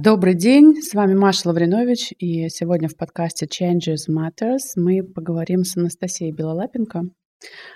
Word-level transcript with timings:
Добрый 0.00 0.36
день, 0.36 0.80
с 0.80 0.94
вами 0.94 1.14
Маша 1.14 1.48
Лавринович, 1.48 2.12
и 2.20 2.48
сегодня 2.50 2.88
в 2.88 2.96
подкасте 2.96 3.46
Changes 3.46 4.08
Matters 4.08 4.74
мы 4.76 5.02
поговорим 5.02 5.64
с 5.64 5.76
Анастасией 5.76 6.30
Белолапенко, 6.30 7.02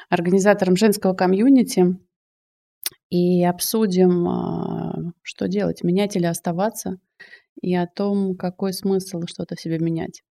организатором 0.09 0.77
женского 0.77 1.15
комьюнити, 1.15 1.99
и 3.11 3.43
обсудим, 3.43 4.29
а, 4.29 5.13
что 5.23 5.49
делать, 5.49 5.83
менять 5.83 6.15
или 6.15 6.27
оставаться, 6.27 7.01
и 7.61 7.75
о 7.75 7.89
том, 7.89 8.37
какой 8.37 8.73
смысл 8.73 9.23
что-то 9.27 9.57
себе 9.57 9.81
менять. 9.81 10.23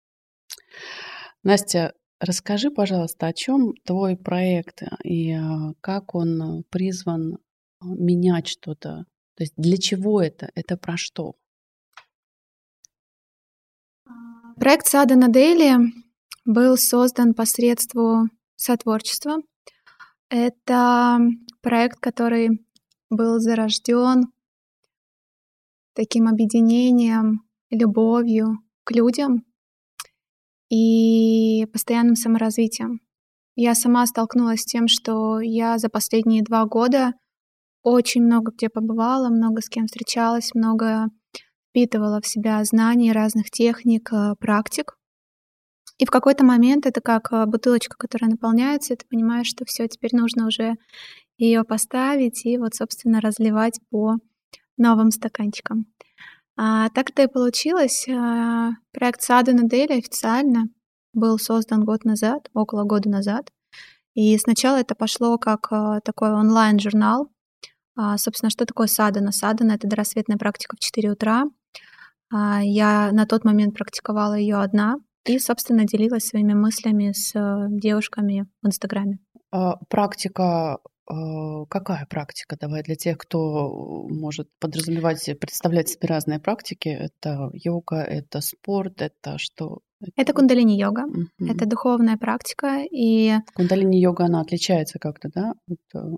Настя, 1.43 1.93
расскажи, 2.21 2.71
пожалуйста, 2.71 3.27
о 3.27 3.33
чем 3.33 3.73
твой 3.83 4.15
проект 4.15 4.81
и 5.03 5.33
а, 5.33 5.73
как 5.81 6.15
он 6.15 6.63
призван 6.69 7.39
менять 7.81 8.47
что-то, 8.47 9.03
то 9.35 9.43
есть 9.43 9.55
для 9.57 9.75
чего 9.75 10.21
это, 10.21 10.51
это 10.55 10.77
про 10.77 10.95
что? 10.95 11.33
Проект 14.59 14.87
«Сада 14.87 15.15
на 15.15 15.27
Дели» 15.27 15.77
был 16.45 16.77
создан 16.77 17.33
посредством 17.33 18.31
сотворчества. 18.55 19.37
Это 20.29 21.19
проект, 21.61 21.99
который 21.99 22.65
был 23.09 23.39
зарожден 23.39 24.31
таким 25.93 26.27
объединением, 26.27 27.41
любовью 27.69 28.59
к 28.83 28.91
людям 28.91 29.45
и 30.69 31.65
постоянным 31.71 32.15
саморазвитием. 32.15 33.01
Я 33.55 33.75
сама 33.75 34.05
столкнулась 34.05 34.61
с 34.61 34.65
тем, 34.65 34.87
что 34.87 35.39
я 35.39 35.77
за 35.77 35.89
последние 35.89 36.43
два 36.43 36.65
года 36.65 37.13
очень 37.83 38.23
много 38.23 38.51
где 38.51 38.69
побывала, 38.69 39.29
много 39.29 39.61
с 39.61 39.69
кем 39.69 39.87
встречалась, 39.87 40.53
много 40.53 41.07
впитывала 41.71 42.21
в 42.21 42.27
себя 42.27 42.63
знания 42.63 43.13
разных 43.13 43.49
техник, 43.49 44.11
э, 44.11 44.35
практик. 44.39 44.97
И 45.97 46.05
в 46.05 46.11
какой-то 46.11 46.43
момент 46.43 46.85
это 46.85 47.01
как 47.01 47.31
э, 47.31 47.45
бутылочка, 47.45 47.95
которая 47.97 48.29
наполняется, 48.29 48.93
и 48.93 48.97
ты 48.97 49.05
понимаешь, 49.09 49.47
что 49.47 49.65
все, 49.65 49.87
теперь 49.87 50.15
нужно 50.15 50.47
уже 50.47 50.75
ее 51.37 51.63
поставить 51.63 52.45
и 52.45 52.57
вот, 52.57 52.75
собственно, 52.75 53.21
разливать 53.21 53.79
по 53.89 54.17
новым 54.77 55.11
стаканчикам. 55.11 55.85
А, 56.57 56.89
так 56.89 57.11
это 57.11 57.23
и 57.23 57.27
получилось. 57.27 58.07
А, 58.09 58.71
проект 58.91 59.21
Сада 59.21 59.53
на 59.53 59.63
Дели 59.67 59.93
официально 59.93 60.65
был 61.13 61.39
создан 61.39 61.85
год 61.85 62.03
назад, 62.03 62.49
около 62.53 62.83
года 62.83 63.09
назад. 63.09 63.51
И 64.13 64.37
сначала 64.37 64.77
это 64.77 64.93
пошло 64.93 65.37
как 65.37 65.67
а, 65.71 66.01
такой 66.01 66.31
онлайн-журнал. 66.31 67.31
А, 67.95 68.17
собственно, 68.17 68.49
что 68.49 68.65
такое 68.65 68.87
Садана? 68.87 69.31
Садана— 69.31 69.71
это 69.73 69.87
дорассветная 69.87 70.37
практика 70.37 70.75
в 70.75 70.79
4 70.79 71.11
утра. 71.11 71.45
А, 72.31 72.61
я 72.63 73.11
на 73.11 73.25
тот 73.25 73.43
момент 73.43 73.75
практиковала 73.75 74.35
ее 74.35 74.57
одна 74.57 74.95
и, 75.25 75.37
собственно, 75.39 75.85
делилась 75.85 76.25
своими 76.25 76.53
мыслями 76.53 77.11
с 77.11 77.35
э, 77.35 77.67
девушками 77.69 78.47
в 78.61 78.67
Инстаграме. 78.67 79.19
А, 79.51 79.75
практика 79.89 80.79
а, 81.11 81.65
какая 81.65 82.05
практика? 82.05 82.57
Давай 82.59 82.83
для 82.83 82.95
тех, 82.95 83.17
кто 83.17 84.07
может 84.09 84.47
подразумевать, 84.59 85.25
представлять 85.39 85.89
себе 85.89 86.07
разные 86.07 86.39
практики. 86.39 86.89
Это 86.89 87.49
йога, 87.53 87.97
это 87.97 88.39
спорт, 88.41 89.01
это 89.01 89.37
что? 89.37 89.79
Это 90.15 90.33
кундалини-йога, 90.33 91.03
угу. 91.05 91.27
это 91.39 91.65
духовная 91.65 92.17
практика. 92.17 92.83
И... 92.89 93.33
Кундалини-йога, 93.53 94.25
она 94.25 94.41
отличается 94.41 94.99
как-то, 94.99 95.29
да, 95.33 95.53
от 95.67 95.79
э, 95.95 96.15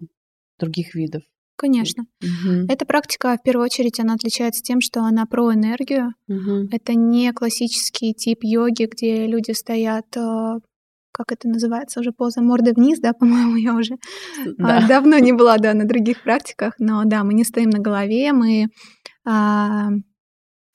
других 0.59 0.95
видов? 0.95 1.23
Конечно. 1.55 2.05
Угу. 2.21 2.65
Эта 2.67 2.85
практика, 2.85 3.37
в 3.39 3.43
первую 3.43 3.65
очередь, 3.65 3.99
она 3.99 4.15
отличается 4.15 4.61
тем, 4.61 4.81
что 4.81 5.01
она 5.01 5.25
про 5.25 5.53
энергию. 5.53 6.13
Угу. 6.27 6.69
Это 6.71 6.93
не 6.95 7.31
классический 7.31 8.13
тип 8.13 8.39
йоги, 8.41 8.89
где 8.91 9.27
люди 9.27 9.51
стоят 9.51 10.05
э, 10.17 10.59
как 11.13 11.31
это 11.31 11.47
называется, 11.47 11.99
уже 11.99 12.11
поза 12.11 12.41
морды 12.41 12.73
вниз, 12.75 12.99
да, 12.99 13.13
по-моему, 13.19 13.55
я 13.55 13.75
уже 13.75 13.95
да. 14.57 14.79
А, 14.79 14.87
давно 14.87 15.19
не 15.19 15.31
была, 15.31 15.57
да, 15.57 15.73
на 15.73 15.85
других 15.85 16.23
практиках, 16.23 16.73
но 16.79 17.03
да, 17.05 17.23
мы 17.23 17.33
не 17.33 17.43
стоим 17.43 17.69
на 17.69 17.79
голове, 17.79 18.33
мы 18.33 18.67
а, 19.25 19.89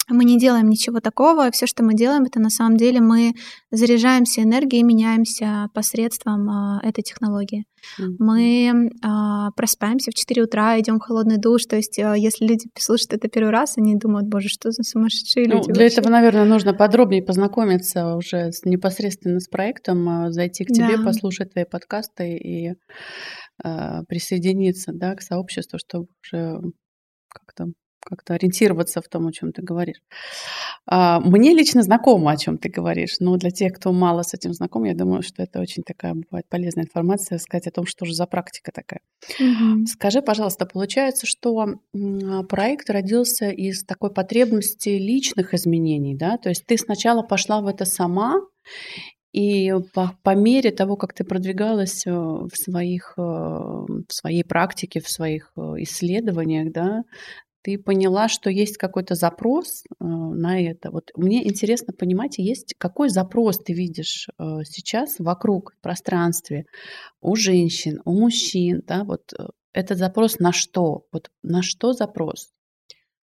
мы 0.08 0.24
не 0.24 0.38
делаем 0.38 0.68
ничего 0.68 1.00
такого, 1.00 1.50
все, 1.50 1.66
что 1.66 1.84
мы 1.84 1.94
делаем, 1.94 2.24
это 2.24 2.40
на 2.40 2.50
самом 2.50 2.76
деле 2.76 3.00
мы 3.00 3.34
заряжаемся 3.70 4.42
энергией 4.42 4.80
и 4.80 4.84
меняемся 4.84 5.68
посредством 5.74 6.48
а, 6.48 6.80
этой 6.82 7.02
технологии. 7.02 7.64
Mm-hmm. 8.00 8.14
Мы 8.18 8.90
а, 9.02 9.50
просыпаемся 9.52 10.10
в 10.10 10.14
4 10.14 10.42
утра, 10.42 10.78
идем 10.80 10.98
в 10.98 11.02
холодный 11.02 11.38
душ, 11.38 11.66
то 11.66 11.76
есть 11.76 11.98
а, 11.98 12.16
если 12.16 12.46
люди 12.46 12.68
слушают 12.78 13.12
это 13.12 13.28
первый 13.28 13.50
раз, 13.50 13.76
они 13.76 13.96
думают, 13.96 14.28
боже, 14.28 14.48
что 14.48 14.70
за 14.70 14.82
сумасшедшие 14.82 15.46
ну, 15.46 15.56
люди 15.56 15.72
Для 15.72 15.84
вообще? 15.84 15.98
этого, 16.00 16.12
наверное, 16.12 16.44
нужно 16.44 16.74
подробнее 16.74 17.22
познакомиться 17.22 18.16
уже 18.16 18.52
с, 18.52 18.64
непосредственно 18.64 19.40
с 19.40 19.48
проектом, 19.48 20.08
а, 20.08 20.30
зайти 20.30 20.64
к 20.64 20.68
тебе, 20.68 20.96
да. 20.96 21.04
послушать 21.04 21.52
твои 21.52 21.64
подкасты 21.64 22.36
и 22.36 22.74
а, 23.62 24.04
присоединиться 24.04 24.92
да, 24.92 25.14
к 25.14 25.22
сообществу, 25.22 25.78
чтобы 25.78 26.06
уже 26.22 26.60
как-то 27.28 27.66
как-то 28.00 28.34
ориентироваться 28.34 29.00
в 29.00 29.08
том, 29.08 29.26
о 29.26 29.32
чем 29.32 29.52
ты 29.52 29.62
говоришь. 29.62 30.00
А, 30.86 31.20
мне 31.20 31.54
лично 31.54 31.82
знакомо, 31.82 32.32
о 32.32 32.36
чем 32.36 32.58
ты 32.58 32.68
говоришь, 32.68 33.16
но 33.20 33.36
для 33.36 33.50
тех, 33.50 33.72
кто 33.74 33.92
мало 33.92 34.22
с 34.22 34.34
этим 34.34 34.52
знаком, 34.52 34.84
я 34.84 34.94
думаю, 34.94 35.22
что 35.22 35.42
это 35.42 35.60
очень 35.60 35.82
такая 35.82 36.14
бывает 36.14 36.46
полезная 36.48 36.84
информация, 36.84 37.38
сказать 37.38 37.66
о 37.66 37.70
том, 37.70 37.86
что 37.86 38.04
же 38.04 38.14
за 38.14 38.26
практика 38.26 38.72
такая. 38.72 39.00
Угу. 39.38 39.86
Скажи, 39.86 40.22
пожалуйста, 40.22 40.66
получается, 40.66 41.26
что 41.26 41.80
проект 42.48 42.90
родился 42.90 43.50
из 43.50 43.84
такой 43.84 44.12
потребности 44.12 44.90
личных 44.90 45.54
изменений, 45.54 46.16
да? 46.16 46.38
То 46.38 46.48
есть 46.48 46.66
ты 46.66 46.76
сначала 46.78 47.22
пошла 47.22 47.60
в 47.60 47.66
это 47.66 47.84
сама, 47.84 48.40
и 49.32 49.72
по, 49.92 50.16
по 50.22 50.34
мере 50.34 50.70
того, 50.70 50.96
как 50.96 51.12
ты 51.12 51.22
продвигалась 51.22 52.06
э, 52.06 52.10
в, 52.10 52.50
своих, 52.54 53.14
э, 53.18 53.20
в 53.20 54.06
своей 54.08 54.42
практике, 54.42 55.00
в 55.00 55.08
своих 55.08 55.52
э, 55.56 55.60
исследованиях, 55.80 56.72
да, 56.72 57.02
ты 57.62 57.78
поняла, 57.78 58.28
что 58.28 58.50
есть 58.50 58.76
какой-то 58.76 59.14
запрос 59.14 59.82
э, 59.82 60.04
на 60.04 60.60
это. 60.60 60.90
Вот 60.90 61.10
мне 61.16 61.46
интересно 61.46 61.92
понимать, 61.92 62.38
есть 62.38 62.74
какой 62.78 63.08
запрос 63.08 63.58
ты 63.58 63.72
видишь 63.72 64.28
э, 64.38 64.60
сейчас 64.64 65.16
вокруг 65.18 65.74
в 65.76 65.82
пространстве 65.82 66.66
у 67.20 67.36
женщин, 67.36 68.00
у 68.04 68.12
мужчин, 68.12 68.82
да, 68.86 69.04
вот 69.04 69.32
э, 69.38 69.48
этот 69.72 69.98
запрос 69.98 70.38
на 70.38 70.52
что? 70.52 71.06
Вот 71.12 71.30
на 71.42 71.62
что 71.62 71.92
запрос? 71.92 72.50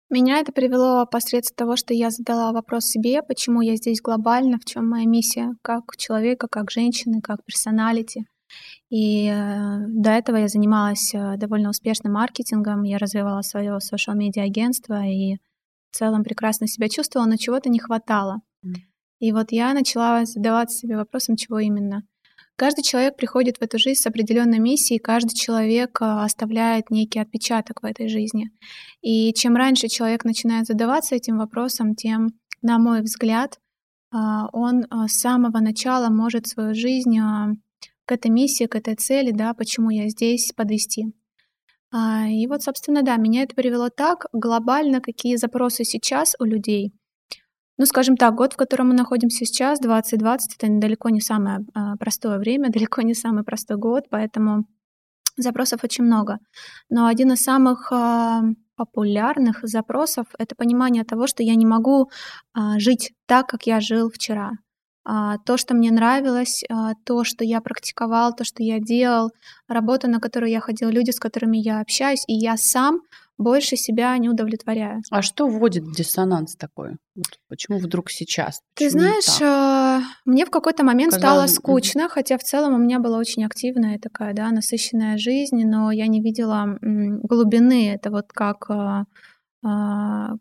Меня 0.10 0.40
это 0.40 0.52
привело 0.52 1.06
посредством 1.08 1.56
того, 1.56 1.76
что 1.76 1.94
я 1.94 2.12
задала 2.12 2.52
вопрос 2.52 2.86
себе, 2.86 3.24
почему 3.24 3.62
я 3.62 3.76
здесь 3.76 4.02
глобально, 4.02 4.60
в 4.60 4.66
чем 4.66 4.88
моя 4.88 5.06
миссия 5.06 5.56
как 5.64 5.98
человека, 5.98 6.48
как 6.48 6.70
женщины, 6.70 7.22
как 7.22 7.44
персоналити. 7.44 8.26
И 8.90 9.28
э, 9.28 9.80
до 9.88 10.12
этого 10.12 10.38
я 10.38 10.48
занималась 10.48 11.14
э, 11.14 11.38
довольно 11.38 11.70
успешным 11.70 12.14
маркетингом, 12.14 12.84
я 12.84 12.98
развивала 12.98 13.42
свое 13.42 13.80
social-медиа 13.80 14.44
агентство 14.44 15.04
и 15.06 15.36
в 15.92 15.98
целом 15.98 16.24
прекрасно 16.24 16.68
себя 16.68 16.88
чувствовала, 16.90 17.28
но 17.28 17.38
чего-то 17.38 17.70
не 17.70 17.80
хватало. 17.80 18.42
И 19.20 19.32
вот 19.32 19.52
я 19.52 19.74
начала 19.74 20.26
задаваться 20.26 20.78
себе 20.78 20.98
вопросом, 20.98 21.36
чего 21.36 21.60
именно. 21.60 22.04
Каждый 22.58 22.84
человек 22.84 23.18
приходит 23.18 23.58
в 23.58 23.62
эту 23.64 23.80
жизнь 23.80 24.02
с 24.02 24.06
определенной 24.06 24.60
миссией, 24.60 25.00
каждый 25.00 25.36
человек 25.36 26.00
э, 26.02 26.06
оставляет 26.06 26.92
некий 26.92 27.20
отпечаток 27.20 27.82
в 27.82 27.86
этой 27.86 28.08
жизни. 28.08 28.52
И 29.02 29.34
чем 29.34 29.56
раньше 29.56 29.88
человек 29.88 30.26
начинает 30.26 30.68
задаваться 30.68 31.16
этим 31.16 31.38
вопросом, 31.38 31.96
тем, 31.96 32.30
на 32.62 32.78
мой 32.78 33.02
взгляд, 33.02 33.60
он 34.54 34.86
с 35.10 35.20
самого 35.20 35.60
начала 35.60 36.08
может 36.08 36.48
свою 36.48 36.74
жизнь 36.74 37.18
к 38.06 38.12
этой 38.12 38.32
миссии, 38.32 38.66
к 38.66 38.76
этой 38.76 38.96
цели, 38.96 39.32
да, 39.32 39.54
почему 39.54 39.90
я 39.90 40.08
здесь, 40.10 40.52
подвести. 40.56 41.14
А, 41.92 42.28
и 42.28 42.46
вот, 42.48 42.62
собственно, 42.62 43.04
да, 43.04 43.16
меня 43.18 43.44
это 43.44 43.56
привело 43.56 43.90
так 43.90 44.26
глобально, 44.34 45.02
какие 45.02 45.38
запросы 45.38 45.84
сейчас 45.84 46.36
у 46.40 46.44
людей. 46.44 46.94
Ну, 47.78 47.86
скажем 47.86 48.16
так, 48.16 48.36
год, 48.36 48.54
в 48.54 48.58
котором 48.58 48.90
мы 48.90 48.94
находимся 48.94 49.46
сейчас, 49.46 49.80
2020, 49.80 50.56
это 50.58 50.80
далеко 50.80 51.10
не 51.10 51.22
самое 51.22 51.60
а, 51.74 51.96
простое 51.98 52.38
время, 52.38 52.70
далеко 52.72 53.02
не 53.02 53.14
самый 53.14 53.44
простой 53.44 53.78
год, 53.78 54.06
поэтому 54.10 54.66
запросов 55.38 55.84
очень 55.84 56.04
много. 56.04 56.40
Но 56.90 57.08
один 57.08 57.34
из 57.34 57.44
самых 57.44 57.92
а, 57.92 58.42
популярных 58.76 59.60
запросов— 59.64 60.28
это 60.38 60.56
понимание 60.56 61.06
того, 61.06 61.28
что 61.28 61.44
я 61.44 61.56
не 61.56 61.66
могу 61.66 62.10
жить 62.76 63.14
так, 63.26 63.48
как 63.48 63.68
я 63.68 63.80
жил 63.80 64.10
вчера. 64.10 64.52
А, 65.06 65.38
то, 65.38 65.56
что 65.58 65.76
мне 65.76 65.92
нравилось, 65.92 66.64
а, 66.70 66.94
то, 67.06 67.24
что 67.24 67.44
я 67.44 67.62
практиковал, 67.62 68.36
то, 68.36 68.44
что 68.44 68.64
я 68.64 68.80
делал, 68.80 69.30
работа, 69.68 70.08
на 70.08 70.20
которую 70.20 70.52
я 70.52 70.60
ходил, 70.60 70.90
люди, 70.90 71.12
с 71.12 71.20
которыми 71.20 71.58
я 71.58 71.80
общаюсь, 71.80 72.24
и 72.28 72.34
я 72.34 72.58
сам 72.58 73.02
больше 73.38 73.76
себя 73.76 74.18
не 74.18 74.30
удовлетворяю. 74.30 75.02
А 75.12 75.22
что 75.22 75.48
вводит 75.48 75.84
в 75.84 75.96
диссонанс 75.96 76.56
такой? 76.56 76.96
Почему 77.50 77.80
вдруг 77.80 78.10
сейчас? 78.10 78.62
Почему 78.76 78.90
Ты 78.90 78.98
знаешь, 78.98 79.38
так? 79.38 80.04
мне 80.26 80.46
в 80.46 80.50
какой-то 80.50 80.84
момент 80.84 81.14
Казалось... 81.14 81.52
стало 81.52 81.56
скучно, 81.56 82.10
хотя 82.10 82.38
в 82.38 82.44
целом 82.44 82.74
у 82.74 82.78
меня 82.78 83.00
была 83.00 83.18
очень 83.18 83.46
активная 83.46 84.00
такая, 84.00 84.34
да, 84.34 84.52
насыщенная 84.52 85.18
жизнь, 85.18 85.64
но 85.66 85.92
я 85.92 86.08
не 86.08 86.22
видела 86.22 86.78
глубины. 86.82 87.94
Это 87.94 88.10
вот 88.10 88.32
как 88.34 88.70
а, 88.70 89.04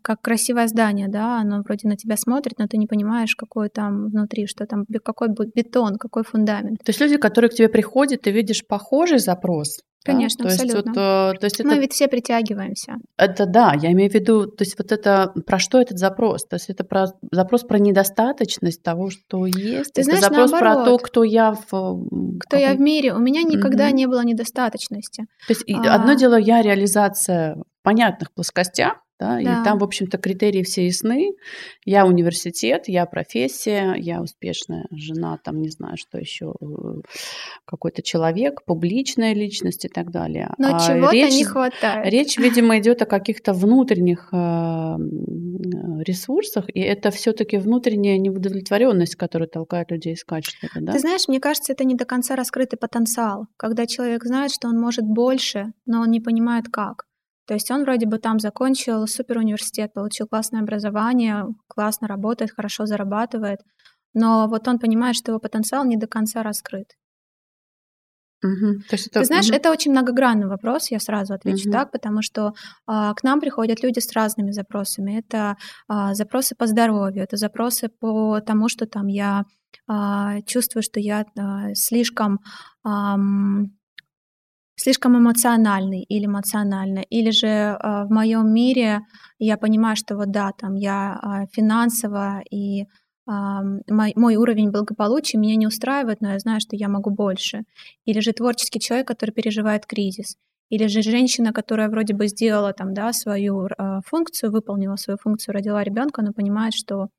как 0.01 0.21
красивое 0.21 0.67
здание, 0.67 1.07
да, 1.07 1.39
оно 1.39 1.61
вроде 1.61 1.87
на 1.87 1.95
тебя 1.95 2.15
смотрит, 2.15 2.59
но 2.59 2.67
ты 2.67 2.77
не 2.77 2.85
понимаешь, 2.85 3.35
какой 3.35 3.69
там 3.69 4.07
внутри, 4.07 4.45
что 4.45 4.65
там, 4.67 4.85
какой 5.03 5.29
бетон, 5.29 5.95
какой 5.97 6.23
фундамент. 6.23 6.79
То 6.83 6.89
есть 6.89 7.01
люди, 7.01 7.17
которые 7.17 7.49
к 7.49 7.53
тебе 7.53 7.69
приходят, 7.69 8.21
ты 8.21 8.31
видишь 8.31 8.65
похожий 8.67 9.19
запрос, 9.19 9.79
Конечно, 10.05 10.45
да? 10.45 10.51
абсолютно. 10.51 10.77
Есть, 10.77 10.85
вот, 10.85 10.97
э, 10.97 11.39
то 11.39 11.45
есть 11.45 11.63
Мы 11.63 11.79
ведь 11.79 11.93
все 11.93 12.07
притягиваемся. 12.07 12.97
Это 13.17 13.47
да, 13.47 13.73
я 13.73 13.91
имею 13.91 14.11
в 14.11 14.13
виду, 14.13 14.45
то 14.45 14.63
есть 14.63 14.77
вот 14.77 14.91
это 14.91 15.33
про 15.47 15.57
что 15.57 15.81
этот 15.81 15.97
запрос? 15.97 16.45
То 16.45 16.57
есть 16.57 16.69
это 16.69 16.83
про 16.83 17.07
запрос 17.31 17.63
про 17.63 17.79
недостаточность 17.79 18.83
того, 18.83 19.09
что 19.09 19.47
есть. 19.47 19.93
Ты 19.93 20.01
это 20.01 20.11
знаешь, 20.11 20.21
запрос 20.21 20.51
наоборот, 20.51 20.75
про 20.75 20.85
то, 20.85 20.97
кто 20.99 21.23
я 21.23 21.53
в 21.53 22.07
кто 22.39 22.57
я 22.57 22.75
в 22.75 22.79
мире. 22.79 23.13
У 23.13 23.19
меня 23.19 23.41
никогда 23.41 23.87
угу. 23.87 23.95
не 23.95 24.05
было 24.05 24.23
недостаточности. 24.23 25.23
То 25.47 25.53
есть 25.53 25.63
а... 25.71 25.95
одно 25.95 26.13
дело 26.13 26.35
я 26.35 26.61
реализация 26.61 27.55
в 27.55 27.83
понятных 27.83 28.31
плоскостях, 28.31 28.97
да, 29.19 29.39
да. 29.41 29.61
И 29.61 29.63
там, 29.63 29.79
в 29.79 29.83
общем-то, 29.83 30.17
критерии 30.17 30.63
все 30.63 30.85
ясны. 30.85 31.31
Я 31.85 32.05
университет, 32.05 32.83
я 32.87 33.05
профессия, 33.05 33.93
я 33.97 34.21
успешная 34.21 34.87
жена, 34.91 35.39
там, 35.43 35.61
не 35.61 35.69
знаю, 35.69 35.95
что 35.97 36.17
еще, 36.17 36.53
э, 36.61 36.65
какой-то 37.65 38.01
человек, 38.01 38.63
публичная 38.65 39.33
личность 39.33 39.85
и 39.85 39.87
так 39.87 40.11
далее. 40.11 40.53
Но 40.57 40.75
а 40.75 40.79
чего-то 40.79 41.13
речь, 41.13 41.33
не 41.33 41.45
хватает. 41.45 42.11
Речь, 42.11 42.37
видимо, 42.37 42.77
идет 42.79 43.01
о 43.01 43.05
каких-то 43.05 43.53
внутренних 43.53 44.29
э, 44.33 44.97
ресурсах, 46.03 46.65
и 46.67 46.81
это 46.81 47.09
все-таки 47.11 47.57
внутренняя 47.57 48.17
неудовлетворенность, 48.17 49.15
которая 49.15 49.47
толкает 49.47 49.91
людей 49.91 50.15
искать 50.15 50.45
что-то. 50.45 50.81
Да? 50.81 50.91
Ты 50.91 50.99
знаешь, 50.99 51.27
мне 51.29 51.39
кажется, 51.39 51.71
это 51.71 51.85
не 51.85 51.95
до 51.95 52.05
конца 52.05 52.35
раскрытый 52.35 52.77
потенциал, 52.77 53.47
когда 53.55 53.85
человек 53.85 54.25
знает, 54.25 54.51
что 54.51 54.67
он 54.67 54.77
может 54.77 55.05
больше, 55.05 55.71
но 55.85 56.01
он 56.01 56.11
не 56.11 56.19
понимает 56.19 56.65
как. 56.69 57.05
То 57.47 57.53
есть 57.53 57.69
он 57.71 57.83
вроде 57.83 58.05
бы 58.07 58.17
там 58.17 58.39
закончил 58.39 59.05
супер 59.07 59.37
университет, 59.37 59.93
получил 59.93 60.27
классное 60.27 60.61
образование, 60.61 61.45
классно 61.67 62.07
работает, 62.07 62.51
хорошо 62.51 62.85
зарабатывает, 62.85 63.59
но 64.13 64.47
вот 64.47 64.67
он 64.67 64.79
понимает, 64.79 65.15
что 65.15 65.31
его 65.31 65.39
потенциал 65.39 65.85
не 65.85 65.97
до 65.97 66.07
конца 66.07 66.41
раскрыт. 66.41 66.93
Угу. 68.43 68.79
То 68.89 68.95
есть 68.95 69.07
это, 69.07 69.19
Ты 69.19 69.25
знаешь, 69.25 69.47
угу. 69.47 69.55
это 69.55 69.71
очень 69.71 69.91
многогранный 69.91 70.47
вопрос, 70.47 70.91
я 70.91 70.99
сразу 70.99 71.33
отвечу 71.33 71.69
угу. 71.69 71.71
так, 71.71 71.91
потому 71.91 72.21
что 72.21 72.53
а, 72.85 73.13
к 73.13 73.23
нам 73.23 73.39
приходят 73.39 73.81
люди 73.81 73.99
с 73.99 74.11
разными 74.13 74.51
запросами. 74.51 75.19
Это 75.19 75.57
а, 75.87 76.13
запросы 76.13 76.55
по 76.55 76.67
здоровью, 76.67 77.23
это 77.23 77.37
запросы 77.37 77.89
по 77.89 78.39
тому, 78.41 78.69
что 78.69 78.85
там 78.85 79.07
я 79.07 79.43
а, 79.87 80.41
чувствую, 80.41 80.83
что 80.83 80.99
я 80.99 81.25
а, 81.37 81.73
слишком 81.73 82.39
а, 82.83 83.17
слишком 84.75 85.17
эмоциональный 85.17 86.03
или 86.03 86.25
эмоционально, 86.25 86.99
или 86.99 87.31
же 87.31 87.47
э, 87.47 87.77
в 88.05 88.07
моем 88.09 88.53
мире 88.53 89.01
я 89.39 89.57
понимаю, 89.57 89.95
что 89.95 90.15
вот 90.15 90.31
да, 90.31 90.51
там 90.57 90.75
я 90.75 91.19
э, 91.21 91.47
финансово 91.53 92.41
и 92.51 92.83
э, 92.83 92.85
мой, 93.27 94.13
мой 94.15 94.35
уровень 94.35 94.71
благополучия 94.71 95.37
меня 95.37 95.55
не 95.55 95.67
устраивает, 95.67 96.21
но 96.21 96.31
я 96.31 96.39
знаю, 96.39 96.59
что 96.59 96.75
я 96.75 96.89
могу 96.89 97.09
больше. 97.09 97.63
Или 98.05 98.19
же 98.19 98.33
творческий 98.33 98.79
человек, 98.79 99.07
который 99.07 99.31
переживает 99.31 99.85
кризис. 99.85 100.35
Или 100.69 100.87
же 100.87 101.01
женщина, 101.03 101.53
которая 101.53 101.89
вроде 101.89 102.15
бы 102.15 102.27
сделала 102.27 102.73
там, 102.73 102.93
да, 102.93 103.13
свою 103.13 103.67
э, 103.67 103.99
функцию, 104.05 104.51
выполнила 104.51 104.95
свою 104.95 105.17
функцию, 105.21 105.53
родила 105.53 105.83
ребенка, 105.83 106.21
но 106.21 106.33
понимает, 106.33 106.73
что 106.73 107.09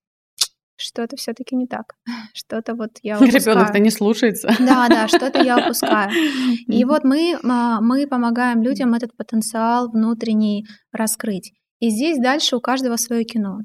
что-то 0.77 1.17
все-таки 1.17 1.57
не 1.57 1.67
так. 1.67 1.95
Что-то 2.35 2.75
вот 2.75 2.99
я 3.03 3.17
упускаю. 3.17 3.41
Ребенок-то 3.41 3.79
не 3.79 3.91
слушается. 3.91 4.49
Да, 4.59 4.89
да, 4.89 5.09
что-то 5.09 5.43
я 5.43 5.59
упускаю. 5.59 6.11
И 6.69 6.85
вот 6.85 7.05
мы, 7.05 7.39
а, 7.43 7.81
мы 7.81 8.07
помогаем 8.07 8.63
людям 8.63 8.95
этот 8.95 9.17
потенциал 9.17 9.91
внутренний 9.91 10.67
раскрыть. 10.93 11.53
И 11.81 11.91
здесь 11.91 12.19
дальше 12.19 12.57
у 12.57 12.61
каждого 12.61 12.97
свое 12.97 13.25
кино. 13.25 13.61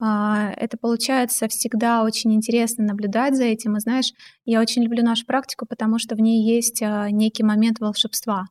А, 0.00 0.52
это 0.56 0.76
получается 0.78 1.48
всегда 1.48 2.04
очень 2.04 2.34
интересно 2.34 2.84
наблюдать 2.84 3.36
за 3.36 3.44
этим. 3.44 3.76
И 3.76 3.80
знаешь, 3.80 4.12
я 4.44 4.60
очень 4.60 4.84
люблю 4.84 5.02
нашу 5.02 5.26
практику, 5.26 5.66
потому 5.66 5.98
что 5.98 6.14
в 6.14 6.20
ней 6.20 6.44
есть 6.48 6.82
а, 6.82 7.10
некий 7.10 7.42
момент 7.42 7.80
волшебства. 7.80 8.44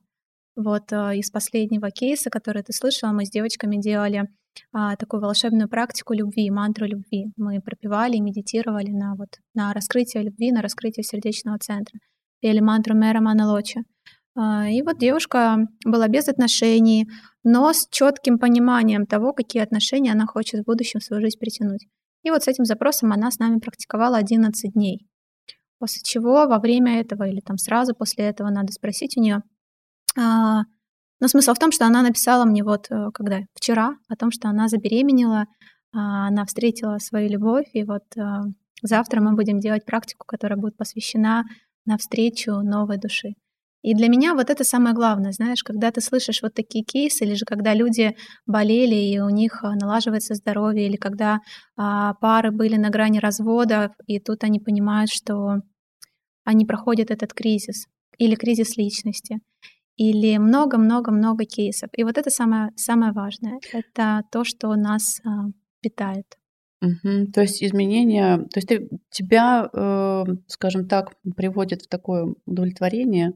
Вот 0.56 0.92
из 0.92 1.32
последнего 1.32 1.90
кейса, 1.90 2.30
который 2.30 2.62
ты 2.62 2.74
слышала, 2.74 3.12
мы 3.12 3.26
с 3.26 3.32
девочками 3.32 3.78
делали 3.78 4.28
а, 4.72 4.96
такую 4.96 5.22
волшебную 5.22 5.70
практику 5.70 6.14
любви, 6.14 6.50
мантру 6.50 6.86
любви. 6.86 7.32
Мы 7.38 7.62
пропивали 7.62 8.18
и 8.18 8.22
медитировали 8.22 8.92
на, 8.92 9.16
вот, 9.16 9.40
на 9.54 9.74
раскрытие 9.74 10.24
любви, 10.24 10.52
на 10.52 10.62
раскрытие 10.62 11.04
сердечного 11.04 11.58
центра. 11.60 12.00
Пели 12.42 12.60
мантру 12.60 12.96
Мэра 12.96 13.22
Маналочи. 13.22 13.84
А, 14.36 14.68
и 14.70 14.82
вот 14.82 14.98
девушка 14.98 15.68
была 15.86 16.08
без 16.08 16.28
отношений, 16.28 17.08
но 17.44 17.72
с 17.72 17.88
четким 17.90 18.40
пониманием 18.40 19.06
того, 19.06 19.34
какие 19.34 19.62
отношения 19.62 20.12
она 20.12 20.26
хочет 20.26 20.62
в 20.62 20.66
будущем 20.66 21.00
в 21.00 21.04
свою 21.04 21.22
жизнь 21.22 21.38
притянуть. 21.40 21.88
И 22.24 22.32
вот 22.32 22.44
с 22.44 22.48
этим 22.48 22.66
запросом 22.66 23.12
она 23.12 23.30
с 23.32 23.40
нами 23.40 23.60
практиковала 23.60 24.18
11 24.18 24.74
дней. 24.74 25.08
После 25.78 26.02
чего 26.04 26.48
во 26.48 26.60
время 26.60 27.00
этого 27.02 27.28
или 27.28 27.42
там 27.42 27.58
сразу 27.58 27.94
после 27.94 28.26
этого 28.26 28.50
надо 28.50 28.72
спросить 28.72 29.18
у 29.18 29.22
нее, 29.22 29.44
а, 30.18 30.62
но 31.24 31.30
смысл 31.30 31.54
в 31.54 31.58
том, 31.58 31.72
что 31.72 31.86
она 31.86 32.02
написала 32.02 32.44
мне 32.44 32.66
вот 32.66 32.88
э, 32.92 33.10
когда 33.14 33.40
вчера 33.54 33.96
о 34.10 34.18
том, 34.18 34.30
что 34.30 34.50
она 34.50 34.68
забеременела, 34.68 35.46
а, 35.96 36.28
она 36.28 36.44
встретила 36.46 36.98
свою 36.98 37.30
любовь, 37.30 37.68
и 37.72 37.86
вот 37.86 38.04
э, 38.18 38.22
завтра 38.82 39.22
мы 39.22 39.34
будем 39.34 39.62
делать 39.62 39.86
практику, 39.86 40.26
которая 40.28 40.60
будет 40.60 40.76
посвящена 40.76 41.46
навстречу 41.86 42.56
новой 42.56 42.98
души. 42.98 43.36
И 43.84 43.94
для 43.94 44.10
меня 44.10 44.34
вот 44.34 44.50
это 44.50 44.66
самое 44.66 44.94
главное, 44.94 45.32
знаешь, 45.32 45.64
когда 45.64 45.92
ты 45.92 46.02
слышишь 46.02 46.42
вот 46.42 46.56
такие 46.56 46.84
кейсы, 46.84 47.24
или 47.24 47.36
же 47.36 47.46
когда 47.46 47.74
люди 47.74 48.18
болели, 48.46 48.96
и 48.96 49.20
у 49.20 49.30
них 49.30 49.64
э, 49.64 49.70
налаживается 49.80 50.36
здоровье, 50.36 50.88
или 50.88 50.98
когда 50.98 51.40
а, 51.78 52.16
пары 52.16 52.52
были 52.52 52.76
на 52.76 52.90
грани 52.90 53.20
развода, 53.20 53.94
и 54.08 54.20
тут 54.20 54.44
они 54.44 54.60
понимают, 54.60 55.10
что 55.10 55.62
они 56.44 56.66
проходят 56.66 57.12
этот 57.12 57.34
кризис 57.34 57.86
или 58.18 58.36
кризис 58.36 58.76
личности 58.76 59.40
или 59.96 60.38
много-много-много 60.38 61.46
кейсов. 61.46 61.90
И 61.94 62.04
вот 62.04 62.18
это 62.18 62.30
самое, 62.30 62.72
самое 62.76 63.12
важное. 63.12 63.60
Это 63.72 64.24
то, 64.32 64.44
что 64.44 64.76
нас 64.76 65.20
а, 65.26 65.46
питает. 65.82 66.26
Угу. 66.82 67.32
То 67.34 67.42
есть 67.42 67.64
изменения, 67.64 68.38
то 68.38 68.58
есть 68.58 68.68
ты, 68.68 68.90
тебя, 69.10 69.70
э, 69.72 70.24
скажем 70.48 70.88
так, 70.88 71.14
приводит 71.36 71.84
в 71.84 71.88
такое 71.88 72.34
удовлетворение 72.46 73.34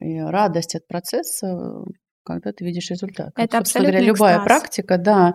и 0.00 0.18
радость 0.18 0.76
от 0.76 0.86
процесса, 0.88 1.84
когда 2.24 2.52
ты 2.52 2.64
видишь 2.64 2.90
результат. 2.90 3.32
Это 3.36 3.58
абсолютно 3.58 3.92
говоря, 3.92 4.06
любая 4.06 4.36
экстаз. 4.36 4.46
практика, 4.46 4.98
да. 4.98 5.34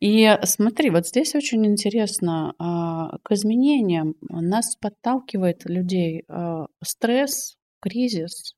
И 0.00 0.38
смотри, 0.44 0.88
вот 0.90 1.06
здесь 1.06 1.34
очень 1.34 1.66
интересно, 1.66 2.54
а, 2.58 3.18
к 3.22 3.32
изменениям 3.32 4.14
нас 4.30 4.76
подталкивает 4.76 5.64
людей 5.66 6.24
а, 6.28 6.66
стресс, 6.82 7.56
кризис, 7.80 8.54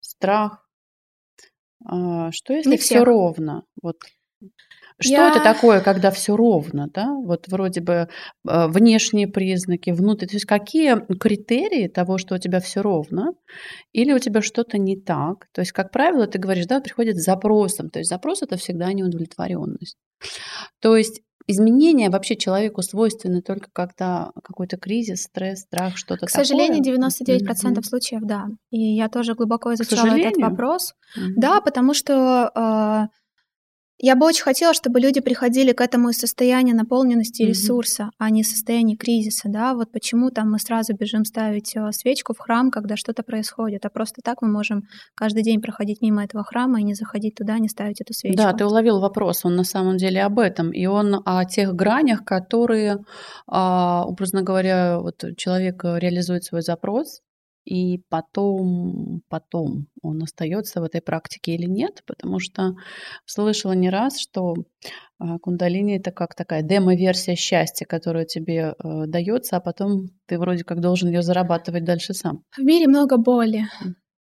страх, 0.00 0.68
что 2.32 2.54
если 2.54 2.76
все 2.76 3.04
ровно? 3.04 3.64
Вот 3.82 3.96
что 5.02 5.14
я... 5.14 5.30
это 5.30 5.42
такое, 5.42 5.80
когда 5.80 6.10
все 6.10 6.36
ровно, 6.36 6.88
да? 6.92 7.12
Вот 7.12 7.48
вроде 7.48 7.80
бы 7.80 8.08
а, 8.46 8.68
внешние 8.68 9.26
признаки, 9.26 9.90
внутренние. 9.90 10.28
То 10.28 10.36
есть 10.36 10.44
какие 10.44 10.96
критерии 11.18 11.88
того, 11.88 12.18
что 12.18 12.34
у 12.34 12.38
тебя 12.38 12.60
все 12.60 12.82
ровно, 12.82 13.32
или 13.92 14.12
у 14.12 14.18
тебя 14.18 14.42
что-то 14.42 14.78
не 14.78 14.96
так? 14.96 15.48
То 15.52 15.60
есть, 15.60 15.72
как 15.72 15.90
правило, 15.90 16.26
ты 16.26 16.38
говоришь, 16.38 16.66
да, 16.66 16.80
приходит 16.80 17.16
с 17.16 17.24
запросом. 17.24 17.90
То 17.90 17.98
есть 17.98 18.10
запрос 18.10 18.42
это 18.42 18.56
всегда 18.56 18.92
неудовлетворенность. 18.92 19.96
То 20.80 20.96
есть 20.96 21.22
изменения 21.46 22.10
вообще 22.10 22.36
человеку 22.36 22.82
свойственны 22.82 23.42
только 23.42 23.68
когда 23.72 24.32
какой-то 24.42 24.76
кризис, 24.76 25.24
стресс, 25.24 25.60
страх, 25.60 25.96
что-то 25.96 26.26
такое? 26.26 26.42
К 26.42 26.46
сожалению, 26.46 26.82
99% 26.82 27.40
mm-hmm. 27.40 27.82
случаев, 27.82 28.22
да. 28.24 28.46
И 28.70 28.78
я 28.78 29.08
тоже 29.08 29.34
глубоко 29.34 29.74
изучала 29.74 30.16
этот 30.18 30.40
вопрос. 30.40 30.94
Mm-hmm. 31.16 31.32
Да, 31.36 31.60
потому 31.60 31.94
что 31.94 32.50
э, 32.54 33.21
я 33.98 34.16
бы 34.16 34.26
очень 34.26 34.42
хотела, 34.42 34.74
чтобы 34.74 35.00
люди 35.00 35.20
приходили 35.20 35.72
к 35.72 35.80
этому 35.80 36.10
из 36.10 36.18
состояния 36.18 36.74
наполненности 36.74 37.42
mm-hmm. 37.42 37.46
ресурса, 37.46 38.10
а 38.18 38.30
не 38.30 38.42
состояния 38.42 38.96
кризиса, 38.96 39.48
да, 39.48 39.74
вот 39.74 39.92
почему 39.92 40.30
там 40.30 40.50
мы 40.50 40.58
сразу 40.58 40.94
бежим 40.94 41.24
ставить 41.24 41.76
э, 41.76 41.92
свечку 41.92 42.34
в 42.34 42.38
храм, 42.38 42.70
когда 42.70 42.96
что-то 42.96 43.22
происходит, 43.22 43.84
а 43.84 43.90
просто 43.90 44.20
так 44.22 44.42
мы 44.42 44.48
можем 44.48 44.82
каждый 45.14 45.42
день 45.42 45.60
проходить 45.60 46.02
мимо 46.02 46.24
этого 46.24 46.42
храма 46.44 46.80
и 46.80 46.84
не 46.84 46.94
заходить 46.94 47.34
туда, 47.36 47.58
не 47.58 47.68
ставить 47.68 48.00
эту 48.00 48.12
свечку. 48.12 48.42
Да, 48.42 48.52
ты 48.52 48.64
уловил 48.64 49.00
вопрос, 49.00 49.44
он 49.44 49.54
на 49.56 49.64
самом 49.64 49.96
деле 49.96 50.22
об 50.22 50.38
этом, 50.38 50.72
и 50.72 50.86
он 50.86 51.22
о 51.24 51.44
тех 51.44 51.74
гранях, 51.74 52.24
которые, 52.24 52.98
а, 53.46 54.04
образно 54.04 54.42
говоря, 54.42 54.98
вот 54.98 55.22
человек 55.36 55.84
реализует 55.84 56.44
свой 56.44 56.62
запрос, 56.62 57.20
и 57.64 57.98
потом, 58.08 59.22
потом 59.28 59.86
он 60.02 60.22
остается 60.22 60.80
в 60.80 60.84
этой 60.84 61.00
практике 61.00 61.54
или 61.54 61.66
нет, 61.66 62.02
потому 62.06 62.38
что 62.38 62.74
слышала 63.24 63.72
не 63.72 63.90
раз, 63.90 64.18
что 64.20 64.54
а, 65.18 65.38
кундалини 65.38 65.96
это 65.96 66.10
как 66.10 66.34
такая 66.34 66.62
демо-версия 66.62 67.36
счастья, 67.36 67.86
которая 67.86 68.24
тебе 68.24 68.74
э, 68.76 69.06
дается, 69.06 69.56
а 69.56 69.60
потом 69.60 70.08
ты 70.26 70.38
вроде 70.38 70.64
как 70.64 70.80
должен 70.80 71.08
ее 71.08 71.22
зарабатывать 71.22 71.84
дальше 71.84 72.14
сам. 72.14 72.42
В 72.56 72.62
мире 72.62 72.88
много 72.88 73.16
боли, 73.16 73.66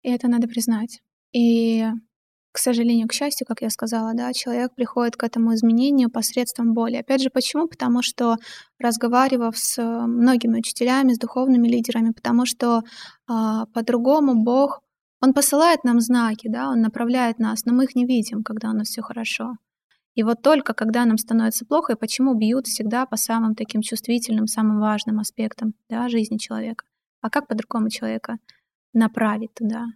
и 0.03 0.11
это 0.11 0.29
надо 0.29 0.49
признать. 0.49 1.01
И 1.33 1.85
к 2.53 2.59
сожалению, 2.59 3.09
к 3.09 3.15
счастью, 3.15 3.47
как 3.47 3.63
я 3.63 3.71
сказала, 3.71 4.13
да, 4.15 4.33
человек 4.35 4.75
приходит 4.75 5.17
к 5.17 5.25
этому 5.25 5.55
изменению 5.55 6.11
посредством 6.11 6.75
боли. 6.75 6.97
Опять 6.97 7.23
же, 7.23 7.31
почему? 7.31 7.67
Потому 7.67 8.03
что 8.03 8.37
разговаривав 8.79 9.57
с 9.57 9.83
многими 9.83 10.59
учителями, 10.59 11.15
с 11.15 11.19
духовными 11.19 11.67
лидерами, 11.67 12.13
потому 12.13 12.45
что 12.45 12.83
а, 13.27 13.65
по-другому 13.67 14.35
Бог, 14.45 14.81
Он 15.23 15.33
посылает 15.33 15.83
нам 15.85 16.01
знаки, 16.01 16.49
да, 16.49 16.69
Он 16.69 16.83
направляет 16.83 17.39
нас, 17.39 17.65
но 17.65 17.73
мы 17.73 17.85
их 17.85 17.95
не 17.95 18.05
видим, 18.05 18.43
когда 18.43 18.71
у 18.71 18.75
нас 18.75 18.89
все 18.89 19.01
хорошо. 19.01 19.57
И 20.15 20.23
вот 20.23 20.43
только 20.43 20.75
когда 20.75 21.07
нам 21.07 21.17
становится 21.17 21.65
плохо, 21.65 21.95
и 21.95 21.97
почему 21.97 22.35
бьют 22.35 22.67
всегда 22.67 23.07
по 23.07 23.17
самым 23.17 23.55
таким 23.55 23.81
чувствительным, 23.81 24.47
самым 24.47 24.79
важным 24.79 25.21
аспектам 25.21 25.73
да, 25.89 26.09
жизни 26.11 26.37
человека. 26.37 26.85
А 27.23 27.31
как 27.31 27.49
по-другому 27.49 27.89
человека 27.89 28.37
направить 28.93 29.55
туда? 29.55 29.87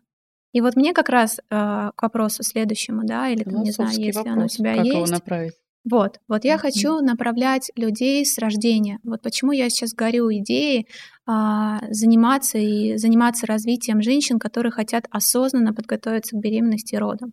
И 0.57 0.63
вот 0.63 0.75
мне 0.75 0.95
как 0.95 1.11
раз 1.11 1.39
э, 1.39 1.41
к 1.51 2.01
вопросу 2.01 2.43
следующему, 2.43 3.03
да, 3.05 3.29
или 3.29 3.43
там, 3.43 3.63
не 3.63 3.73
знаю, 3.73 3.91
если 3.91 4.17
вопрос. 4.17 4.35
оно 4.35 4.45
у 4.47 4.49
тебя 4.49 4.75
как 4.77 4.85
есть. 4.87 4.97
Его 4.97 5.07
направить? 5.07 5.53
Вот, 5.85 6.19
вот 6.29 6.45
я 6.45 6.55
mm-hmm. 6.55 6.59
хочу 6.59 7.01
направлять 7.01 7.71
людей 7.77 8.25
с 8.25 8.39
рождения. 8.39 8.99
Вот 9.03 9.21
почему 9.21 9.53
я 9.53 9.69
сейчас 9.69 9.93
горю 9.93 10.33
идеей 10.33 10.89
а, 11.27 11.81
заниматься 11.91 12.57
и 12.57 12.97
заниматься 12.97 13.45
развитием 13.47 14.01
женщин, 14.01 14.39
которые 14.39 14.73
хотят 14.73 15.05
осознанно 15.11 15.75
подготовиться 15.75 16.35
к 16.35 16.41
беременности 16.41 16.95
и 16.95 16.99
родам. 16.99 17.33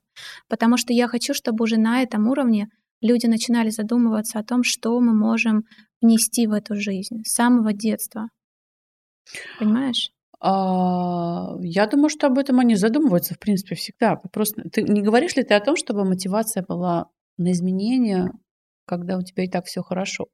Потому 0.49 0.75
что 0.75 0.91
я 0.91 1.07
хочу, 1.07 1.33
чтобы 1.33 1.63
уже 1.63 1.77
на 1.77 2.01
этом 2.01 2.27
уровне 2.27 2.67
люди 2.99 3.27
начинали 3.27 3.69
задумываться 3.69 4.37
о 4.37 4.43
том, 4.43 4.63
что 4.63 4.99
мы 4.99 5.13
можем 5.13 5.63
внести 6.01 6.45
в 6.45 6.51
эту 6.51 6.75
жизнь 6.75 7.23
с 7.23 7.35
самого 7.35 7.71
детства. 7.71 8.27
Понимаешь? 9.59 10.09
А, 10.45 11.55
я 11.61 11.87
думаю, 11.87 12.09
что 12.09 12.27
об 12.27 12.37
этом 12.37 12.59
они 12.59 12.75
задумываются, 12.75 13.33
в 13.33 13.39
принципе, 13.39 13.75
всегда. 13.75 14.17
Просто 14.17 14.63
ты 14.69 14.81
не 14.81 15.01
говоришь 15.01 15.37
ли 15.37 15.43
ты 15.43 15.53
о 15.53 15.61
том, 15.61 15.77
чтобы 15.77 16.03
мотивация 16.03 16.65
была 16.67 17.05
на 17.37 17.53
изменения, 17.53 18.29
когда 18.85 19.17
у 19.17 19.21
тебя 19.21 19.45
и 19.45 19.49
так 19.49 19.65
все 19.65 19.81
хорошо? 19.81 20.25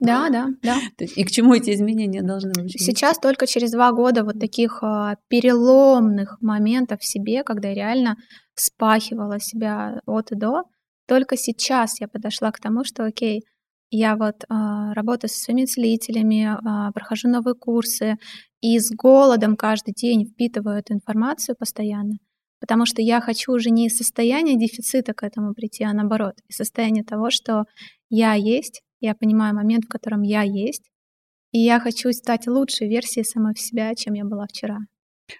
Да, 0.00 0.30
да, 0.30 0.46
да. 0.62 0.78
И 1.16 1.24
к 1.24 1.30
чему 1.30 1.54
эти 1.54 1.74
изменения 1.74 2.22
должны 2.22 2.52
быть? 2.52 2.80
Сейчас 2.80 3.18
только 3.18 3.46
через 3.46 3.72
два 3.72 3.92
года 3.92 4.24
вот 4.24 4.38
таких 4.40 4.78
а, 4.82 5.16
переломных 5.28 6.40
моментов 6.40 7.00
в 7.00 7.06
себе, 7.06 7.42
когда 7.42 7.68
я 7.68 7.74
реально 7.74 8.16
спахивала 8.54 9.38
себя 9.38 10.00
от 10.06 10.32
и 10.32 10.36
до, 10.36 10.62
только 11.06 11.36
сейчас 11.36 12.00
я 12.00 12.08
подошла 12.08 12.52
к 12.52 12.60
тому, 12.60 12.84
что 12.84 13.04
окей, 13.04 13.42
я 13.90 14.16
вот 14.16 14.44
а, 14.48 14.92
работаю 14.94 15.30
со 15.30 15.38
своими 15.38 15.64
целителями, 15.64 16.44
а, 16.46 16.92
прохожу 16.92 17.28
новые 17.28 17.54
курсы 17.54 18.16
и 18.60 18.78
с 18.78 18.90
голодом 18.90 19.56
каждый 19.56 19.94
день 19.94 20.26
впитываю 20.26 20.78
эту 20.78 20.94
информацию 20.94 21.56
постоянно, 21.56 22.18
потому 22.60 22.86
что 22.86 23.00
я 23.00 23.20
хочу 23.20 23.52
уже 23.52 23.70
не 23.70 23.86
из 23.86 23.96
состояния 23.96 24.58
дефицита 24.58 25.14
к 25.14 25.22
этому 25.22 25.54
прийти, 25.54 25.84
а 25.84 25.92
наоборот, 25.92 26.34
из 26.48 26.56
состояния 26.56 27.04
того, 27.04 27.30
что 27.30 27.64
я 28.10 28.34
есть, 28.34 28.82
я 29.00 29.14
понимаю 29.14 29.54
момент, 29.54 29.84
в 29.84 29.88
котором 29.88 30.22
я 30.22 30.42
есть, 30.42 30.90
и 31.52 31.58
я 31.58 31.80
хочу 31.80 32.12
стать 32.12 32.46
лучшей 32.46 32.88
версией 32.88 33.24
самой 33.24 33.54
себя, 33.56 33.94
чем 33.94 34.14
я 34.14 34.24
была 34.24 34.46
вчера. 34.46 34.78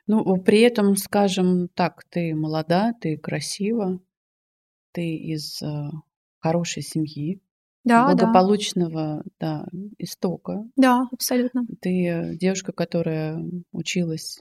Ну, 0.07 0.37
при 0.43 0.61
этом, 0.61 0.97
скажем 0.97 1.69
так, 1.69 2.05
ты 2.11 2.35
молода, 2.35 2.93
ты 3.01 3.17
красива, 3.17 4.01
ты 4.93 5.17
из 5.17 5.63
э, 5.63 5.67
хорошей 6.41 6.83
семьи, 6.83 7.41
да, 7.89 8.07
благополучного 8.07 9.23
да. 9.41 9.65
Да, 9.65 9.67
истока. 9.99 10.65
Да, 10.77 11.09
абсолютно. 11.13 11.63
Ты 11.81 12.37
девушка, 12.41 12.73
которая 12.73 13.43
училась 13.73 14.41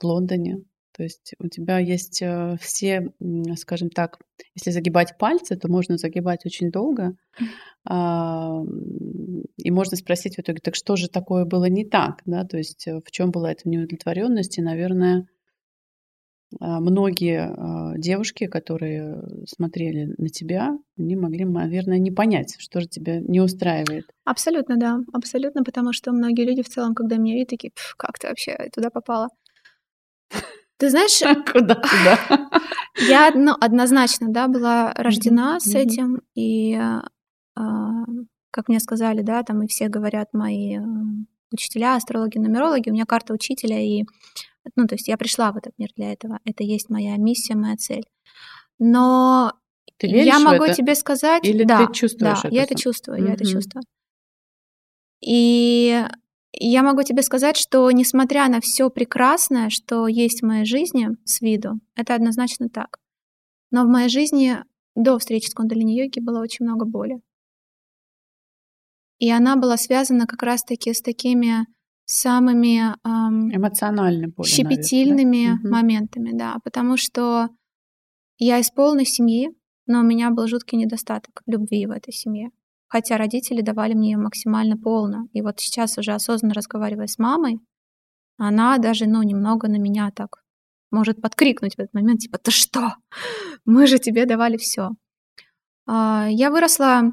в 0.00 0.04
Лондоне. 0.04 0.64
То 0.96 1.02
есть 1.02 1.34
у 1.40 1.48
тебя 1.48 1.78
есть 1.80 2.22
э, 2.22 2.56
все, 2.60 3.12
скажем 3.56 3.90
так, 3.90 4.18
если 4.54 4.70
загибать 4.70 5.18
пальцы, 5.18 5.56
то 5.56 5.68
можно 5.68 5.98
загибать 5.98 6.46
очень 6.46 6.70
долго. 6.70 7.16
А, 7.84 8.62
и 9.56 9.70
можно 9.72 9.96
спросить 9.96 10.36
в 10.36 10.38
итоге, 10.38 10.60
так 10.60 10.76
что 10.76 10.94
же 10.94 11.08
такое 11.08 11.44
было 11.44 11.64
не 11.64 11.84
так, 11.84 12.22
да, 12.26 12.44
то 12.44 12.58
есть 12.58 12.86
э, 12.86 13.00
в 13.04 13.10
чем 13.10 13.32
была 13.32 13.50
эта 13.50 13.68
неудовлетворенность, 13.68 14.56
и, 14.56 14.62
наверное, 14.62 15.26
многие 16.60 17.40
а, 17.40 17.96
девушки, 17.96 18.46
которые 18.46 19.22
смотрели 19.46 20.14
на 20.18 20.28
тебя, 20.28 20.76
они 20.98 21.16
могли, 21.16 21.44
наверное, 21.44 21.98
не 21.98 22.10
понять, 22.10 22.56
что 22.58 22.80
же 22.80 22.86
тебя 22.86 23.20
не 23.20 23.40
устраивает. 23.40 24.06
Абсолютно, 24.24 24.76
да, 24.76 25.00
абсолютно, 25.12 25.62
потому 25.64 25.92
что 25.92 26.12
многие 26.12 26.44
люди 26.44 26.62
в 26.62 26.68
целом, 26.68 26.94
когда 26.94 27.16
меня 27.16 27.34
видят, 27.34 27.50
такие, 27.50 27.72
как 27.96 28.18
ты 28.18 28.28
вообще 28.28 28.56
туда 28.74 28.90
попала? 28.90 29.28
Ты 30.76 30.90
знаешь... 30.90 31.20
Куда 31.52 31.74
туда? 31.74 32.50
Я 33.08 33.32
ну, 33.34 33.54
однозначно, 33.60 34.28
да, 34.30 34.48
была 34.48 34.92
рождена 34.94 35.58
с 35.60 35.74
этим, 35.74 36.20
и, 36.34 36.74
а, 36.74 38.04
как 38.50 38.68
мне 38.68 38.80
сказали, 38.80 39.22
да, 39.22 39.42
там 39.42 39.62
и 39.62 39.66
все 39.66 39.88
говорят 39.88 40.32
мои 40.32 40.78
учителя, 41.52 41.96
астрологи, 41.96 42.38
нумерологи, 42.38 42.90
у 42.90 42.92
меня 42.92 43.04
карта 43.06 43.32
учителя, 43.32 43.80
и 43.80 44.04
ну, 44.76 44.86
то 44.86 44.94
есть 44.94 45.08
я 45.08 45.16
пришла 45.16 45.52
в 45.52 45.56
этот 45.56 45.72
мир 45.78 45.90
для 45.96 46.12
этого. 46.12 46.40
Это 46.44 46.64
есть 46.64 46.90
моя 46.90 47.16
миссия, 47.16 47.54
моя 47.54 47.76
цель. 47.76 48.04
Но 48.78 49.52
ты 49.98 50.08
веришь 50.08 50.26
я 50.26 50.40
могу 50.40 50.64
это? 50.64 50.74
тебе 50.74 50.94
сказать, 50.94 51.44
или 51.46 51.64
да, 51.64 51.86
ты 51.86 51.92
чувствуешь 51.92 52.42
да, 52.42 52.48
это? 52.48 52.54
я 52.54 52.62
это 52.64 52.74
чувствую, 52.74 53.18
mm-hmm. 53.18 53.26
я 53.26 53.34
это 53.34 53.44
чувствую. 53.44 53.82
И 55.20 56.04
я 56.52 56.82
могу 56.82 57.02
тебе 57.02 57.22
сказать, 57.22 57.56
что 57.56 57.90
несмотря 57.90 58.48
на 58.48 58.60
все 58.60 58.90
прекрасное, 58.90 59.70
что 59.70 60.06
есть 60.06 60.42
в 60.42 60.46
моей 60.46 60.64
жизни 60.64 61.10
с 61.24 61.40
виду, 61.40 61.80
это 61.96 62.14
однозначно 62.14 62.68
так. 62.68 62.98
Но 63.70 63.84
в 63.84 63.88
моей 63.88 64.08
жизни 64.08 64.62
до 64.94 65.18
встречи 65.18 65.48
с 65.48 65.54
кундалини-йоги 65.54 66.20
было 66.20 66.40
очень 66.40 66.64
много 66.64 66.84
боли. 66.84 67.20
И 69.18 69.30
она 69.30 69.56
была 69.56 69.76
связана 69.76 70.26
как 70.26 70.42
раз-таки 70.42 70.92
с 70.92 71.00
такими 71.00 71.66
самыми 72.04 72.94
эм, 73.04 73.54
эмоционально 73.54 74.28
более, 74.28 74.52
щепетильными 74.52 75.46
наверное, 75.46 75.62
да? 75.62 75.68
моментами, 75.70 76.30
да, 76.32 76.56
потому 76.64 76.96
что 76.96 77.48
я 78.38 78.58
из 78.58 78.70
полной 78.70 79.06
семьи, 79.06 79.50
но 79.86 80.00
у 80.00 80.02
меня 80.02 80.30
был 80.30 80.46
жуткий 80.46 80.78
недостаток 80.78 81.42
любви 81.46 81.86
в 81.86 81.90
этой 81.90 82.12
семье. 82.12 82.50
Хотя 82.88 83.16
родители 83.16 83.60
давали 83.60 83.94
мне 83.94 84.12
ее 84.12 84.18
максимально 84.18 84.76
полно. 84.76 85.26
И 85.32 85.42
вот 85.42 85.58
сейчас 85.60 85.98
уже 85.98 86.12
осознанно 86.12 86.54
разговаривая 86.54 87.06
с 87.06 87.18
мамой, 87.18 87.58
она 88.36 88.78
даже, 88.78 89.06
ну, 89.06 89.22
немного 89.22 89.68
на 89.68 89.76
меня 89.76 90.10
так 90.14 90.42
может 90.90 91.20
подкрикнуть 91.20 91.74
в 91.74 91.78
этот 91.78 91.92
момент, 91.94 92.20
типа, 92.20 92.38
ты 92.38 92.50
что? 92.50 92.94
Мы 93.64 93.86
же 93.86 93.98
тебе 93.98 94.26
давали 94.26 94.56
все. 94.56 94.90
А, 95.86 96.28
я 96.30 96.50
выросла 96.50 97.12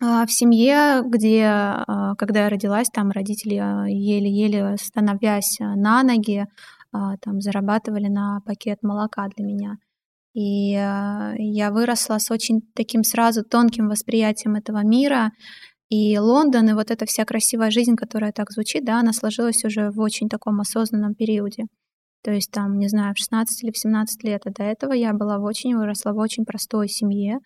в 0.00 0.28
семье, 0.28 1.02
где, 1.04 1.44
а, 1.44 2.14
когда 2.16 2.44
я 2.44 2.48
родилась, 2.48 2.88
там 2.88 3.10
родители 3.10 3.56
а, 3.56 3.84
еле-еле 3.86 4.76
становясь 4.80 5.58
на 5.60 6.02
ноги, 6.02 6.46
там 6.92 7.40
зарабатывали 7.40 8.08
на 8.08 8.40
пакет 8.44 8.82
молока 8.82 9.28
для 9.36 9.44
меня. 9.44 9.76
И 10.34 10.70
я 10.72 11.70
выросла 11.70 12.18
с 12.18 12.32
очень 12.32 12.62
таким 12.74 13.04
сразу 13.04 13.44
тонким 13.44 13.88
восприятием 13.88 14.56
этого 14.56 14.82
мира. 14.82 15.30
И 15.88 16.18
Лондон, 16.18 16.68
и 16.68 16.72
вот 16.72 16.90
эта 16.90 17.06
вся 17.06 17.24
красивая 17.24 17.70
жизнь, 17.70 17.94
которая 17.94 18.32
так 18.32 18.50
звучит, 18.50 18.84
да, 18.84 18.98
она 18.98 19.12
сложилась 19.12 19.64
уже 19.64 19.92
в 19.92 20.00
очень 20.00 20.28
таком 20.28 20.60
осознанном 20.60 21.14
периоде. 21.14 21.66
То 22.22 22.32
есть 22.32 22.50
там, 22.50 22.78
не 22.78 22.88
знаю, 22.88 23.14
в 23.14 23.18
16 23.18 23.64
или 23.64 23.70
в 23.70 23.78
17 23.78 24.24
лет. 24.24 24.42
А 24.44 24.50
до 24.50 24.62
этого 24.62 24.92
я 24.92 25.12
была 25.14 25.38
в 25.38 25.44
очень, 25.44 25.76
выросла 25.76 26.12
в 26.12 26.18
очень 26.18 26.44
простой 26.44 26.88
семье, 26.88 27.38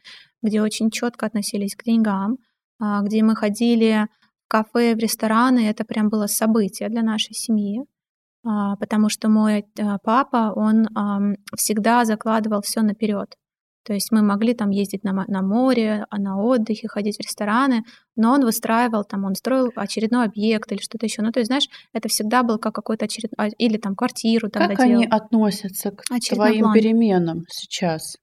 где 0.45 0.63
очень 0.63 0.91
четко 0.91 1.27
относились 1.27 1.75
к 1.75 1.83
деньгам, 1.83 2.37
а, 2.79 3.01
где 3.03 3.23
мы 3.25 3.35
ходили 3.35 4.07
в 4.45 4.49
кафе, 4.49 4.95
в 4.95 4.99
рестораны. 4.99 5.69
Это 5.69 5.85
прям 5.85 6.09
было 6.11 6.27
событие 6.27 6.89
для 6.89 7.03
нашей 7.03 7.35
семьи, 7.35 7.85
а, 8.47 8.77
потому 8.77 9.09
что 9.09 9.29
мой 9.29 9.65
а, 9.81 9.99
папа, 9.99 10.53
он 10.55 10.87
всегда 11.57 12.05
закладывал 12.05 12.61
все 12.63 12.83
наперед. 12.83 13.35
То 13.87 13.93
есть 13.93 14.11
мы 14.13 14.23
могли 14.23 14.55
там 14.55 14.71
ездить 14.71 15.05
на, 15.05 15.13
на 15.29 15.43
море, 15.43 16.07
на 16.11 16.41
отдыхе, 16.41 16.89
ходить 16.89 17.19
в 17.19 17.21
рестораны, 17.21 17.85
но 18.17 18.33
он 18.33 18.43
выстраивал 18.43 19.05
там, 19.05 19.25
он 19.25 19.35
строил 19.35 19.73
очередной 19.77 20.25
объект 20.25 20.73
или 20.73 20.81
что-то 20.81 21.05
еще. 21.05 21.21
Ну, 21.21 21.33
то 21.33 21.41
есть, 21.41 21.49
знаешь, 21.49 21.69
это 21.93 22.09
всегда 22.09 22.43
был 22.43 22.59
как 22.59 22.75
какой-то 22.75 23.05
очередной, 23.05 23.51
или 23.59 23.77
там 23.77 23.95
квартиру 23.95 24.49
тогда 24.49 24.75
Как 24.75 24.87
делал. 24.87 25.03
они 25.03 25.07
относятся 25.07 25.91
к 25.91 26.03
твоим 26.05 26.63
план. 26.63 26.75
переменам 26.75 27.45
сейчас? 27.51 28.17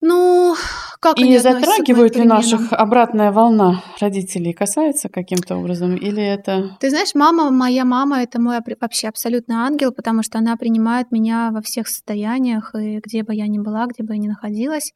Ну, 0.00 0.54
как 1.00 1.18
И 1.18 1.24
они 1.24 1.38
затрагивают 1.38 2.14
ли 2.14 2.24
наших 2.24 2.72
обратная 2.72 3.32
волна 3.32 3.82
родителей, 4.00 4.52
касается 4.52 5.08
каким-то 5.08 5.56
образом, 5.56 5.96
или 5.96 6.22
это... 6.22 6.76
Ты 6.78 6.90
знаешь, 6.90 7.14
мама, 7.14 7.50
моя 7.50 7.84
мама, 7.84 8.22
это 8.22 8.40
мой 8.40 8.58
вообще 8.80 9.08
абсолютный 9.08 9.56
ангел, 9.56 9.92
потому 9.92 10.22
что 10.22 10.38
она 10.38 10.56
принимает 10.56 11.10
меня 11.10 11.50
во 11.52 11.62
всех 11.62 11.88
состояниях, 11.88 12.74
и 12.76 13.00
где 13.04 13.24
бы 13.24 13.34
я 13.34 13.48
ни 13.48 13.58
была, 13.58 13.86
где 13.86 14.04
бы 14.04 14.14
я 14.14 14.20
ни 14.20 14.28
находилась. 14.28 14.92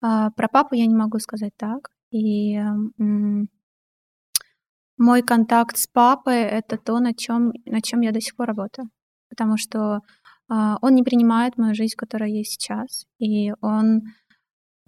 А, 0.00 0.30
про 0.30 0.48
папу 0.48 0.74
я 0.74 0.86
не 0.86 0.94
могу 0.94 1.18
сказать 1.18 1.52
так. 1.56 1.90
И 2.10 2.58
мой 4.96 5.22
контакт 5.22 5.76
с 5.76 5.86
папой— 5.86 6.40
это 6.42 6.76
то, 6.78 6.98
на 7.00 7.12
чем, 7.14 7.52
на 7.66 7.80
чем 7.82 8.00
я 8.00 8.12
до 8.12 8.20
сих 8.20 8.34
пор 8.34 8.48
работаю. 8.48 8.88
Потому 9.28 9.56
что 9.58 10.00
а, 10.48 10.78
он 10.80 10.94
не 10.94 11.02
принимает 11.02 11.58
мою 11.58 11.74
жизнь, 11.74 11.94
которая 11.96 12.30
есть 12.30 12.52
сейчас. 12.52 13.06
И 13.18 13.52
он... 13.60 14.02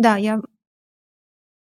Да, 0.01 0.17
я 0.17 0.41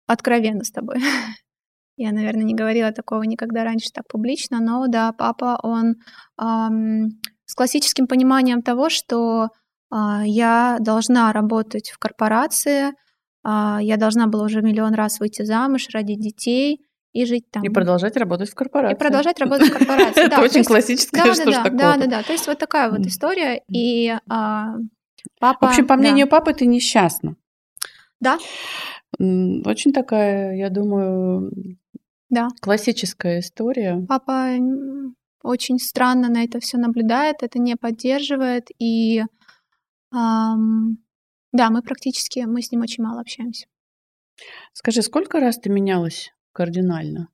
откровенно 0.05 0.63
с 0.63 0.69
тобой. 0.69 0.97
я, 1.97 2.11
наверное, 2.11 2.43
не 2.43 2.53
говорила 2.53 2.91
такого 2.91 3.23
никогда 3.23 3.63
раньше 3.63 3.89
так 3.91 4.07
публично, 4.07 4.59
но 4.59 4.85
да, 4.87 5.11
папа, 5.13 5.59
он 5.63 5.95
эм, 6.39 7.19
с 7.45 7.55
классическим 7.55 8.05
пониманием 8.05 8.61
того, 8.61 8.89
что 8.91 9.47
э, 9.91 10.21
я 10.25 10.77
должна 10.79 11.33
работать 11.33 11.89
в 11.89 11.97
корпорации, 11.97 12.89
э, 12.89 13.77
я 13.81 13.97
должна 13.97 14.27
была 14.27 14.45
уже 14.45 14.61
миллион 14.61 14.93
раз 14.93 15.19
выйти 15.19 15.41
замуж, 15.41 15.87
родить 15.91 16.19
детей, 16.19 16.85
и 17.11 17.25
жить 17.25 17.49
там. 17.49 17.63
И 17.63 17.69
продолжать 17.69 18.15
работать 18.15 18.51
в 18.51 18.53
корпорации. 18.53 18.95
И 18.95 18.99
продолжать 18.99 19.39
работать 19.39 19.69
в 19.69 19.73
корпорации. 19.73 20.21
Это 20.27 20.41
очень 20.41 20.63
классическое, 20.63 21.33
что 21.33 21.51
ж 21.51 21.55
такое. 21.55 21.71
Да, 21.71 21.97
да, 21.97 22.05
да. 22.05 22.21
То 22.21 22.33
есть 22.33 22.45
вот 22.45 22.59
такая 22.59 22.91
вот 22.91 22.99
история. 22.99 23.63
И 23.67 24.15
папа... 24.27 25.65
В 25.65 25.69
общем, 25.69 25.87
по 25.87 25.95
мнению 25.95 26.27
папы, 26.27 26.53
ты 26.53 26.67
несчастна. 26.67 27.35
Да. 28.19 28.37
Очень 29.17 29.93
такая, 29.93 30.55
я 30.55 30.69
думаю, 30.69 31.51
да. 32.29 32.49
классическая 32.61 33.39
история. 33.39 34.05
Папа 34.07 34.55
очень 35.43 35.79
странно 35.79 36.29
на 36.29 36.43
это 36.43 36.59
все 36.59 36.77
наблюдает, 36.77 37.37
это 37.41 37.59
не 37.59 37.75
поддерживает. 37.75 38.69
И 38.77 39.23
да, 40.11 41.69
мы 41.71 41.81
практически, 41.81 42.39
мы 42.41 42.61
с 42.61 42.71
ним 42.71 42.81
очень 42.81 43.03
мало 43.03 43.21
общаемся. 43.21 43.67
Скажи, 44.73 45.01
сколько 45.01 45.39
раз 45.39 45.57
ты 45.57 45.69
менялась 45.69 46.31
кардинально? 46.51 47.29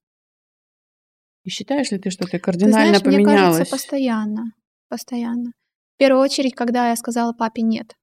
И 1.44 1.50
считаешь 1.50 1.92
ли 1.92 2.00
ты, 2.00 2.10
что 2.10 2.26
ты 2.26 2.40
кардинально 2.40 2.94
ты 2.94 3.00
знаешь, 3.00 3.04
поменялась? 3.04 3.28
Мне 3.28 3.48
кажется, 3.48 3.72
постоянно. 3.72 4.54
Постоянно. 4.88 5.52
В 5.96 5.98
первую 5.98 6.24
очередь, 6.24 6.56
когда 6.56 6.90
я 6.90 6.96
сказала 6.96 7.34
папе 7.34 7.62
нет. 7.62 7.96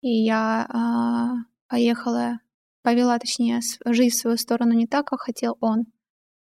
И 0.00 0.24
я 0.24 0.66
а, 0.68 1.34
поехала, 1.74 2.38
повела, 2.82 3.18
точнее, 3.18 3.58
жизнь 3.84 4.14
в 4.14 4.18
свою 4.20 4.36
сторону 4.36 4.74
не 4.74 4.86
так, 4.86 5.08
как 5.08 5.22
хотел 5.22 5.56
он, 5.60 5.86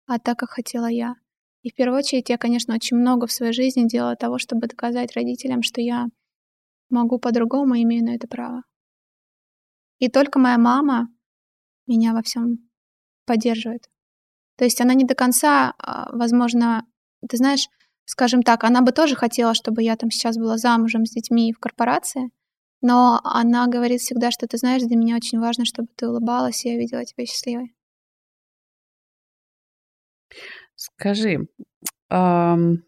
а 0.07 0.21
так, 0.21 0.39
как 0.39 0.51
хотела 0.51 0.87
я. 0.87 1.17
И 1.63 1.71
в 1.71 1.75
первую 1.75 1.99
очередь 1.99 2.29
я, 2.29 2.39
конечно, 2.39 2.77
очень 2.77 2.97
много 2.97 3.27
в 3.27 3.33
своей 3.33 3.53
жизни 3.53 3.89
делала 3.89 4.15
того, 4.15 4.39
чтобы 4.39 4.69
доказать 4.69 5.17
родителям, 5.17 5.65
что 5.65 5.81
я 5.81 6.07
могу 6.91 7.19
по-другому 7.19 7.75
и 7.75 7.83
имею 7.83 8.05
на 8.05 8.15
это 8.15 8.29
право. 8.29 8.63
И 9.99 10.09
только 10.09 10.39
моя 10.39 10.59
мама 10.59 11.09
меня 11.89 12.13
во 12.13 12.23
всем 12.23 12.59
поддерживает. 13.25 13.89
То 14.57 14.65
есть 14.65 14.81
она 14.81 14.95
не 14.95 15.05
до 15.05 15.17
конца, 15.17 15.75
а, 15.79 16.09
возможно, 16.17 16.87
ты 17.29 17.37
знаешь, 17.37 17.67
скажем 18.05 18.45
так, 18.45 18.63
она 18.63 18.81
бы 18.81 18.93
тоже 18.93 19.17
хотела, 19.17 19.55
чтобы 19.55 19.83
я 19.83 19.97
там 19.97 20.09
сейчас 20.13 20.39
была 20.39 20.57
замужем 20.57 21.05
с 21.05 21.11
детьми 21.11 21.53
в 21.53 21.59
корпорации, 21.59 22.31
но 22.87 23.21
она 23.25 23.67
говорит 23.67 24.01
всегда, 24.01 24.31
что 24.31 24.47
ты 24.47 24.59
знаешь, 24.59 24.83
для 24.83 24.97
меня 24.97 25.17
очень 25.17 25.41
важно, 25.41 25.65
чтобы 25.65 25.89
ты 25.97 26.07
улыбалась, 26.09 26.65
и 26.65 26.69
я 26.71 26.79
видела 26.79 27.05
тебя 27.05 27.27
счастливой. 27.27 27.75
Скажи, 30.77 31.49
ам... 32.09 32.85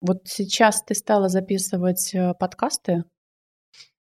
вот 0.00 0.18
сейчас 0.26 0.84
ты 0.84 0.94
стала 0.94 1.28
записывать 1.28 2.14
э, 2.14 2.34
подкасты, 2.38 3.02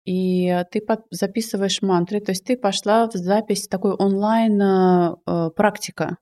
и 0.03 0.61
ты 0.71 0.85
записываешь 1.09 1.81
мантры, 1.81 2.19
то 2.19 2.31
есть 2.31 2.43
ты 2.43 2.57
пошла 2.57 3.07
в 3.07 3.13
запись 3.13 3.69
такой 3.69 3.93
онлайн 3.93 4.61
э, 4.61 5.15
э. 5.25 6.17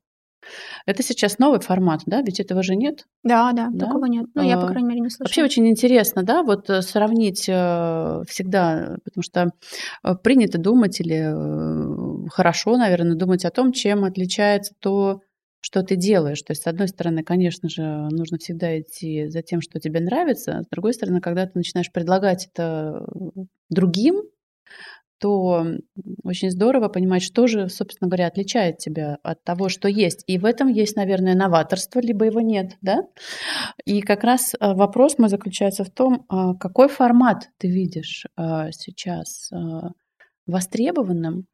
Это 0.85 1.03
сейчас 1.03 1.39
новый 1.39 1.59
формат, 1.59 2.01
да? 2.05 2.21
Ведь 2.21 2.39
этого 2.39 2.63
же 2.63 2.75
нет. 2.75 3.05
Да, 3.23 3.51
да, 3.53 3.69
да? 3.71 3.85
такого 3.85 4.05
нет. 4.05 4.25
Ну, 4.33 4.41
я, 4.41 4.57
по 4.57 4.65
а, 4.65 4.69
крайней 4.69 4.89
мере, 4.89 5.01
не 5.01 5.09
слышала. 5.09 5.25
Вообще 5.25 5.43
очень 5.43 5.67
интересно, 5.67 6.23
да, 6.23 6.43
вот 6.43 6.69
э, 6.69 6.81
сравнить 6.81 7.41
всегда, 7.41 8.97
потому 9.03 9.23
что 9.23 9.51
принято 10.23 10.57
думать 10.57 10.99
или 10.99 12.29
хорошо, 12.29 12.77
наверное, 12.77 13.15
думать 13.15 13.45
о 13.45 13.51
том, 13.51 13.71
чем 13.71 14.03
отличается 14.03 14.73
то, 14.79 15.21
что 15.61 15.83
ты 15.83 15.95
делаешь. 15.95 16.41
То 16.41 16.51
есть, 16.51 16.63
с 16.63 16.67
одной 16.67 16.87
стороны, 16.87 17.23
конечно 17.23 17.69
же, 17.69 17.83
нужно 17.83 18.37
всегда 18.39 18.79
идти 18.79 19.27
за 19.27 19.41
тем, 19.41 19.61
что 19.61 19.79
тебе 19.79 19.99
нравится, 19.99 20.57
а 20.57 20.63
с 20.63 20.67
другой 20.67 20.93
стороны, 20.93 21.21
когда 21.21 21.45
ты 21.45 21.51
начинаешь 21.55 21.91
предлагать 21.91 22.49
это 22.51 23.05
другим, 23.69 24.23
то 25.21 25.63
очень 26.23 26.49
здорово 26.49 26.89
понимать, 26.89 27.21
что 27.21 27.45
же, 27.45 27.69
собственно 27.69 28.09
говоря, 28.09 28.27
отличает 28.27 28.79
тебя 28.79 29.19
от 29.21 29.43
того, 29.43 29.69
что 29.69 29.87
есть. 29.87 30.23
И 30.25 30.39
в 30.39 30.45
этом 30.45 30.67
есть, 30.67 30.95
наверное, 30.95 31.35
новаторство, 31.35 31.99
либо 31.99 32.25
его 32.25 32.41
нет, 32.41 32.77
да? 32.81 33.03
И 33.85 34.01
как 34.01 34.23
раз 34.23 34.55
а, 34.59 34.73
вопрос 34.73 35.19
мой 35.19 35.29
заключается 35.29 35.83
в 35.83 35.91
том, 35.91 36.25
а, 36.27 36.55
какой 36.55 36.89
формат 36.89 37.49
ты 37.57 37.69
видишь 37.69 38.25
сейчас 38.35 39.51
востребованным, 40.47 41.45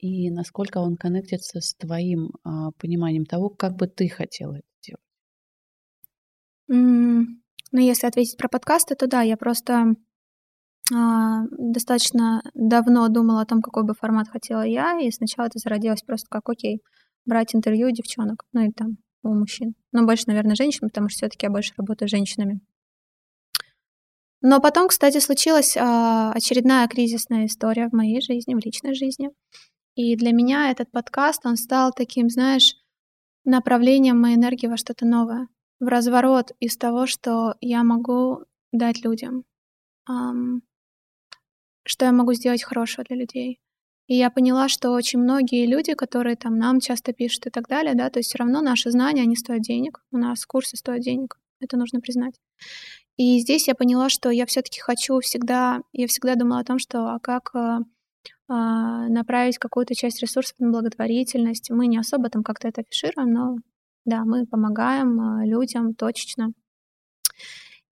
и 0.00 0.30
насколько 0.30 0.78
он 0.78 0.96
коннектится 0.96 1.60
с 1.60 1.74
твоим 1.74 2.30
а, 2.42 2.70
пониманием 2.78 3.26
того, 3.26 3.50
как 3.50 3.76
бы 3.76 3.86
ты 3.86 4.08
хотела 4.08 4.54
это 4.54 4.64
делать? 4.82 5.02
Mm, 6.70 7.24
ну, 7.72 7.80
если 7.80 8.06
ответить 8.06 8.38
про 8.38 8.48
подкасты, 8.48 8.94
то 8.94 9.06
да, 9.06 9.20
я 9.22 9.36
просто 9.36 9.74
а, 9.74 9.94
достаточно 10.90 12.42
давно 12.54 13.08
думала 13.08 13.42
о 13.42 13.46
том, 13.46 13.62
какой 13.62 13.84
бы 13.84 13.94
формат 13.94 14.28
хотела 14.28 14.62
я, 14.62 14.98
и 15.00 15.10
сначала 15.10 15.46
это 15.46 15.58
зародилось 15.58 16.02
просто 16.02 16.26
как, 16.28 16.48
окей, 16.48 16.82
брать 17.24 17.54
интервью 17.54 17.88
у 17.88 17.92
девчонок, 17.92 18.44
ну 18.52 18.62
и 18.62 18.72
там 18.72 18.98
у 19.22 19.34
мужчин. 19.34 19.74
Но 19.92 20.04
больше, 20.04 20.24
наверное, 20.26 20.56
женщин, 20.56 20.88
потому 20.88 21.08
что 21.08 21.18
все-таки 21.18 21.46
я 21.46 21.50
больше 21.50 21.74
работаю 21.76 22.08
с 22.08 22.10
женщинами. 22.10 22.60
Но 24.42 24.60
потом, 24.60 24.88
кстати, 24.88 25.18
случилась 25.18 25.76
а, 25.76 26.32
очередная 26.32 26.88
кризисная 26.88 27.46
история 27.46 27.88
в 27.88 27.92
моей 27.92 28.22
жизни, 28.22 28.54
в 28.54 28.64
личной 28.64 28.94
жизни. 28.94 29.30
И 29.96 30.16
для 30.16 30.32
меня 30.32 30.70
этот 30.70 30.90
подкаст, 30.90 31.44
он 31.44 31.56
стал 31.56 31.92
таким, 31.92 32.30
знаешь, 32.30 32.74
направлением 33.44 34.18
моей 34.18 34.36
энергии 34.36 34.66
во 34.66 34.78
что-то 34.78 35.04
новое, 35.04 35.48
в 35.78 35.86
разворот 35.86 36.52
из 36.58 36.76
того, 36.76 37.06
что 37.06 37.54
я 37.60 37.84
могу 37.84 38.44
дать 38.72 39.04
людям, 39.04 39.44
эм, 40.08 40.62
что 41.84 42.04
я 42.06 42.12
могу 42.12 42.32
сделать 42.34 42.62
хорошего 42.62 43.04
для 43.04 43.16
людей. 43.16 43.60
И 44.06 44.16
я 44.16 44.30
поняла, 44.30 44.68
что 44.68 44.90
очень 44.90 45.20
многие 45.20 45.66
люди, 45.66 45.94
которые 45.94 46.36
там 46.36 46.58
нам 46.58 46.80
часто 46.80 47.12
пишут 47.12 47.46
и 47.46 47.50
так 47.50 47.68
далее, 47.68 47.94
да, 47.94 48.10
то 48.10 48.18
есть 48.18 48.28
все 48.28 48.38
равно 48.38 48.60
наши 48.60 48.90
знания, 48.90 49.22
они 49.22 49.36
стоят 49.36 49.62
денег, 49.62 50.02
у 50.10 50.18
нас 50.18 50.44
курсы 50.46 50.76
стоят 50.76 51.02
денег, 51.02 51.38
это 51.60 51.76
нужно 51.76 52.00
признать. 52.00 52.34
И 53.16 53.38
здесь 53.38 53.68
я 53.68 53.74
поняла, 53.74 54.08
что 54.08 54.30
я 54.30 54.46
все-таки 54.46 54.80
хочу 54.80 55.20
всегда, 55.20 55.82
я 55.92 56.06
всегда 56.06 56.34
думала 56.34 56.60
о 56.60 56.64
том, 56.64 56.78
что 56.78 57.14
а 57.14 57.20
как 57.20 57.50
э, 57.54 57.80
а, 58.52 59.08
направить 59.08 59.58
какую-то 59.58 59.94
часть 59.94 60.20
ресурсов 60.20 60.56
на 60.58 60.70
благотворительность. 60.70 61.70
Мы 61.70 61.86
не 61.86 61.98
особо 61.98 62.30
там 62.30 62.42
как-то 62.42 62.66
это 62.66 62.80
афишируем, 62.80 63.32
но 63.32 63.56
да, 64.04 64.24
мы 64.24 64.44
помогаем 64.44 65.20
а, 65.20 65.46
людям 65.46 65.94
точечно. 65.94 66.52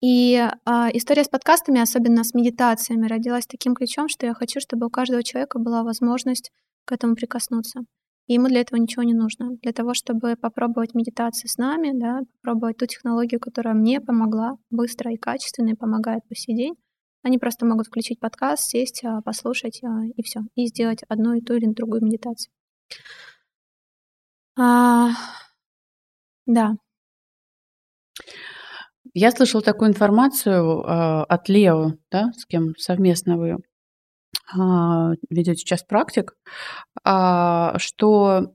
И 0.00 0.36
а, 0.64 0.90
история 0.92 1.24
с 1.24 1.28
подкастами, 1.28 1.80
особенно 1.80 2.22
с 2.22 2.32
медитациями, 2.32 3.08
родилась 3.08 3.46
таким 3.46 3.74
ключом, 3.74 4.08
что 4.08 4.26
я 4.26 4.34
хочу, 4.34 4.60
чтобы 4.60 4.86
у 4.86 4.90
каждого 4.90 5.24
человека 5.24 5.58
была 5.58 5.82
возможность 5.82 6.52
к 6.84 6.92
этому 6.92 7.16
прикоснуться. 7.16 7.80
И 8.28 8.34
ему 8.34 8.46
для 8.46 8.60
этого 8.60 8.78
ничего 8.78 9.02
не 9.02 9.14
нужно. 9.14 9.56
Для 9.62 9.72
того, 9.72 9.94
чтобы 9.94 10.36
попробовать 10.36 10.94
медитации 10.94 11.48
с 11.48 11.56
нами, 11.56 11.98
да, 11.98 12.20
попробовать 12.40 12.76
ту 12.76 12.86
технологию, 12.86 13.40
которая 13.40 13.74
мне 13.74 14.00
помогла 14.00 14.56
быстро 14.70 15.12
и 15.12 15.16
качественно 15.16 15.70
и 15.70 15.74
помогает 15.74 16.22
по 16.28 16.34
сей 16.34 16.54
день, 16.54 16.74
они 17.22 17.38
просто 17.38 17.66
могут 17.66 17.88
включить 17.88 18.20
подкаст, 18.20 18.68
сесть, 18.68 19.02
а, 19.04 19.20
послушать 19.22 19.82
а, 19.82 20.04
и 20.04 20.22
все, 20.22 20.42
и 20.54 20.66
сделать 20.66 21.02
одну 21.08 21.34
и 21.34 21.40
ту 21.40 21.54
или 21.54 21.66
другую 21.66 22.04
медитацию. 22.04 22.52
А, 24.56 25.10
да. 26.46 26.76
Я 29.20 29.32
слышала 29.32 29.64
такую 29.64 29.90
информацию 29.90 30.80
э, 30.80 31.22
от 31.28 31.48
Лео, 31.48 31.94
да, 32.08 32.30
с 32.36 32.46
кем 32.46 32.76
совместно 32.78 33.36
вы 33.36 33.48
э, 33.48 33.56
ведете 35.28 35.56
сейчас 35.56 35.82
практик, 35.82 36.36
э, 37.04 37.78
что 37.78 38.54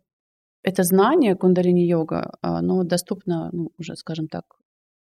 это 0.63 0.83
знание 0.83 1.35
кундалини-йога, 1.35 2.37
оно 2.39 2.85
доступно, 2.85 3.49
ну, 3.51 3.71
уже, 3.77 3.97
скажем 3.97 4.29
так, 4.29 4.45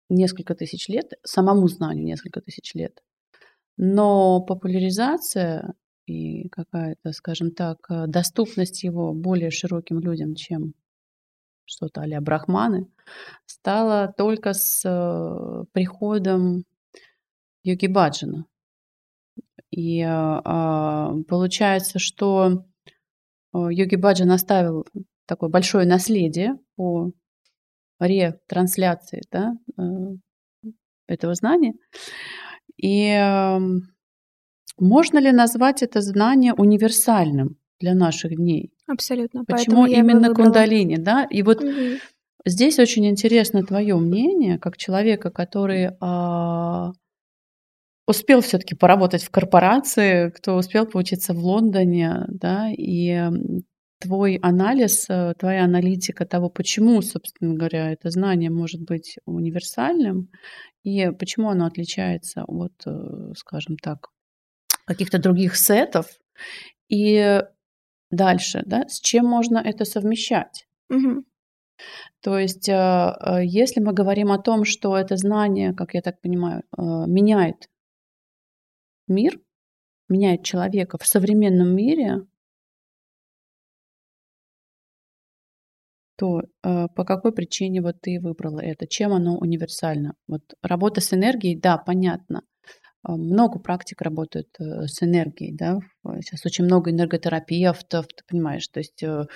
несколько 0.09 0.55
тысяч 0.55 0.89
лет, 0.89 1.13
самому 1.25 1.69
знанию 1.69 2.07
несколько 2.07 2.41
тысяч 2.41 2.73
лет. 2.75 3.03
Но 3.77 4.41
популяризация 4.41 5.75
и 6.07 6.49
какая-то, 6.49 7.13
скажем 7.13 7.51
так, 7.51 7.81
э, 7.91 8.07
доступность 8.07 8.83
его 8.83 9.13
более 9.13 9.51
широким 9.51 10.01
людям, 10.01 10.37
чем 10.37 10.73
что-то 11.71 12.03
а 12.03 12.21
брахманы, 12.21 12.89
стала 13.47 14.13
только 14.17 14.53
с 14.53 14.83
э, 14.85 15.65
приходом 15.73 16.65
йоги 17.63 17.87
Баджана. 17.87 18.47
И 19.71 20.03
а, 20.03 21.13
получается, 21.29 22.01
что 22.01 22.65
йоги 23.55 23.95
Баджан 23.95 24.33
оставил 24.33 24.85
такое 25.27 25.49
большое 25.49 25.87
наследие 25.87 26.59
по 26.75 27.13
ретрансляции 28.01 29.23
да, 29.31 29.55
этого 31.07 31.35
знания. 31.35 31.75
И 32.77 33.09
эм, 33.11 33.91
можно 34.79 35.19
ли 35.19 35.33
назвать 35.33 35.83
это 35.83 36.01
знание 36.01 36.55
универсальным 36.55 37.59
для 37.79 37.95
наших 37.95 38.35
дней? 38.35 38.73
Абсолютно. 38.91 39.45
Почему 39.45 39.87
именно 39.87 40.35
кундалини, 40.35 40.97
да? 40.97 41.25
И 41.31 41.43
вот 41.43 41.63
угу. 41.63 41.99
здесь 42.45 42.79
очень 42.79 43.07
интересно 43.07 43.63
твое 43.63 43.97
мнение, 43.97 44.59
как 44.59 44.77
человека, 44.77 45.31
который 45.31 45.91
а, 46.01 46.91
успел 48.07 48.41
все-таки 48.41 48.75
поработать 48.75 49.23
в 49.23 49.31
корпорации, 49.31 50.31
кто 50.31 50.57
успел 50.57 50.87
поучиться 50.87 51.33
в 51.33 51.39
Лондоне, 51.39 52.25
да, 52.29 52.69
и 52.71 53.31
твой 54.01 54.37
анализ, 54.37 55.07
э, 55.09 55.35
твоя 55.39 55.65
аналитика 55.65 56.27
того, 56.27 56.49
почему, 56.49 57.03
собственно 57.03 57.55
говоря, 57.55 57.93
это 57.93 58.11
знание 58.11 58.51
может 58.51 58.81
быть 58.81 59.19
универсальным 59.27 60.31
и 60.83 61.11
почему 61.11 61.51
оно 61.51 61.67
отличается 61.67 62.45
от, 62.47 62.73
э, 62.87 63.33
скажем 63.37 63.77
так, 63.77 64.09
каких-то 64.87 65.19
других 65.19 65.55
сетов. 65.57 66.07
И 66.89 67.43
дальше, 68.11 68.63
да, 68.67 68.87
с 68.89 69.01
чем 69.01 69.27
можно 69.27 69.59
это 69.59 69.85
совмещать? 69.85 70.67
Угу. 70.89 71.25
То 72.21 72.39
есть, 72.39 72.69
э, 72.69 73.13
если 73.45 73.81
мы 73.81 73.93
говорим 73.93 74.33
о 74.33 74.39
том, 74.39 74.65
что 74.65 74.97
это 74.97 75.17
знание, 75.17 75.73
как 75.75 75.95
я 75.95 76.03
так 76.03 76.21
понимаю, 76.21 76.63
меняет 76.77 77.69
мир, 79.09 79.41
меняет 80.09 80.45
человека 80.45 80.99
в 80.99 81.07
современном 81.07 81.75
мире, 81.75 82.27
то 86.21 86.43
э, 86.43 86.87
по 86.95 87.05
какой 87.05 87.33
причине 87.33 87.81
вот 87.81 88.03
ты 88.03 88.21
выбрала 88.21 88.61
это? 88.61 88.87
Чем 88.87 89.15
оно 89.15 89.39
универсально? 89.39 90.17
Вот 90.27 90.43
работа 90.63 91.01
с 91.01 91.15
энергией, 91.15 91.59
да, 91.59 91.79
понятно. 91.79 92.43
А, 93.03 93.17
много 93.17 93.59
практик 93.59 94.03
работают 94.03 94.49
э, 94.59 94.87
с 94.87 95.03
энергией, 95.03 95.55
да. 95.55 95.79
Сейчас 96.21 96.45
очень 96.45 96.65
много 96.65 96.91
энерготерапевтов, 96.91 98.07
ты 98.07 98.25
понимаешь, 98.29 98.69
то 98.69 98.81
есть 98.81 99.03
э, 99.03 99.27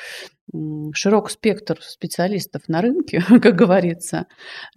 широк 0.92 1.30
спектр 1.30 1.80
специалистов 1.80 2.68
на 2.68 2.82
рынке, 2.82 3.20
как 3.42 3.54
говорится, 3.56 4.26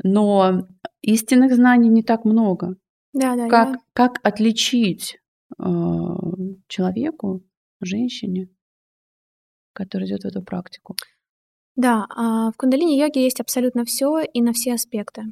но 0.03 0.67
истинных 1.01 1.53
знаний 1.53 1.89
не 1.89 2.03
так 2.03 2.23
много. 2.23 2.75
Да, 3.13 3.35
да. 3.35 3.49
Как, 3.49 3.69
я... 3.69 3.77
как 3.93 4.19
отличить 4.23 5.17
э, 5.59 5.63
человеку, 6.67 7.43
женщине, 7.81 8.49
который 9.73 10.07
идет 10.07 10.23
в 10.23 10.27
эту 10.27 10.41
практику? 10.41 10.95
Да, 11.75 12.07
а 12.09 12.51
в 12.51 12.57
кундалини-йоге 12.57 13.23
есть 13.23 13.39
абсолютно 13.39 13.85
все 13.85 14.21
и 14.21 14.41
на 14.41 14.53
все 14.53 14.73
аспекты. 14.73 15.25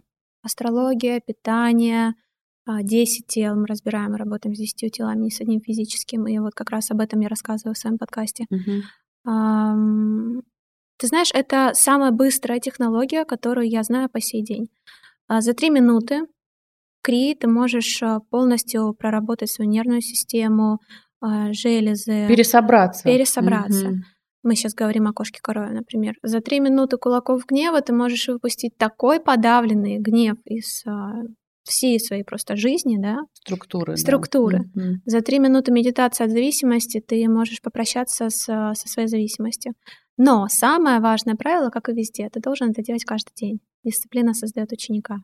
Астрология, 0.44 1.20
питание, 1.20 2.14
10 2.68 3.24
а, 3.24 3.28
тел 3.28 3.56
мы 3.56 3.68
разбираем, 3.68 4.16
работаем 4.16 4.56
с 4.56 4.60
10 4.60 4.92
телами, 4.92 5.24
не 5.24 5.32
с 5.32 5.42
одним 5.42 5.62
физическим, 5.62 6.28
и 6.28 6.38
вот 6.40 6.54
как 6.54 6.70
раз 6.70 6.92
об 6.92 7.00
этом 7.00 7.20
я 7.20 7.30
рассказываю 7.30 7.76
в 7.76 7.78
своем 7.78 7.98
подкасте. 7.98 8.46
Угу. 8.50 8.82
Ты 10.98 11.08
знаешь, 11.08 11.32
это 11.34 11.72
самая 11.74 12.12
быстрая 12.12 12.60
технология, 12.60 13.26
которую 13.26 13.70
я 13.70 13.84
знаю 13.84 14.10
по 14.10 14.22
сей 14.22 14.44
день. 14.44 14.70
А, 15.28 15.42
за 15.42 15.54
три 15.54 15.70
минуты 15.70 16.22
кри 17.02 17.36
ты 17.36 17.48
можешь 17.48 18.02
полностью 18.30 18.94
проработать 18.94 19.52
свою 19.52 19.70
нервную 19.70 20.02
систему, 20.02 20.80
железы. 21.22 22.28
Пересобраться. 22.28 23.04
Пересобраться. 23.04 23.90
Угу 23.90 23.96
мы 24.46 24.56
сейчас 24.56 24.76
говорим 24.76 25.08
о 25.08 25.14
кошке 25.14 25.40
корове, 25.42 25.72
например, 25.72 26.14
за 26.22 26.40
три 26.40 26.60
минуты 26.60 26.98
кулаков 26.98 27.46
гнева 27.48 27.82
ты 27.82 27.94
можешь 27.94 28.28
выпустить 28.28 28.78
такой 28.78 29.20
подавленный 29.20 29.98
гнев 29.98 30.38
из 30.46 30.84
а, 30.86 31.24
всей 31.66 32.00
своей 32.00 32.24
просто 32.24 32.56
жизни, 32.56 32.98
да? 32.98 33.18
Структуры. 33.34 33.98
Структуры. 33.98 34.62
Да. 34.74 34.82
Mm-hmm. 34.82 34.94
За 35.06 35.22
три 35.22 35.40
минуты 35.40 35.72
медитации 35.72 36.24
от 36.24 36.32
зависимости 36.32 37.02
ты 37.06 37.28
можешь 37.28 37.62
попрощаться 37.62 38.30
с, 38.30 38.46
со 38.46 38.88
своей 38.88 39.08
зависимостью. 39.08 39.74
Но 40.18 40.48
самое 40.48 41.00
важное 41.00 41.36
правило, 41.36 41.70
как 41.70 41.90
и 41.90 41.94
везде, 41.94 42.30
ты 42.30 42.40
должен 42.40 42.70
это 42.70 42.82
делать 42.82 43.04
каждый 43.04 43.34
день. 43.36 43.60
Дисциплина 43.84 44.34
создает 44.34 44.72
ученика. 44.72 45.18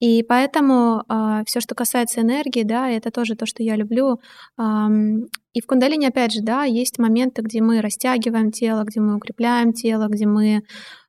И 0.00 0.22
поэтому 0.22 0.98
э, 0.98 1.02
а, 1.08 1.42
все, 1.46 1.60
что 1.60 1.74
касается 1.74 2.20
энергии, 2.20 2.62
да, 2.62 2.90
это 2.90 3.10
тоже 3.10 3.36
то, 3.36 3.46
что 3.46 3.62
я 3.62 3.76
люблю. 3.76 4.20
Эм, 4.58 5.26
и 5.54 5.60
в 5.62 5.66
кундалине, 5.66 6.08
опять 6.08 6.32
же, 6.32 6.40
да, 6.42 6.64
есть 6.64 6.98
моменты, 6.98 7.42
где 7.42 7.62
мы 7.62 7.80
растягиваем 7.80 8.50
тело, 8.50 8.84
где 8.84 9.00
мы 9.00 9.16
укрепляем 9.16 9.72
тело, 9.72 10.08
где 10.08 10.26
мы... 10.26 10.56
Э, 10.56 10.60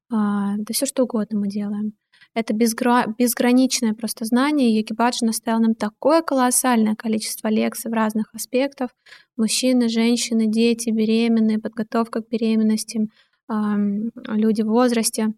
да 0.09 0.73
все 0.73 0.85
что 0.85 1.03
угодно 1.03 1.39
мы 1.39 1.49
делаем. 1.49 1.93
Это 2.37 2.53
безгра... 2.53 3.07
безграничное 3.17 3.95
просто 3.95 4.25
знание. 4.25 4.69
Йоги 4.69 4.93
Баджи 4.93 5.25
наставил 5.25 5.59
нам 5.59 5.73
такое 5.73 6.21
колоссальное 6.21 6.93
количество 6.93 7.47
лекций 7.47 7.89
в 7.89 7.95
разных 7.95 8.29
аспектах. 8.35 8.91
Мужчины, 9.37 9.89
женщины, 9.89 10.45
дети, 10.45 10.91
беременные, 10.91 11.57
подготовка 11.57 12.21
к 12.21 12.29
беременности, 12.29 13.09
люди 13.49 14.61
в 14.61 14.67
возрасте 14.67 15.33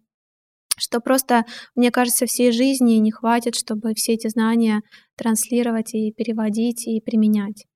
что 0.80 1.00
просто, 1.00 1.44
мне 1.74 1.90
кажется, 1.90 2.26
всей 2.26 2.52
жизни 2.52 2.94
не 2.94 3.10
хватит, 3.10 3.54
чтобы 3.54 3.92
все 3.94 4.14
эти 4.14 4.28
знания 4.28 4.82
транслировать 5.16 5.94
и 5.94 6.12
переводить 6.12 6.86
и 6.86 7.00
применять. 7.00 7.66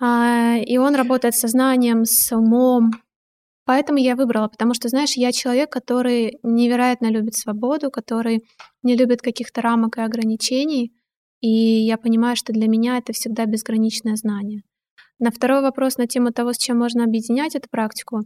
А, 0.00 0.56
и 0.56 0.76
он 0.76 0.96
работает 0.96 1.34
с 1.34 1.40
сознанием, 1.40 2.04
с 2.04 2.34
умом. 2.34 2.90
Поэтому 3.66 3.98
я 3.98 4.14
выбрала, 4.14 4.48
потому 4.48 4.74
что, 4.74 4.88
знаешь, 4.88 5.14
я 5.16 5.32
человек, 5.32 5.70
который 5.70 6.38
невероятно 6.42 7.10
любит 7.10 7.34
свободу, 7.34 7.90
который 7.90 8.44
не 8.82 8.94
любит 8.96 9.22
каких-то 9.22 9.62
рамок 9.62 9.96
и 9.96 10.02
ограничений, 10.02 10.92
и 11.40 11.48
я 11.48 11.96
понимаю, 11.96 12.36
что 12.36 12.52
для 12.52 12.68
меня 12.68 12.98
это 12.98 13.12
всегда 13.12 13.46
безграничное 13.46 14.16
знание. 14.16 14.62
На 15.18 15.30
второй 15.30 15.62
вопрос 15.62 15.96
на 15.96 16.06
тему 16.06 16.30
того, 16.30 16.52
с 16.52 16.58
чем 16.58 16.78
можно 16.78 17.04
объединять 17.04 17.54
эту 17.54 17.68
практику, 17.70 18.22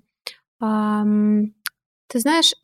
ты 0.61 2.19
знаешь, 2.19 2.55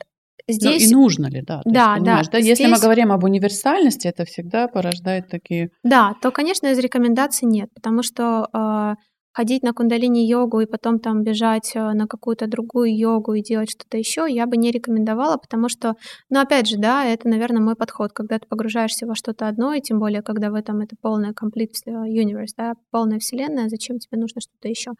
Здесь... 0.47 0.91
Ну, 0.91 0.99
и 0.99 1.01
нужно 1.01 1.25
ли, 1.27 1.41
да. 1.41 1.61
Да, 1.65 1.93
есть, 1.95 2.05
да. 2.05 2.17
да? 2.17 2.41
Здесь... 2.41 2.59
Если 2.59 2.67
мы 2.71 2.79
говорим 2.79 3.11
об 3.11 3.23
универсальности, 3.23 4.07
это 4.07 4.25
всегда 4.25 4.67
порождает 4.67 5.27
такие... 5.27 5.71
Да, 5.83 6.13
то, 6.21 6.29
конечно, 6.29 6.67
из 6.67 6.77
рекомендаций 6.77 7.47
нет, 7.47 7.69
потому 7.73 8.03
что 8.03 8.47
э, 8.53 8.93
ходить 9.35 9.63
на 9.63 9.73
кундалини-йогу 9.73 10.61
и 10.61 10.65
потом 10.65 10.99
там 10.99 11.23
бежать 11.23 11.75
э, 11.75 11.93
на 11.93 12.07
какую-то 12.07 12.47
другую 12.47 12.97
йогу 12.97 13.33
и 13.33 13.41
делать 13.41 13.69
что-то 13.69 13.97
еще, 13.97 14.25
я 14.29 14.45
бы 14.45 14.55
не 14.55 14.71
рекомендовала, 14.71 15.35
потому 15.35 15.67
что, 15.67 15.95
ну, 16.29 16.39
опять 16.39 16.67
же, 16.67 16.77
да, 16.77 17.03
это, 17.03 17.27
наверное, 17.27 17.61
мой 17.61 17.75
подход, 17.75 18.13
когда 18.13 18.39
ты 18.39 18.47
погружаешься 18.47 19.05
во 19.05 19.13
что-то 19.13 19.49
одно, 19.49 19.73
и 19.73 19.81
тем 19.81 19.99
более, 19.99 20.21
когда 20.21 20.49
в 20.51 20.53
этом 20.53 20.79
это 20.79 20.95
полная 21.01 21.33
complete 21.33 21.73
universe, 21.85 22.53
да, 22.57 22.75
полная 22.91 23.19
вселенная, 23.19 23.67
зачем 23.67 23.99
тебе 23.99 24.21
нужно 24.21 24.39
что-то 24.39 24.69
еще. 24.69 24.91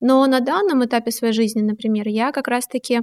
Но 0.00 0.26
на 0.26 0.40
данном 0.40 0.84
этапе 0.84 1.12
своей 1.12 1.32
жизни, 1.32 1.62
например, 1.62 2.08
я 2.08 2.32
как 2.32 2.48
раз-таки 2.48 3.02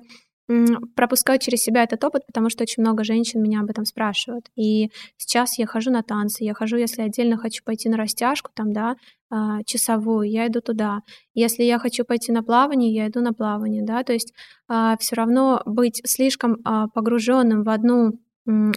пропускаю 0.96 1.40
через 1.40 1.62
себя 1.62 1.84
этот 1.84 2.04
опыт, 2.04 2.26
потому 2.26 2.50
что 2.50 2.64
очень 2.64 2.82
много 2.82 3.04
женщин 3.04 3.42
меня 3.42 3.62
об 3.62 3.70
этом 3.70 3.86
спрашивают. 3.86 4.48
И 4.56 4.90
сейчас 5.18 5.58
я 5.58 5.66
хожу 5.66 5.92
на 5.92 6.04
танцы, 6.04 6.44
я 6.44 6.54
хожу, 6.54 6.78
если 6.78 7.02
отдельно 7.02 7.38
хочу 7.38 7.64
пойти 7.64 7.90
на 7.90 7.98
растяжку, 7.98 8.52
там, 8.54 8.74
да, 8.74 8.96
а, 9.30 9.64
часовую, 9.66 10.30
я 10.30 10.48
иду 10.48 10.62
туда. 10.62 11.00
Если 11.34 11.64
я 11.64 11.80
хочу 11.80 12.06
пойти 12.06 12.32
на 12.32 12.44
плавание, 12.44 12.94
я 12.94 13.08
иду 13.08 13.22
на 13.22 13.34
плавание, 13.34 13.84
да, 13.84 14.04
то 14.04 14.14
есть 14.14 14.34
а, 14.68 14.96
все 15.00 15.16
равно 15.16 15.62
быть 15.66 16.02
слишком 16.06 16.58
а, 16.64 16.88
погруженным 16.88 17.64
в 17.64 17.70
одну 17.70 18.12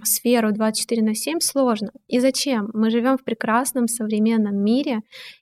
сферу 0.05 0.53
24 0.53 1.03
на 1.03 1.15
7 1.17 1.41
сложно. 1.41 1.91
И 2.07 2.21
зачем? 2.21 2.71
Мы 2.73 2.91
живем 2.91 3.19
в 3.19 3.25
прекрасном 3.25 3.89
современном 3.89 4.57
мире, 4.63 5.01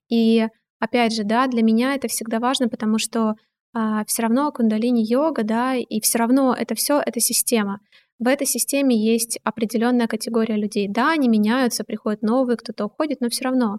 и 0.09 0.49
опять 0.81 1.15
же, 1.15 1.25
да, 1.25 1.47
для 1.47 1.63
меня 1.63 1.95
это 1.95 2.09
всегда 2.09 2.39
важно, 2.39 2.69
потому 2.69 2.99
что 2.99 3.35
а, 3.75 4.05
все 4.07 4.23
равно 4.23 4.53
кундалини-йога, 4.53 5.43
да, 5.43 5.75
и 5.75 6.01
все 6.01 6.19
равно 6.19 6.55
это 6.57 6.75
все 6.75 7.03
это 7.05 7.21
система. 7.21 7.81
В 8.21 8.29
этой 8.29 8.47
системе 8.47 8.97
есть 8.97 9.39
определенная 9.43 10.07
категория 10.07 10.57
людей. 10.57 10.87
Да, 10.89 11.11
они 11.11 11.29
меняются, 11.29 11.83
приходят 11.85 12.23
новые, 12.23 12.57
кто-то 12.57 12.87
уходит, 12.87 13.21
но 13.21 13.29
все 13.29 13.45
равно. 13.45 13.79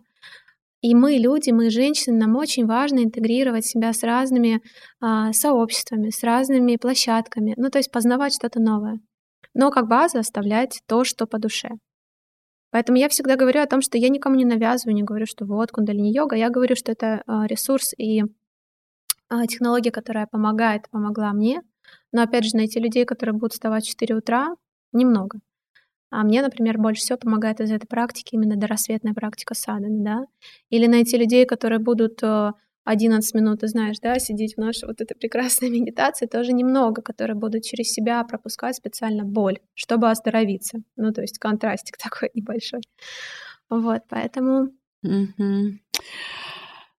И 0.82 0.94
мы, 0.94 1.14
люди, 1.14 1.52
мы, 1.52 1.70
женщины, 1.70 2.18
нам 2.18 2.36
очень 2.36 2.66
важно 2.66 3.00
интегрировать 3.04 3.66
себя 3.66 3.94
с 3.94 4.04
разными 4.04 4.62
а, 5.02 5.32
сообществами, 5.34 6.10
с 6.10 6.22
разными 6.22 6.76
площадками, 6.76 7.54
ну, 7.58 7.70
то 7.70 7.80
есть 7.80 7.92
познавать 7.92 8.36
что-то 8.36 8.60
новое. 8.60 9.00
Но 9.54 9.72
как 9.72 9.88
базу 9.88 10.20
оставлять 10.20 10.82
то, 10.86 11.06
что 11.06 11.26
по 11.26 11.40
душе. 11.40 11.70
Поэтому 12.72 12.98
я 12.98 13.08
всегда 13.08 13.38
говорю 13.38 13.62
о 13.62 13.68
том, 13.68 13.82
что 13.82 13.98
я 13.98 14.10
никому 14.10 14.36
не 14.36 14.44
навязываю, 14.44 14.94
не 14.94 15.04
говорю, 15.04 15.26
что 15.26 15.46
вот 15.46 15.72
кундалини-йога, 15.72 16.36
я 16.36 16.50
говорю, 16.50 16.76
что 16.76 16.92
это 16.92 17.24
а, 17.26 17.48
ресурс 17.48 17.94
и 17.98 18.24
технология, 19.48 19.92
которая 19.92 20.28
помогает, 20.28 20.90
помогла 20.90 21.34
мне. 21.34 21.62
Но 22.12 22.22
опять 22.22 22.46
же, 22.46 22.56
найти 22.56 22.80
людей, 22.80 23.06
которые 23.06 23.34
будут 23.34 23.54
вставать 23.54 23.86
в 23.86 23.90
4 23.90 24.16
утра, 24.16 24.56
немного. 24.92 25.40
А 26.10 26.24
мне, 26.24 26.42
например, 26.42 26.78
больше 26.78 27.02
всего 27.02 27.18
помогает 27.18 27.60
из 27.60 27.72
этой 27.72 27.88
практики 27.88 28.36
именно 28.36 28.56
дорассветная 28.56 29.14
практика 29.14 29.54
садханы, 29.54 30.04
да. 30.04 30.26
Или 30.70 30.88
найти 30.88 31.18
людей, 31.18 31.46
которые 31.46 31.80
будут 31.80 32.24
э, 32.24 32.52
11 32.86 33.34
минут, 33.34 33.62
ты 33.62 33.68
знаешь, 33.68 34.00
да, 34.00 34.20
сидеть 34.20 34.56
в 34.56 34.60
нашей 34.60 34.88
вот 34.88 35.02
этой 35.02 35.16
прекрасной 35.16 35.70
медитации, 35.78 36.28
тоже 36.28 36.54
немного, 36.54 37.02
которые 37.02 37.36
будут 37.36 37.64
через 37.64 37.92
себя 37.92 38.24
пропускать 38.24 38.76
специально 38.76 39.24
боль, 39.24 39.60
чтобы 39.74 40.10
оздоровиться. 40.10 40.80
Ну, 40.96 41.12
то 41.12 41.22
есть 41.22 41.40
контрастик 41.40 41.98
такой 42.02 42.30
небольшой. 42.34 42.82
Вот, 43.70 44.04
поэтому... 44.08 44.70
Угу. 45.04 45.80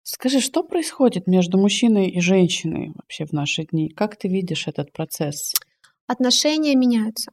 Скажи, 0.08 0.38
что 0.38 0.62
происходит 0.62 1.26
между 1.26 1.58
мужчиной 1.58 2.08
и 2.08 2.20
женщиной 2.20 2.92
вообще 2.94 3.26
в 3.26 3.32
наши 3.32 3.64
дни? 3.64 3.88
Как 3.88 4.14
ты 4.14 4.28
видишь 4.28 4.68
этот 4.68 4.92
процесс? 4.92 5.52
Отношения 6.06 6.76
меняются. 6.76 7.32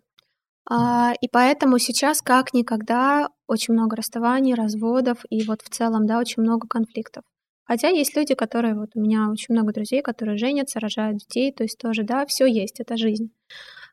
А, 0.68 1.14
и 1.22 1.28
поэтому 1.28 1.78
сейчас 1.78 2.24
как 2.24 2.52
никогда 2.56 3.30
очень 3.46 3.76
много 3.76 3.96
расставаний, 3.96 4.56
разводов 4.56 5.24
и 5.30 5.44
вот 5.44 5.62
в 5.62 5.70
целом, 5.70 6.08
да, 6.08 6.18
очень 6.18 6.42
много 6.42 6.68
конфликтов. 6.68 7.24
Хотя 7.64 7.90
есть 7.90 8.16
люди, 8.16 8.34
которые, 8.34 8.74
вот 8.74 8.90
у 8.96 9.00
меня 9.00 9.30
очень 9.30 9.54
много 9.54 9.72
друзей, 9.72 10.02
которые 10.02 10.40
женятся, 10.40 10.80
рожают 10.80 11.20
детей, 11.20 11.52
то 11.52 11.62
есть 11.62 11.78
тоже, 11.78 12.02
да, 12.02 12.26
все 12.26 12.48
есть, 12.48 12.80
это 12.80 12.98
жизнь. 12.98 13.30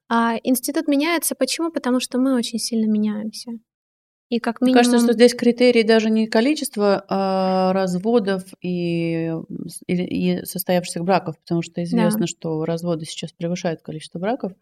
А 0.09 0.37
институт 0.43 0.89
меняется, 0.89 1.35
почему? 1.35 1.71
Потому 1.71 2.01
что 2.01 2.19
мы 2.19 2.35
очень 2.35 2.59
сильно 2.59 2.91
меняемся. 2.91 3.53
И 4.31 4.39
как 4.39 4.61
минимум... 4.61 4.77
Мне 4.77 4.85
кажется, 4.85 5.05
что 5.05 5.13
здесь 5.13 5.35
критерий 5.35 5.83
даже 5.83 6.09
не 6.09 6.29
количество 6.29 7.05
а, 7.09 7.73
разводов 7.73 8.45
и, 8.63 9.33
и, 9.89 9.93
и 9.95 10.45
состоявшихся 10.45 11.03
браков, 11.03 11.37
потому 11.41 11.63
что 11.63 11.83
известно, 11.83 12.21
да. 12.21 12.27
что 12.27 12.65
разводы 12.65 13.05
сейчас 13.07 13.33
превышают 13.33 13.83
количество 13.83 14.21
браков. 14.21 14.53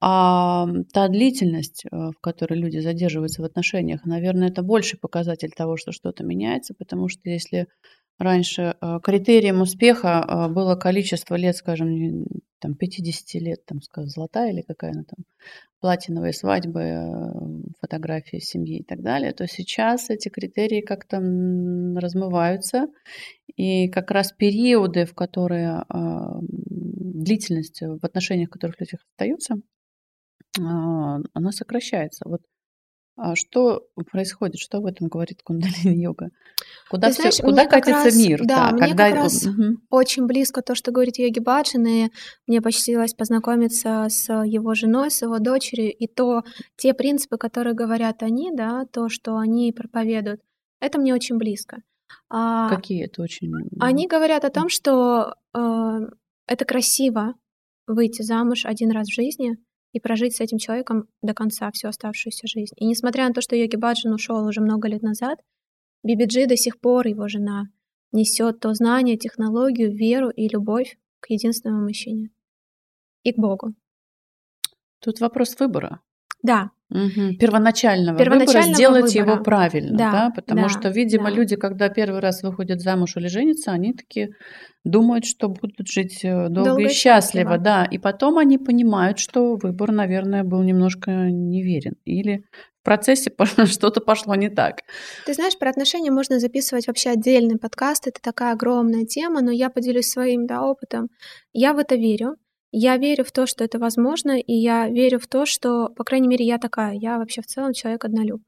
А 0.00 0.66
та 0.92 1.08
длительность, 1.08 1.84
э, 1.84 1.96
в 1.96 2.20
которой 2.20 2.58
люди 2.58 2.78
задерживаются 2.78 3.42
в 3.42 3.44
отношениях, 3.44 4.04
наверное, 4.04 4.48
это 4.48 4.62
больший 4.62 4.98
показатель 4.98 5.50
того, 5.50 5.76
что 5.76 5.90
что-то 5.90 6.24
меняется, 6.24 6.72
потому 6.72 7.08
что 7.08 7.28
если 7.28 7.66
раньше 8.18 8.76
э, 8.80 8.98
критерием 9.02 9.60
успеха 9.60 10.24
э, 10.26 10.48
было 10.52 10.76
количество 10.76 11.34
лет, 11.36 11.56
скажем, 11.56 12.26
там 12.58 12.74
50 12.74 13.40
лет, 13.42 13.64
там, 13.64 13.80
скажем, 13.80 14.10
золотая 14.10 14.52
или 14.52 14.62
какая 14.62 14.92
она 14.92 15.04
там, 15.04 15.24
платиновые 15.80 16.32
свадьбы, 16.32 17.62
фотографии 17.80 18.38
семьи 18.38 18.80
и 18.80 18.84
так 18.84 19.00
далее, 19.00 19.32
то 19.32 19.46
сейчас 19.46 20.10
эти 20.10 20.28
критерии 20.28 20.80
как-то 20.80 21.18
размываются, 21.18 22.88
и 23.54 23.88
как 23.88 24.10
раз 24.10 24.32
периоды, 24.32 25.04
в 25.04 25.14
которые 25.14 25.84
длительность 25.88 27.80
в 27.80 28.04
отношениях, 28.04 28.48
в 28.48 28.52
которых 28.52 28.80
люди 28.80 28.96
остаются, 28.96 29.54
она 30.56 31.52
сокращается. 31.52 32.28
Вот 32.28 32.40
а 33.20 33.34
что 33.34 33.82
происходит? 34.10 34.60
Что 34.60 34.80
в 34.80 34.86
этом 34.86 35.08
говорит 35.08 35.42
кундалини-йога? 35.42 36.30
Куда, 36.88 37.10
все, 37.10 37.22
знаешь, 37.22 37.38
куда 37.38 37.66
катится 37.66 38.04
раз, 38.04 38.16
мир? 38.16 38.42
Да, 38.44 38.70
да 38.70 38.76
мне 38.76 38.88
когда... 38.88 39.08
как 39.08 39.16
раз 39.16 39.44
угу. 39.44 39.78
очень 39.90 40.26
близко 40.26 40.62
то, 40.62 40.76
что 40.76 40.92
говорит 40.92 41.18
Йоги 41.18 41.40
Баджан, 41.40 41.84
и 41.84 42.10
мне 42.46 42.62
посчастливилось 42.62 43.14
познакомиться 43.14 44.06
с 44.08 44.32
его 44.44 44.74
женой, 44.74 45.10
с 45.10 45.22
его 45.22 45.40
дочерью, 45.40 45.92
и 45.92 46.06
то, 46.06 46.44
те 46.76 46.94
принципы, 46.94 47.38
которые 47.38 47.74
говорят 47.74 48.22
они, 48.22 48.52
да, 48.54 48.86
то, 48.92 49.08
что 49.08 49.36
они 49.36 49.72
проповедуют, 49.72 50.40
это 50.80 51.00
мне 51.00 51.12
очень 51.12 51.38
близко. 51.38 51.82
А, 52.30 52.68
Какие 52.68 53.06
это 53.06 53.22
очень... 53.22 53.52
Они 53.80 54.06
говорят 54.06 54.44
о 54.44 54.50
том, 54.50 54.68
что 54.68 55.34
э, 55.54 56.00
это 56.46 56.64
красиво 56.64 57.34
выйти 57.88 58.22
замуж 58.22 58.64
один 58.64 58.92
раз 58.92 59.08
в 59.08 59.14
жизни, 59.14 59.56
и 59.92 60.00
прожить 60.00 60.36
с 60.36 60.40
этим 60.40 60.58
человеком 60.58 61.08
до 61.22 61.34
конца 61.34 61.70
всю 61.70 61.88
оставшуюся 61.88 62.46
жизнь. 62.46 62.74
И 62.76 62.86
несмотря 62.86 63.26
на 63.28 63.34
то, 63.34 63.40
что 63.40 63.56
Йоги 63.56 63.76
Баджан 63.76 64.12
ушел 64.12 64.44
уже 64.46 64.60
много 64.60 64.88
лет 64.88 65.02
назад, 65.02 65.40
Бибиджи 66.02 66.46
до 66.46 66.56
сих 66.56 66.78
пор, 66.78 67.06
его 67.06 67.28
жена, 67.28 67.68
несет 68.12 68.60
то 68.60 68.72
знание, 68.74 69.16
технологию, 69.16 69.94
веру 69.94 70.30
и 70.30 70.48
любовь 70.48 70.98
к 71.20 71.30
единственному 71.30 71.82
мужчине 71.82 72.30
и 73.24 73.32
к 73.32 73.38
Богу. 73.38 73.74
Тут 75.00 75.20
вопрос 75.20 75.58
выбора. 75.58 76.00
Да. 76.42 76.70
Угу. 76.90 77.36
Первоначального, 77.38 78.16
Первоначального 78.16 78.62
выбора 78.62 78.74
сделать 78.74 79.14
выбора. 79.14 79.32
его 79.34 79.44
правильно, 79.44 79.98
да, 79.98 80.10
да? 80.10 80.32
потому 80.34 80.62
да, 80.62 80.68
что, 80.70 80.88
видимо, 80.88 81.24
да. 81.24 81.36
люди, 81.36 81.56
когда 81.56 81.90
первый 81.90 82.20
раз 82.20 82.42
выходят 82.42 82.80
замуж 82.80 83.16
или 83.16 83.26
женятся, 83.28 83.72
они 83.72 83.92
такие 83.92 84.30
думают, 84.84 85.26
что 85.26 85.50
будут 85.50 85.86
жить 85.86 86.20
э, 86.24 86.48
долго, 86.48 86.70
долго 86.70 86.82
и 86.84 86.88
счастливо, 86.88 87.52
счастливо, 87.52 87.58
да, 87.58 87.84
и 87.84 87.98
потом 87.98 88.38
они 88.38 88.56
понимают, 88.56 89.18
что 89.18 89.56
выбор, 89.56 89.92
наверное, 89.92 90.44
был 90.44 90.62
немножко 90.62 91.10
неверен, 91.10 91.96
или 92.06 92.44
в 92.80 92.84
процессе 92.84 93.30
что-то 93.66 94.00
пошло 94.00 94.34
не 94.34 94.48
так. 94.48 94.78
Ты 95.26 95.34
знаешь, 95.34 95.58
про 95.58 95.68
отношения 95.68 96.10
можно 96.10 96.38
записывать 96.38 96.86
вообще 96.86 97.10
отдельный 97.10 97.58
подкаст, 97.58 98.06
это 98.06 98.22
такая 98.22 98.54
огромная 98.54 99.04
тема, 99.04 99.42
но 99.42 99.50
я 99.50 99.68
поделюсь 99.68 100.08
своим 100.08 100.46
да, 100.46 100.62
опытом. 100.62 101.08
Я 101.52 101.74
в 101.74 101.78
это 101.78 101.96
верю. 101.96 102.36
Я 102.70 102.96
верю 102.96 103.24
в 103.24 103.32
то, 103.32 103.46
что 103.46 103.64
это 103.64 103.78
возможно, 103.78 104.38
и 104.38 104.52
я 104.52 104.88
верю 104.88 105.18
в 105.18 105.26
то, 105.26 105.46
что, 105.46 105.88
по 105.88 106.04
крайней 106.04 106.28
мере, 106.28 106.44
я 106.44 106.58
такая. 106.58 106.94
Я 106.94 107.18
вообще 107.18 107.40
в 107.40 107.46
целом 107.46 107.72
человек 107.72 108.04
однолюб. 108.04 108.42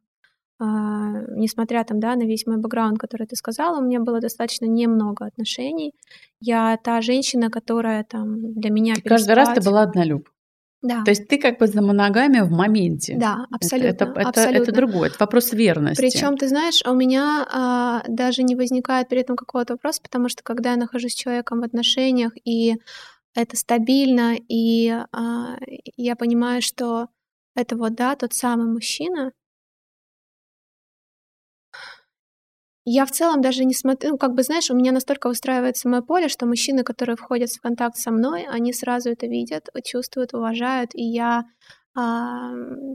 А, 0.63 1.23
несмотря 1.37 1.85
там, 1.85 2.01
да, 2.01 2.15
на 2.17 2.25
весь 2.25 2.47
мой 2.47 2.59
бэкграунд, 2.59 2.99
который 2.99 3.27
ты 3.27 3.35
сказала, 3.35 3.79
у 3.79 3.85
меня 3.85 4.01
было 4.01 4.21
достаточно 4.21 4.67
немного 4.67 5.25
отношений. 5.25 5.95
Я 6.39 6.77
та 6.77 7.01
женщина, 7.01 7.51
которая 7.51 8.05
там 8.05 8.53
для 8.53 8.71
меня 8.71 8.95
переспать... 8.95 9.11
Каждый 9.11 9.35
раз 9.35 9.55
ты 9.55 9.63
была 9.63 9.83
однолюб. 9.83 10.29
Да. 10.83 11.03
То 11.05 11.11
есть 11.11 11.29
ты 11.29 11.39
как 11.39 11.59
бы 11.59 11.67
за 11.67 11.83
моногами 11.83 12.41
в 12.41 12.51
моменте. 12.51 13.17
Да, 13.19 13.47
абсолютно. 13.51 13.89
Это, 13.89 14.05
это, 14.05 14.29
абсолютно. 14.29 14.57
это, 14.57 14.63
это 14.63 14.73
другое, 14.73 15.09
это 15.09 15.17
вопрос 15.21 15.53
верности. 15.53 16.01
Причем, 16.01 16.37
ты 16.39 16.49
знаешь, 16.49 16.83
у 16.87 16.95
меня 16.95 17.47
а, 17.53 18.03
даже 18.09 18.43
не 18.43 18.57
возникает 18.57 19.09
при 19.09 19.21
этом 19.21 19.37
какого-то 19.37 19.75
вопроса, 19.75 20.01
потому 20.03 20.31
что 20.31 20.43
когда 20.43 20.71
я 20.71 20.77
нахожусь 20.77 21.13
с 21.13 21.17
человеком 21.17 21.61
в 21.61 21.65
отношениях 21.65 22.33
и 22.45 22.77
это 23.35 23.57
стабильно, 23.57 24.37
и 24.49 24.89
а, 25.13 25.57
я 25.97 26.17
понимаю, 26.17 26.63
что 26.63 27.09
это 27.55 27.77
вот, 27.77 27.95
да, 27.95 28.17
тот 28.17 28.35
самый 28.35 28.67
мужчина. 28.73 29.33
Я 32.87 33.05
в 33.05 33.11
целом 33.11 33.43
даже 33.43 33.65
не 33.65 33.75
смотрю, 33.75 34.11
ну, 34.13 34.19
как 34.19 34.35
бы, 34.35 34.43
знаешь, 34.43 34.71
у 34.71 34.75
меня 34.77 34.93
настолько 34.93 35.27
устраивается 35.29 35.89
мое 35.89 36.01
поле, 36.01 36.29
что 36.29 36.47
мужчины, 36.47 36.83
которые 36.83 37.17
входят 37.17 37.51
в 37.51 37.61
контакт 37.61 37.97
со 37.99 38.11
мной, 38.11 38.47
они 38.49 38.73
сразу 38.73 39.11
это 39.11 39.27
видят, 39.27 39.69
чувствуют, 39.85 40.33
уважают, 40.35 40.95
и 40.95 41.03
я 41.05 41.45
а, 41.95 42.53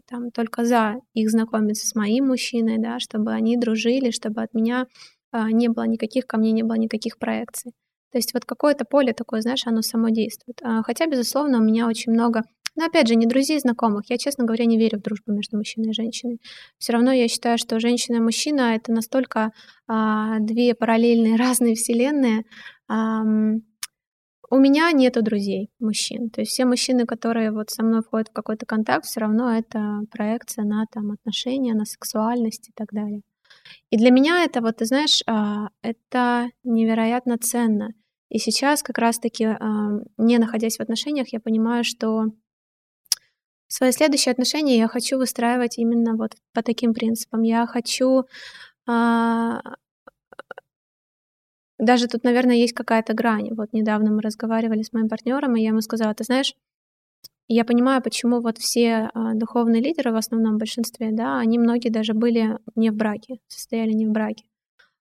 там 0.10 0.32
только 0.32 0.66
за 0.66 0.96
их 1.14 1.30
знакомиться 1.30 1.88
с 1.88 1.94
моим 1.96 2.28
мужчиной, 2.28 2.78
да, 2.80 3.00
чтобы 3.00 3.32
они 3.34 3.58
дружили, 3.58 4.10
чтобы 4.12 4.42
от 4.42 4.54
меня 4.54 4.88
а, 5.32 5.52
не 5.52 5.68
было 5.70 5.84
никаких, 5.86 6.26
ко 6.26 6.38
мне 6.38 6.52
не 6.52 6.64
было 6.64 6.76
никаких 6.78 7.18
проекций. 7.20 7.74
То 8.16 8.20
есть 8.20 8.34
вот 8.34 8.46
какое-то 8.46 8.86
поле 8.86 9.12
такое, 9.12 9.42
знаешь, 9.42 9.68
оно 9.68 9.82
само 9.82 10.08
действует. 10.08 10.62
А, 10.64 10.84
хотя, 10.84 11.06
безусловно, 11.06 11.58
у 11.58 11.62
меня 11.62 11.86
очень 11.86 12.14
много 12.14 12.44
но 12.78 12.86
опять 12.86 13.10
же, 13.10 13.16
не 13.16 13.26
друзей, 13.26 13.60
знакомых. 13.60 14.10
Я, 14.10 14.18
честно 14.18 14.46
говоря, 14.46 14.64
не 14.64 14.78
верю 14.78 15.00
в 15.00 15.02
дружбу 15.02 15.34
между 15.34 15.58
мужчиной 15.58 15.90
и 15.90 15.94
женщиной. 15.94 16.40
Все 16.78 16.94
равно 16.94 17.12
я 17.12 17.28
считаю, 17.28 17.58
что 17.58 17.78
женщина 17.82 18.18
и 18.18 18.22
мужчина 18.22 18.76
это 18.76 18.94
настолько 18.94 19.52
а, 19.88 20.40
две 20.40 20.76
параллельные 20.76 21.36
разные 21.38 21.76
вселенные. 21.76 22.46
А, 22.88 23.22
у 24.50 24.58
меня 24.58 24.92
нету 24.94 25.22
друзей 25.22 25.72
мужчин. 25.80 26.30
То 26.30 26.40
есть 26.40 26.54
все 26.54 26.64
мужчины, 26.64 27.06
которые 27.06 27.52
вот 27.52 27.70
со 27.70 27.84
мной 27.84 28.02
входят 28.02 28.30
в 28.30 28.34
какой-то 28.34 28.66
контакт, 28.66 29.06
все 29.06 29.20
равно 29.20 29.54
это 29.54 30.00
проекция 30.10 30.64
на 30.64 30.86
там 30.90 31.12
отношения, 31.12 31.74
на 31.74 31.84
сексуальность 31.84 32.70
и 32.70 32.72
так 32.74 32.94
далее. 32.94 33.24
И 33.90 33.98
для 33.98 34.12
меня 34.12 34.46
это 34.46 34.62
вот, 34.62 34.78
ты 34.78 34.86
знаешь, 34.86 35.22
а, 35.28 35.68
это 35.82 36.50
невероятно 36.64 37.38
ценно. 37.38 37.90
И 38.30 38.40
сейчас 38.40 38.84
как 38.84 38.98
раз-таки, 38.98 39.58
не 40.18 40.38
находясь 40.38 40.78
в 40.78 40.82
отношениях, 40.82 41.28
я 41.32 41.40
понимаю, 41.40 41.84
что 41.84 42.26
свои 43.68 43.92
следующие 43.92 44.32
отношения 44.32 44.78
я 44.78 44.88
хочу 44.88 45.18
выстраивать 45.18 45.78
именно 45.78 46.16
вот 46.16 46.36
по 46.54 46.64
таким 46.64 46.94
принципам. 46.94 47.44
Я 47.44 47.66
хочу 47.68 48.26
а, 48.88 49.62
даже 51.78 52.08
тут, 52.08 52.24
наверное, 52.24 52.56
есть 52.56 52.74
какая-то 52.74 53.14
грань. 53.14 53.54
Вот 53.54 53.74
недавно 53.74 54.12
мы 54.12 54.22
разговаривали 54.22 54.82
с 54.82 54.94
моим 54.94 55.10
партнером, 55.10 55.56
и 55.56 55.62
я 55.62 55.70
ему 55.70 55.82
сказала, 55.82 56.14
ты 56.14 56.24
знаешь, 56.24 56.54
я 57.48 57.66
понимаю, 57.66 58.02
почему 58.02 58.42
вот 58.42 58.58
все 58.58 59.10
а, 59.14 59.34
духовные 59.34 59.82
лидеры 59.82 60.12
в 60.12 60.16
основном 60.16 60.58
большинстве, 60.58 61.10
да, 61.12 61.38
они 61.38 61.60
многие 61.60 61.90
даже 61.90 62.14
были 62.14 62.58
не 62.76 62.90
в 62.92 62.96
браке, 62.96 63.40
состояли 63.48 63.92
не 63.92 64.08
в 64.08 64.12
браке. 64.12 64.46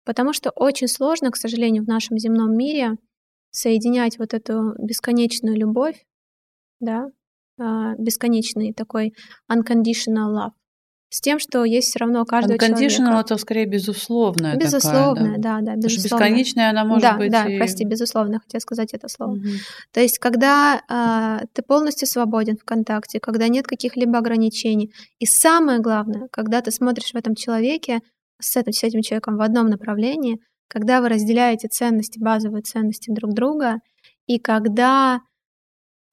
Потому 0.05 0.33
что 0.33 0.49
очень 0.49 0.87
сложно, 0.87 1.29
к 1.29 1.35
сожалению, 1.35 1.83
в 1.83 1.87
нашем 1.87 2.17
земном 2.17 2.55
мире 2.57 2.97
соединять 3.51 4.17
вот 4.17 4.33
эту 4.33 4.73
бесконечную 4.79 5.55
любовь, 5.55 6.03
да, 6.79 7.07
а, 7.59 7.95
бесконечный 7.97 8.73
такой 8.73 9.13
unconditional 9.51 10.33
love, 10.33 10.51
с 11.11 11.19
тем, 11.19 11.39
что 11.39 11.65
есть 11.65 11.89
все 11.89 11.99
равно 11.99 12.21
у 12.21 12.25
каждого 12.25 12.55
Unconditional 12.55 12.87
человека. 12.87 13.19
это 13.19 13.37
скорее 13.37 13.65
безусловная 13.65 14.55
Безусловная, 14.55 15.35
такая, 15.35 15.37
да, 15.39 15.59
да, 15.59 15.75
да 15.75 15.87
безусловная. 15.87 16.29
бесконечная 16.29 16.69
она 16.69 16.85
может 16.85 17.01
да, 17.03 17.17
быть 17.17 17.31
Да, 17.31 17.45
и... 17.47 17.57
прости, 17.57 17.83
безусловно, 17.83 18.39
хотела 18.39 18.61
сказать 18.61 18.93
это 18.93 19.09
слово. 19.09 19.33
Угу. 19.33 19.47
То 19.93 19.99
есть, 19.99 20.19
когда 20.19 20.81
э, 20.89 21.45
ты 21.51 21.63
полностью 21.63 22.07
свободен 22.07 22.55
в 22.55 22.63
контакте, 22.63 23.19
когда 23.19 23.49
нет 23.49 23.67
каких-либо 23.67 24.17
ограничений, 24.17 24.93
и 25.19 25.25
самое 25.25 25.79
главное, 25.79 26.29
когда 26.31 26.61
ты 26.61 26.71
смотришь 26.71 27.11
в 27.11 27.15
этом 27.17 27.35
человеке, 27.35 27.99
с 28.39 28.55
этим, 28.55 28.71
с 28.71 28.81
этим 28.81 29.01
человеком 29.01 29.35
в 29.35 29.41
одном 29.41 29.67
направлении, 29.67 30.39
когда 30.71 31.01
вы 31.01 31.09
разделяете 31.09 31.67
ценности, 31.67 32.17
базовые 32.17 32.61
ценности 32.61 33.11
друг 33.11 33.33
друга, 33.33 33.79
и 34.25 34.39
когда 34.39 35.19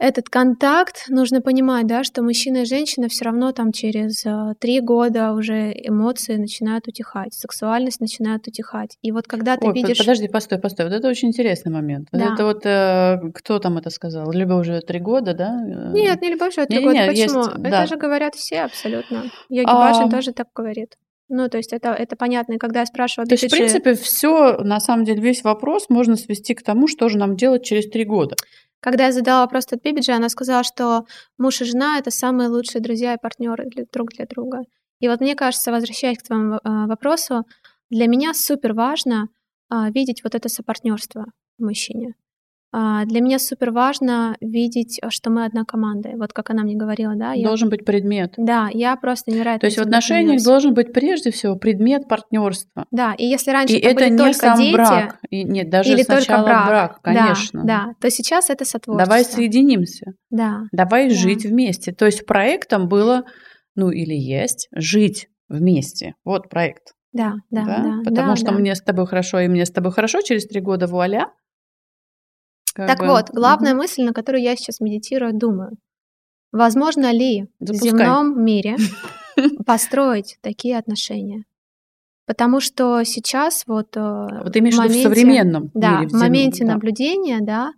этот 0.01 0.29
контакт, 0.29 1.07
нужно 1.09 1.41
понимать, 1.41 1.87
да, 1.87 2.05
что 2.05 2.23
мужчина 2.23 2.59
и 2.59 2.65
женщина 2.65 3.09
все 3.09 3.25
равно 3.25 3.53
там 3.53 3.73
через 3.73 4.25
э, 4.25 4.55
три 4.61 4.81
года 4.81 5.33
уже 5.33 5.73
эмоции 5.73 6.37
начинают 6.37 6.87
утихать, 6.87 7.35
сексуальность 7.35 8.01
начинает 8.01 8.47
утихать. 8.47 8.97
И 9.03 9.11
вот 9.11 9.27
когда 9.27 9.57
ты 9.57 9.67
Ой, 9.67 9.75
видишь... 9.75 9.99
Подожди, 9.99 10.29
постой, 10.29 10.59
постой. 10.59 10.87
Вот 10.87 10.95
это 10.95 11.09
очень 11.09 11.29
интересный 11.29 11.73
момент. 11.73 12.09
Вот 12.13 12.21
Да. 12.21 12.35
это 12.35 12.45
вот, 12.45 12.65
э, 12.65 13.33
кто 13.35 13.59
там 13.59 13.79
это 13.79 13.91
сказал? 13.91 14.31
Либо 14.31 14.55
уже 14.55 14.81
три 14.83 15.01
года, 15.01 15.35
да? 15.35 15.61
Э, 15.67 15.93
Нет, 15.93 16.23
не 16.23 16.31
любовь, 16.31 16.55
живет 16.55 16.69
три 16.69 16.85
года. 16.85 17.07
Почему? 17.07 17.41
есть, 17.41 17.51
это 17.51 17.71
да. 17.71 17.87
же 17.87 17.97
говорят 17.97 18.37
все 18.37 18.63
абсолютно. 18.63 19.25
Йоги 19.49 19.67
А, 19.69 19.75
Баджан 19.75 20.11
тоже 20.11 20.33
так 20.33 20.47
говорит. 20.55 20.97
Ну, 21.29 21.49
то 21.49 21.59
есть 21.59 21.73
это, 21.73 21.91
это 21.91 22.17
понятно. 22.17 22.55
И 22.55 22.59
когда 22.59 22.81
я 22.81 22.87
спрашиваю, 22.87 23.29
То 23.29 23.35
есть, 23.35 23.47
в 23.47 23.51
принципе, 23.51 23.95
все, 23.95 24.59
на 24.59 24.81
самом 24.81 25.05
деле, 25.05 25.21
весь 25.21 25.45
вопрос 25.45 25.91
можно 25.91 26.17
свести 26.17 26.55
к 26.55 26.63
тому, 26.63 26.89
что 26.89 27.09
же 27.09 27.19
нам 27.19 27.37
делать 27.37 27.65
через 27.65 27.89
три 27.89 28.05
года. 28.05 28.37
Когда 28.81 29.07
я 29.07 29.13
задала 29.13 29.43
вопрос 29.43 29.67
от 29.71 29.83
Бибиджи, 29.83 30.13
она 30.13 30.29
сказала, 30.29 30.63
что 30.63 31.05
муж 31.37 31.61
и 31.61 31.65
жена— 31.65 31.99
это 31.99 32.11
самые 32.11 32.49
лучшие 32.49 32.81
друзья 32.81 33.15
и 33.15 33.21
партнеры 33.21 33.67
для, 33.67 33.85
друг 33.93 34.11
для 34.11 34.25
друга. 34.25 34.63
И 35.01 35.09
вот 35.09 35.21
мне 35.21 35.35
кажется, 35.35 35.73
возвращаясь 35.73 36.19
к 36.19 36.23
твоему 36.23 36.57
э, 36.57 36.59
вопросу, 36.87 37.45
для 37.91 38.07
меня 38.07 38.35
супер 38.35 38.75
важно 38.75 39.29
а, 39.71 39.91
видеть 39.91 40.23
вот 40.25 40.35
это 40.35 40.49
сопартнерство 40.49 41.27
в 41.59 41.65
мужчине. 41.65 42.15
А, 42.71 43.07
для 43.07 43.21
меня 43.21 43.39
супер 43.39 43.71
важно 43.71 44.37
видеть, 44.41 44.99
а, 45.01 45.11
что 45.11 45.31
мы 45.31 45.47
одна 45.47 45.65
команда. 45.65 46.11
Вот 46.17 46.33
как 46.35 46.51
она 46.51 46.65
мне 46.65 46.77
говорила, 46.77 47.15
да, 47.17 47.33
я, 47.33 47.47
Должен 47.47 47.71
быть 47.71 47.85
предмет. 47.85 48.35
да, 48.37 48.69
я 48.73 48.95
просто 48.97 49.31
невероятно 49.31 49.61
То 49.61 49.67
есть 49.67 49.79
в 49.79 49.83
отношениях 49.83 50.43
должен 50.45 50.75
быть 50.75 50.93
прежде 50.93 51.31
всего 51.31 51.57
предмет 51.57 52.09
партнерства. 52.09 52.85
Да, 52.91 53.15
и 53.17 53.25
если 53.25 53.53
раньше 53.53 53.75
И 53.75 53.79
это, 53.79 54.05
это 54.05 54.11
не 54.11 54.19
только 54.19 54.35
сам 54.35 54.59
дети 54.59 54.75
брак. 54.75 55.19
И 55.31 55.45
нет, 55.45 55.71
даже 55.71 55.95
или 55.95 56.03
сначала 56.03 56.45
брак, 56.45 56.67
брак, 56.67 57.01
да, 57.05 57.13
конечно. 57.13 57.65
да, 57.65 57.87
то 58.01 58.11
сейчас 58.11 58.51
это 58.51 58.65
сотворчество. 58.67 59.07
Давай 59.07 59.25
соединимся. 59.25 60.13
Да, 60.31 60.65
Давай 60.73 61.09
Да. 61.09 61.15
жить 61.15 61.47
вместе. 61.47 61.93
То 61.93 62.05
есть 62.05 62.27
проектом 62.27 62.89
было, 62.89 63.25
ну 63.77 63.91
или 63.91 64.15
есть, 64.15 64.69
жить 64.75 65.29
вместе. 65.49 66.15
Вот 66.25 66.51
проект. 66.51 66.93
да, 67.13 67.35
да, 67.51 67.65
да? 67.65 67.83
да. 67.83 67.93
Потому 68.05 68.29
да, 68.29 68.37
что 68.37 68.47
да. 68.47 68.53
мне 68.53 68.75
с 68.75 68.83
тобой 68.83 69.07
хорошо, 69.07 69.41
и 69.41 69.49
мне 69.49 69.65
с 69.65 69.71
тобой 69.71 69.93
хорошо, 69.93 70.21
через 70.21 70.47
три 70.47 70.61
года 70.61 70.87
вуаля. 70.87 71.29
Так 72.87 73.01
бы, 73.01 73.07
вот, 73.07 73.31
главная 73.31 73.73
мгм. 73.73 73.83
мысль, 73.83 74.03
на 74.03 74.13
которую 74.13 74.43
я 74.43 74.57
сейчас 74.57 74.81
медитирую, 74.81 75.33
думаю. 75.35 75.77
Возможно 76.53 77.13
ли 77.13 77.49
Запускай. 77.61 77.91
в 77.91 77.93
земном 77.93 78.45
мире 78.45 78.77
построить 79.67 80.39
такие 80.41 80.79
отношения? 80.79 81.45
Потому 82.27 82.61
что 82.61 83.05
сейчас 83.05 83.65
вот, 83.67 83.97
э, 83.97 84.27
Вот 84.43 84.53
ты 84.53 84.59
имеешь 84.59 84.77
в 84.77 84.81
в 84.81 84.85
виду 84.85 84.99
в 84.99 85.03
современном 85.03 85.71
да, 85.75 86.01
мире. 86.01 86.09
в 86.09 86.13
моменте 86.13 86.65
да. 86.65 86.75
наблюдения, 86.75 87.39
да, 87.41 87.73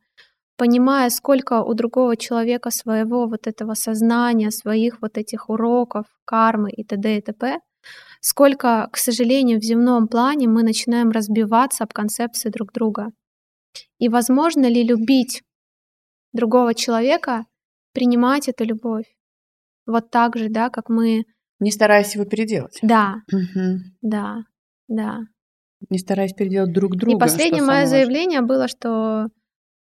понимая, 0.57 1.09
сколько 1.11 1.63
у 1.63 1.73
другого 1.75 2.17
человека 2.17 2.71
своего 2.71 3.27
вот 3.27 3.47
этого 3.47 3.75
сознания, 3.75 4.51
своих 4.51 5.01
вот 5.01 5.19
этих 5.19 5.49
уроков, 5.49 6.07
кармы 6.25 6.71
и 6.71 6.85
т.д. 6.85 7.17
и 7.17 7.21
т.п., 7.23 7.61
сколько, 8.21 8.89
к 8.93 8.97
сожалению, 8.97 9.61
в 9.61 9.65
земном 9.65 10.09
плане 10.09 10.49
мы 10.49 10.63
начинаем 10.63 11.11
разбиваться 11.11 11.85
об 11.85 11.93
концепции 11.93 12.51
друг 12.51 12.73
друга. 12.73 13.13
И 13.99 14.09
возможно 14.09 14.67
ли 14.67 14.83
любить 14.83 15.43
другого 16.33 16.75
человека, 16.75 17.45
принимать 17.93 18.49
эту 18.49 18.65
любовь? 18.65 19.07
Вот 19.87 20.11
так 20.11 20.37
же, 20.37 20.49
да, 20.49 20.71
как 20.71 20.89
мы... 20.89 21.25
Не 21.59 21.71
стараясь 21.71 22.15
его 22.15 22.25
переделать. 22.25 22.79
Да, 22.83 23.17
Мгм. 23.31 23.81
да, 24.03 24.39
да. 24.89 25.21
Не 25.89 25.99
стараясь 25.99 26.33
переделать 26.33 26.73
друг 26.73 26.97
друга. 26.97 27.17
и 27.17 27.21
последнее 27.21 27.63
мое 27.63 27.87
заявление 27.87 28.41
было, 28.43 28.69
что, 28.69 29.29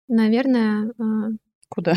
наверное, 0.08 0.90
э, 0.90 1.30
Куда? 1.70 1.96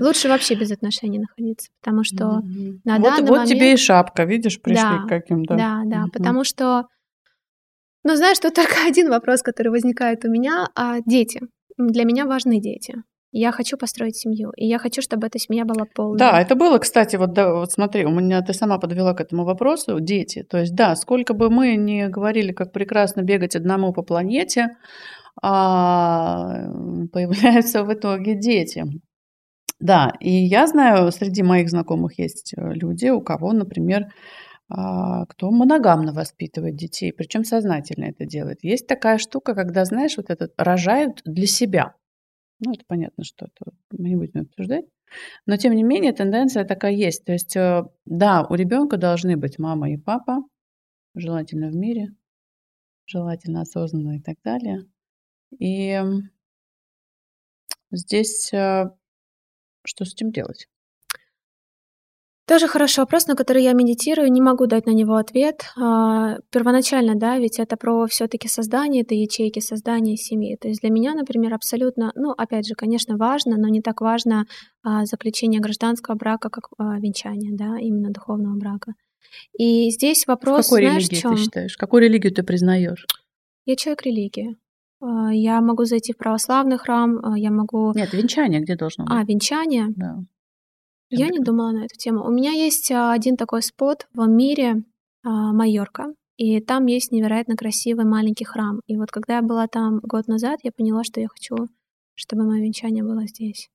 лучше 0.00 0.28
вообще 0.28 0.54
без 0.54 0.70
отношений 0.70 1.18
находиться, 1.20 1.70
потому 1.80 2.04
что 2.04 2.40
Мгм. 2.40 2.80
на 2.84 2.96
вот, 2.98 3.02
данный 3.04 3.28
вот 3.28 3.44
тебе 3.46 3.58
и 3.58 3.62
момент- 3.62 3.80
шапка, 3.80 4.24
видишь, 4.24 4.60
пришли 4.60 4.82
Да, 4.82 5.04
к 5.04 5.08
каким-то. 5.08 5.56
Да, 5.56 5.82
да, 5.86 5.98
Мгм. 6.02 6.10
потому 6.10 6.44
что, 6.44 6.86
ну, 8.04 8.16
знаешь, 8.16 8.38
тут 8.38 8.54
только 8.54 8.74
один 8.86 9.08
вопрос, 9.10 9.42
который 9.42 9.68
возникает 9.68 10.24
у 10.24 10.30
меня, 10.30 10.68
а 10.74 11.00
дети. 11.06 11.40
Для 11.78 12.04
меня 12.04 12.26
важны 12.26 12.60
дети. 12.60 12.94
Я 13.32 13.52
хочу 13.52 13.76
построить 13.76 14.16
семью, 14.16 14.50
и 14.56 14.66
я 14.66 14.78
хочу, 14.78 15.02
чтобы 15.02 15.28
эта 15.28 15.38
семья 15.38 15.64
была 15.64 15.86
полной. 15.94 16.18
Да, 16.18 16.40
это 16.40 16.56
было, 16.56 16.78
кстати, 16.78 17.14
вот, 17.14 17.32
да, 17.32 17.54
вот 17.54 17.70
смотри, 17.70 18.04
у 18.04 18.10
меня 18.10 18.42
ты 18.42 18.52
сама 18.52 18.78
подвела 18.78 19.14
к 19.14 19.20
этому 19.20 19.44
вопросу, 19.44 20.00
дети. 20.00 20.42
То 20.42 20.58
есть, 20.58 20.74
да, 20.74 20.96
сколько 20.96 21.32
бы 21.32 21.48
мы 21.48 21.76
ни 21.76 22.06
говорили, 22.06 22.52
как 22.52 22.72
прекрасно 22.72 23.22
бегать 23.22 23.54
одному 23.54 23.92
по 23.92 24.02
планете, 24.02 24.70
а, 25.40 26.66
появляются 27.12 27.84
в 27.84 27.92
итоге 27.94 28.34
дети. 28.34 28.84
Да, 29.78 30.12
и 30.20 30.30
я 30.30 30.66
знаю, 30.66 31.10
среди 31.12 31.42
моих 31.42 31.70
знакомых 31.70 32.18
есть 32.18 32.52
э, 32.54 32.72
люди, 32.74 33.08
у 33.08 33.22
кого, 33.22 33.52
например, 33.52 34.08
кто 34.70 35.50
моногамно 35.50 36.12
воспитывает 36.12 36.76
детей, 36.76 37.12
причем 37.12 37.44
сознательно 37.44 38.04
это 38.04 38.24
делает. 38.24 38.62
Есть 38.62 38.86
такая 38.86 39.18
штука, 39.18 39.54
когда, 39.54 39.84
знаешь, 39.84 40.16
вот 40.16 40.30
этот 40.30 40.52
рожают 40.56 41.22
для 41.24 41.46
себя. 41.46 41.94
Ну, 42.60 42.72
это 42.72 42.84
понятно, 42.86 43.24
что 43.24 43.46
это 43.46 43.72
мы 43.90 44.10
не 44.10 44.16
будем 44.16 44.42
обсуждать. 44.42 44.84
Но, 45.46 45.56
тем 45.56 45.74
не 45.74 45.82
менее, 45.82 46.12
тенденция 46.12 46.64
такая 46.64 46.92
есть. 46.92 47.24
То 47.24 47.32
есть, 47.32 47.56
э, 47.56 47.82
да, 48.06 48.46
у 48.48 48.54
ребенка 48.54 48.96
должны 48.96 49.36
быть 49.36 49.58
мама 49.58 49.90
и 49.90 49.96
папа, 49.96 50.44
желательно 51.14 51.68
в 51.68 51.74
мире, 51.74 52.14
желательно 53.06 53.62
осознанно 53.62 54.18
и 54.18 54.20
так 54.20 54.36
далее. 54.44 54.86
И 55.58 56.00
здесь 57.90 58.52
э, 58.52 58.90
что 59.84 60.04
с 60.04 60.14
этим 60.14 60.30
делать? 60.30 60.68
Тоже 62.50 62.66
хороший 62.66 62.98
вопрос, 62.98 63.28
на 63.28 63.36
который 63.36 63.62
я 63.62 63.74
медитирую, 63.74 64.28
не 64.32 64.40
могу 64.40 64.66
дать 64.66 64.84
на 64.84 64.90
него 64.90 65.14
ответ. 65.14 65.66
А, 65.80 66.38
Первоначально, 66.50 67.14
да, 67.14 67.38
ведь 67.38 67.60
это 67.60 67.76
про 67.76 68.08
все-таки 68.08 68.48
создание 68.48 69.02
этой 69.02 69.18
ячейки, 69.18 69.60
создание 69.60 70.16
семьи. 70.16 70.56
То 70.60 70.66
есть 70.66 70.80
для 70.80 70.90
меня, 70.90 71.14
например, 71.14 71.54
абсолютно, 71.54 72.10
ну, 72.16 72.32
опять 72.32 72.66
же, 72.66 72.74
конечно, 72.74 73.16
важно, 73.16 73.56
но 73.56 73.68
не 73.68 73.80
так 73.82 74.00
важно 74.00 74.46
а, 74.82 75.04
заключение 75.04 75.60
гражданского 75.60 76.16
брака, 76.16 76.50
как 76.50 76.64
а, 76.76 76.98
венчание, 76.98 77.52
да, 77.56 77.78
именно 77.78 78.10
духовного 78.10 78.58
брака. 78.58 78.94
И 79.56 79.88
здесь 79.90 80.24
В 80.24 80.28
вопрос, 80.28 80.66
какой 80.66 80.86
знаешь, 80.86 81.04
в 81.04 81.08
религии 81.08 81.22
чем? 81.22 81.36
ты 81.36 81.42
считаешь? 81.42 81.76
Какую 81.76 82.02
религию 82.02 82.34
ты 82.34 82.42
признаешь? 82.42 83.06
Я 83.64 83.76
человек 83.76 84.02
религии. 84.02 84.56
Я 85.00 85.60
могу 85.60 85.84
зайти 85.84 86.12
в 86.12 86.16
православный 86.16 86.78
храм, 86.78 87.36
я 87.36 87.52
могу... 87.52 87.92
Нет, 87.94 88.12
венчание 88.12 88.60
где 88.60 88.74
должно 88.74 89.04
быть? 89.04 89.14
А, 89.14 89.22
венчание. 89.22 89.86
Да. 89.90 90.16
Я 91.10 91.28
не 91.28 91.40
думала 91.40 91.72
на 91.72 91.84
эту 91.84 91.96
тему. 91.96 92.24
У 92.24 92.30
меня 92.30 92.52
есть 92.52 92.90
а, 92.90 93.12
один 93.12 93.36
такой 93.36 93.62
спот 93.62 94.06
в 94.14 94.26
мире, 94.28 94.84
а, 95.24 95.52
Майорка, 95.52 96.14
и 96.36 96.60
там 96.60 96.86
есть 96.86 97.12
невероятно 97.12 97.56
красивый 97.56 98.04
маленький 98.04 98.44
храм. 98.44 98.80
И 98.86 98.96
вот 98.96 99.10
когда 99.10 99.36
я 99.36 99.42
была 99.42 99.66
там 99.66 99.98
год 100.02 100.28
назад, 100.28 100.60
я 100.62 100.70
поняла, 100.72 101.04
что 101.04 101.20
я 101.20 101.28
хочу, 101.28 101.68
чтобы 102.14 102.44
мое 102.44 102.62
венчание 102.62 103.02
было 103.02 103.26
здесь. 103.26 103.68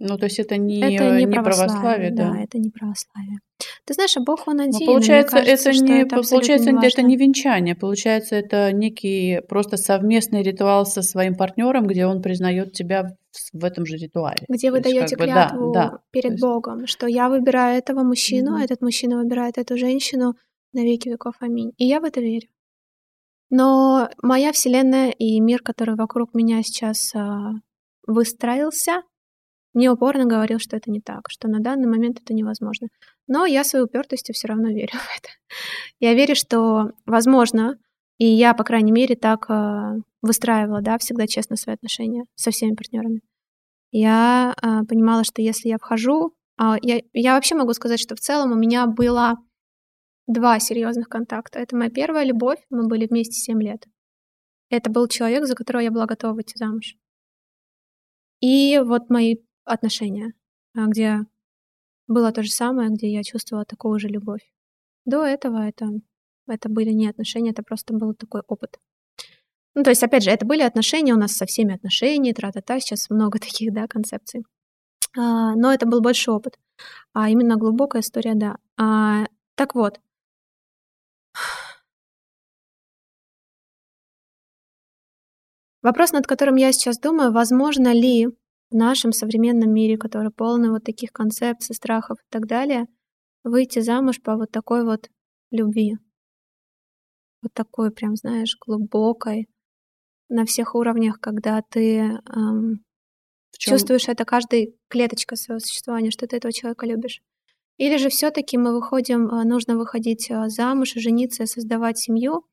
Ну, 0.00 0.18
то 0.18 0.24
есть 0.24 0.40
это 0.40 0.56
не, 0.56 0.80
это 0.80 1.16
не, 1.16 1.24
не 1.24 1.40
православие, 1.40 2.10
да. 2.10 2.32
да, 2.32 2.40
это 2.40 2.58
не 2.58 2.70
православие. 2.70 3.38
Ты 3.84 3.94
знаешь, 3.94 4.16
а 4.16 4.20
Бог 4.20 4.48
он 4.48 4.60
один. 4.60 4.76
мне 4.76 4.86
получается, 4.86 5.36
кажется, 5.36 5.70
это 5.70 5.78
не, 5.84 6.02
это 6.02 6.16
получается, 6.16 6.72
не 6.72 6.78
это 6.78 6.96
важно. 6.96 7.00
не 7.02 7.16
венчание, 7.16 7.74
получается, 7.76 8.34
это 8.34 8.72
некий 8.72 9.40
просто 9.48 9.76
совместный 9.76 10.42
ритуал 10.42 10.84
со 10.84 11.02
своим 11.02 11.36
партнером, 11.36 11.86
где 11.86 12.06
он 12.06 12.22
признает 12.22 12.72
тебя 12.72 13.16
в, 13.52 13.64
этом 13.64 13.86
же 13.86 13.96
ритуале. 13.96 14.44
Где 14.48 14.72
вы 14.72 14.78
То 14.78 14.84
даете 14.84 15.16
как 15.16 15.26
да, 15.26 15.32
клятву 15.32 15.72
да. 15.72 15.88
То 15.90 16.00
перед 16.10 16.32
есть- 16.32 16.42
Богом, 16.42 16.86
что 16.86 17.06
я 17.06 17.28
выбираю 17.28 17.78
этого 17.78 18.02
мужчину, 18.02 18.56
а 18.56 18.62
этот 18.64 18.82
мужчина 18.82 19.18
выбирает 19.18 19.58
эту 19.58 19.78
женщину 19.78 20.34
на 20.72 20.82
веки 20.82 21.08
веков. 21.08 21.34
Аминь. 21.38 21.72
И 21.78 21.86
я 21.86 22.00
в 22.00 22.04
это 22.04 22.20
верю. 22.20 22.48
Но 23.50 24.08
моя 24.20 24.52
вселенная 24.52 25.10
и 25.10 25.38
мир, 25.38 25.62
который 25.62 25.94
вокруг 25.94 26.34
меня 26.34 26.62
сейчас 26.62 27.14
а, 27.14 27.52
выстроился, 28.06 29.02
мне 29.74 29.90
упорно 29.90 30.24
говорил, 30.24 30.58
что 30.60 30.76
это 30.76 30.90
не 30.90 31.00
так, 31.00 31.28
что 31.28 31.48
на 31.48 31.60
данный 31.60 31.88
момент 31.88 32.20
это 32.20 32.32
невозможно. 32.32 32.88
Но 33.26 33.44
я 33.44 33.64
своей 33.64 33.84
упертостью 33.84 34.34
все 34.34 34.48
равно 34.48 34.68
верю 34.68 34.92
в 34.98 35.18
это. 35.18 35.28
Я 35.98 36.14
верю, 36.14 36.34
что 36.36 36.92
возможно, 37.06 37.76
и 38.18 38.26
я, 38.26 38.54
по 38.54 38.64
крайней 38.64 38.92
мере, 38.92 39.16
так 39.16 39.50
а, 39.50 39.94
выстраивала, 40.22 40.80
да, 40.80 40.98
всегда 40.98 41.26
честно 41.26 41.56
свои 41.56 41.74
отношения 41.74 42.24
со 42.36 42.52
всеми 42.52 42.74
партнерами. 42.74 43.20
Я 43.90 44.54
а, 44.62 44.84
понимала, 44.84 45.24
что 45.24 45.42
если 45.42 45.68
я 45.68 45.78
вхожу, 45.78 46.32
а, 46.56 46.76
я, 46.80 47.00
я 47.12 47.34
вообще 47.34 47.56
могу 47.56 47.72
сказать, 47.72 48.00
что 48.00 48.14
в 48.14 48.20
целом 48.20 48.52
у 48.52 48.56
меня 48.56 48.86
было 48.86 49.36
два 50.28 50.60
серьезных 50.60 51.08
контакта. 51.08 51.58
Это 51.58 51.76
моя 51.76 51.90
первая 51.90 52.24
любовь, 52.24 52.58
мы 52.70 52.86
были 52.86 53.06
вместе 53.06 53.34
7 53.34 53.60
лет. 53.62 53.86
Это 54.70 54.90
был 54.90 55.08
человек, 55.08 55.46
за 55.46 55.54
которого 55.54 55.82
я 55.82 55.90
была 55.90 56.06
готова 56.06 56.32
выйти 56.32 56.56
замуж. 56.56 56.96
И 58.40 58.78
вот 58.84 59.10
мои 59.10 59.36
отношения, 59.64 60.34
а, 60.74 60.86
где 60.86 61.20
было 62.06 62.32
то 62.32 62.42
же 62.42 62.50
самое, 62.50 62.90
где 62.90 63.12
я 63.12 63.22
чувствовала 63.22 63.64
такую 63.64 63.98
же 63.98 64.08
любовь. 64.08 64.50
До 65.06 65.24
этого 65.24 65.58
это, 65.66 65.88
это 66.46 66.68
были 66.68 66.90
не 66.90 67.08
отношения, 67.08 67.50
это 67.50 67.62
просто 67.62 67.94
был 67.94 68.14
такой 68.14 68.42
опыт. 68.46 68.78
Ну, 69.74 69.82
то 69.82 69.90
есть, 69.90 70.02
опять 70.02 70.22
же, 70.22 70.30
это 70.30 70.46
были 70.46 70.62
отношения, 70.62 71.14
у 71.14 71.18
нас 71.18 71.32
со 71.32 71.46
всеми 71.46 71.74
отношения, 71.74 72.32
тра-та-та, 72.32 72.80
сейчас 72.80 73.10
много 73.10 73.38
таких, 73.40 73.72
да, 73.72 73.86
концепций. 73.88 74.44
А, 75.16 75.54
но 75.54 75.72
это 75.72 75.86
был 75.86 76.00
больше 76.00 76.30
опыт. 76.30 76.58
А 77.12 77.28
именно 77.30 77.56
глубокая 77.56 78.02
история, 78.02 78.34
да. 78.34 78.56
А, 78.76 79.26
так 79.56 79.74
вот. 79.74 80.00
Вопрос, 85.82 86.12
над 86.12 86.26
которым 86.26 86.56
я 86.56 86.72
сейчас 86.72 86.98
думаю, 86.98 87.32
возможно 87.32 87.92
ли 87.92 88.28
в 88.74 88.76
нашем 88.76 89.12
современном 89.12 89.72
мире, 89.72 89.96
который 89.96 90.32
полный 90.32 90.68
вот 90.68 90.82
таких 90.82 91.12
концепций, 91.12 91.76
страхов 91.76 92.18
и 92.18 92.26
так 92.28 92.48
далее, 92.48 92.86
выйти 93.44 93.78
замуж 93.78 94.20
по 94.20 94.36
вот 94.36 94.50
такой 94.50 94.84
вот 94.84 95.08
любви. 95.52 95.96
Вот 97.40 97.52
такой 97.54 97.92
прям, 97.92 98.16
знаешь, 98.16 98.56
глубокой, 98.60 99.46
на 100.28 100.44
всех 100.44 100.74
уровнях, 100.74 101.20
когда 101.20 101.62
ты 101.62 102.18
эм, 102.34 102.84
чувствуешь 103.56 104.08
это 104.08 104.24
каждой 104.24 104.74
клеточкой 104.88 105.38
своего 105.38 105.60
существования, 105.60 106.10
что 106.10 106.26
ты 106.26 106.36
этого 106.36 106.52
человека 106.52 106.84
любишь. 106.84 107.22
Или 107.76 107.96
же 107.96 108.08
все-таки 108.08 108.58
мы 108.58 108.74
выходим, 108.74 109.28
э, 109.28 109.44
нужно 109.44 109.76
выходить 109.76 110.28
э, 110.32 110.48
замуж, 110.48 110.94
жениться, 110.96 111.46
создавать 111.46 111.98
семью 111.98 112.44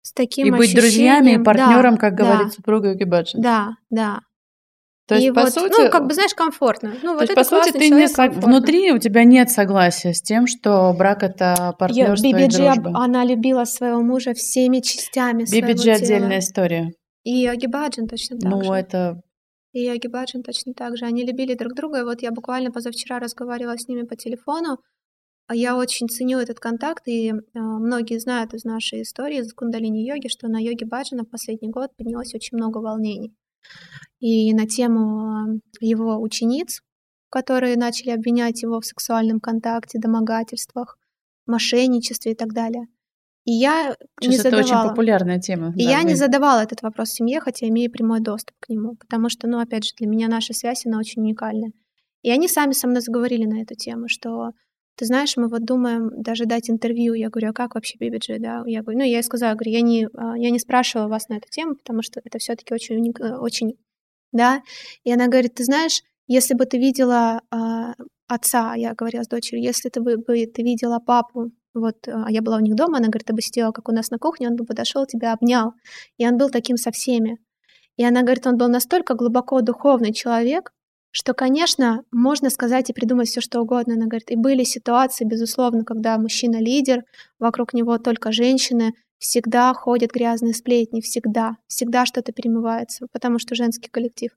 с 0.00 0.12
таким 0.14 0.46
И 0.46 0.50
быть 0.52 0.74
друзьями 0.74 1.32
и 1.32 1.44
партнером, 1.44 1.96
да, 1.96 2.00
как 2.00 2.16
да, 2.16 2.24
говорит 2.24 2.54
супруга 2.54 2.94
Гибаджи. 2.94 3.36
Да, 3.36 3.76
да. 3.90 4.22
То 5.08 5.14
есть, 5.14 5.26
и 5.26 5.30
по 5.30 5.40
вот, 5.40 5.54
сути, 5.54 5.80
ну, 5.84 5.90
как 5.90 6.06
бы, 6.06 6.12
знаешь, 6.12 6.34
комфортно. 6.34 6.92
Ну, 7.02 7.12
то 7.12 7.20
вот 7.20 7.22
есть, 7.22 7.34
по 7.34 7.42
сути, 7.42 7.72
ты 7.72 7.88
не 7.88 8.08
сог... 8.08 8.30
внутри 8.34 8.92
у 8.92 8.98
тебя 8.98 9.24
нет 9.24 9.48
согласия 9.48 10.12
с 10.12 10.20
тем, 10.20 10.46
что 10.46 10.94
брак 10.96 11.22
это 11.22 11.74
партнерство 11.78 12.22
Биби 12.22 12.44
и 12.44 12.48
дружба. 12.48 12.92
она 12.94 13.24
любила 13.24 13.64
своего 13.64 14.02
мужа 14.02 14.34
всеми 14.34 14.80
частями 14.80 15.46
Биби 15.50 15.72
Джи 15.72 15.92
отдельная 15.92 16.40
история. 16.40 16.92
И 17.24 17.30
Йоги 17.30 17.66
Баджан 17.66 18.06
точно 18.06 18.38
так 18.38 18.50
ну, 18.50 18.62
же. 18.62 18.68
Ну, 18.68 18.74
это... 18.74 19.22
И 19.72 19.82
Йоги 19.82 20.08
Баджан 20.08 20.42
точно 20.42 20.74
так 20.74 20.98
же. 20.98 21.06
Они 21.06 21.24
любили 21.24 21.54
друг 21.54 21.74
друга. 21.74 22.00
И 22.00 22.04
вот 22.04 22.20
я 22.20 22.30
буквально 22.30 22.70
позавчера 22.70 23.18
разговаривала 23.18 23.78
с 23.78 23.88
ними 23.88 24.02
по 24.02 24.14
телефону. 24.14 24.76
А 25.46 25.54
я 25.54 25.76
очень 25.76 26.08
ценю 26.08 26.38
этот 26.38 26.60
контакт, 26.60 27.08
и 27.08 27.30
э, 27.30 27.34
многие 27.54 28.18
знают 28.18 28.52
из 28.52 28.64
нашей 28.64 29.00
истории, 29.00 29.38
из 29.38 29.54
кундалини-йоги, 29.54 30.28
что 30.28 30.48
на 30.48 30.58
йоге 30.58 30.84
Баджана 30.84 31.22
в 31.22 31.30
последний 31.30 31.70
год 31.70 31.96
поднялось 31.96 32.34
очень 32.34 32.58
много 32.58 32.78
волнений 32.78 33.32
и 34.20 34.52
на 34.54 34.66
тему 34.66 35.60
его 35.80 36.20
учениц, 36.20 36.82
которые 37.30 37.76
начали 37.76 38.10
обвинять 38.10 38.62
его 38.62 38.80
в 38.80 38.86
сексуальном 38.86 39.40
контакте, 39.40 39.98
домогательствах, 39.98 40.98
мошенничестве 41.46 42.32
и 42.32 42.34
так 42.34 42.52
далее. 42.52 42.86
И 43.44 43.52
я 43.52 43.96
Сейчас 44.20 44.30
не 44.30 44.36
это 44.36 44.50
задавала. 44.50 44.82
очень 44.82 44.90
популярная 44.90 45.40
тема. 45.40 45.72
И 45.74 45.84
да, 45.84 45.90
я 45.90 45.98
вы... 46.00 46.04
не 46.04 46.14
задавала 46.14 46.60
этот 46.60 46.82
вопрос 46.82 47.10
семье, 47.10 47.40
хотя 47.40 47.66
имею 47.68 47.90
прямой 47.90 48.20
доступ 48.20 48.54
к 48.60 48.68
нему, 48.68 48.96
потому 48.96 49.30
что, 49.30 49.46
ну, 49.46 49.58
опять 49.58 49.84
же, 49.84 49.92
для 49.96 50.06
меня 50.06 50.28
наша 50.28 50.52
связь, 50.52 50.84
она 50.84 50.98
очень 50.98 51.22
уникальная. 51.22 51.72
И 52.22 52.30
они 52.30 52.48
сами 52.48 52.72
со 52.72 52.86
мной 52.86 53.00
заговорили 53.00 53.46
на 53.46 53.62
эту 53.62 53.74
тему, 53.74 54.08
что 54.08 54.50
ты 54.98 55.06
знаешь, 55.06 55.36
мы 55.36 55.48
вот 55.48 55.64
думаем 55.64 56.10
даже 56.20 56.44
дать 56.44 56.68
интервью. 56.68 57.14
Я 57.14 57.30
говорю, 57.30 57.50
а 57.50 57.52
как 57.52 57.76
вообще 57.76 57.96
BBG, 57.98 58.38
да? 58.40 58.64
Я 58.66 58.82
говорю, 58.82 58.98
ну, 58.98 59.04
я 59.04 59.18
ей 59.18 59.22
сказала, 59.22 59.54
говорю, 59.54 59.70
я 59.70 59.80
не, 59.80 60.08
а, 60.14 60.36
я 60.36 60.50
не 60.50 60.58
спрашивала 60.58 61.06
вас 61.06 61.28
на 61.28 61.34
эту 61.34 61.48
тему, 61.48 61.76
потому 61.76 62.02
что 62.02 62.20
это 62.24 62.38
все 62.38 62.56
таки 62.56 62.74
очень, 62.74 63.12
э, 63.20 63.36
очень 63.36 63.78
да, 64.32 64.62
и 65.04 65.12
она 65.12 65.28
говорит, 65.28 65.54
ты 65.54 65.64
знаешь, 65.64 66.02
если 66.26 66.54
бы 66.54 66.66
ты 66.66 66.78
видела 66.78 67.40
э, 67.50 67.56
отца, 68.26 68.74
я 68.74 68.94
говорила 68.94 69.22
с 69.22 69.28
дочерью, 69.28 69.64
если 69.64 69.88
ты 69.88 70.00
бы, 70.00 70.16
бы 70.18 70.46
ты 70.46 70.62
видела 70.62 70.98
папу, 70.98 71.52
вот, 71.74 72.08
а 72.08 72.30
я 72.30 72.42
была 72.42 72.56
у 72.56 72.60
них 72.60 72.74
дома, 72.74 72.98
она 72.98 73.06
говорит, 73.06 73.26
ты 73.26 73.32
бы 73.32 73.40
сидела, 73.40 73.70
как 73.70 73.88
у 73.88 73.92
нас 73.92 74.10
на 74.10 74.18
кухне, 74.18 74.48
он 74.48 74.56
бы 74.56 74.64
подошел, 74.64 75.06
тебя 75.06 75.32
обнял, 75.32 75.74
и 76.18 76.26
он 76.26 76.36
был 76.36 76.50
таким 76.50 76.76
со 76.76 76.90
всеми. 76.90 77.38
И 77.96 78.04
она 78.04 78.22
говорит, 78.22 78.46
он 78.46 78.56
был 78.56 78.68
настолько 78.68 79.14
глубоко 79.14 79.60
духовный 79.60 80.12
человек, 80.12 80.72
что, 81.10 81.34
конечно, 81.34 82.04
можно 82.12 82.50
сказать 82.50 82.90
и 82.90 82.92
придумать 82.92 83.28
все, 83.28 83.40
что 83.40 83.60
угодно. 83.60 83.94
Она 83.94 84.06
говорит, 84.06 84.30
и 84.30 84.36
были 84.36 84.64
ситуации, 84.64 85.24
безусловно, 85.24 85.84
когда 85.84 86.18
мужчина 86.18 86.60
лидер, 86.60 87.04
вокруг 87.38 87.72
него 87.72 87.98
только 87.98 88.32
женщины, 88.32 88.94
всегда 89.18 89.72
ходят 89.74 90.12
грязные 90.12 90.54
сплетни, 90.54 91.00
всегда, 91.00 91.56
всегда 91.66 92.06
что-то 92.06 92.32
перемывается, 92.32 93.06
потому 93.12 93.38
что 93.38 93.54
женский 93.54 93.90
коллектив. 93.90 94.30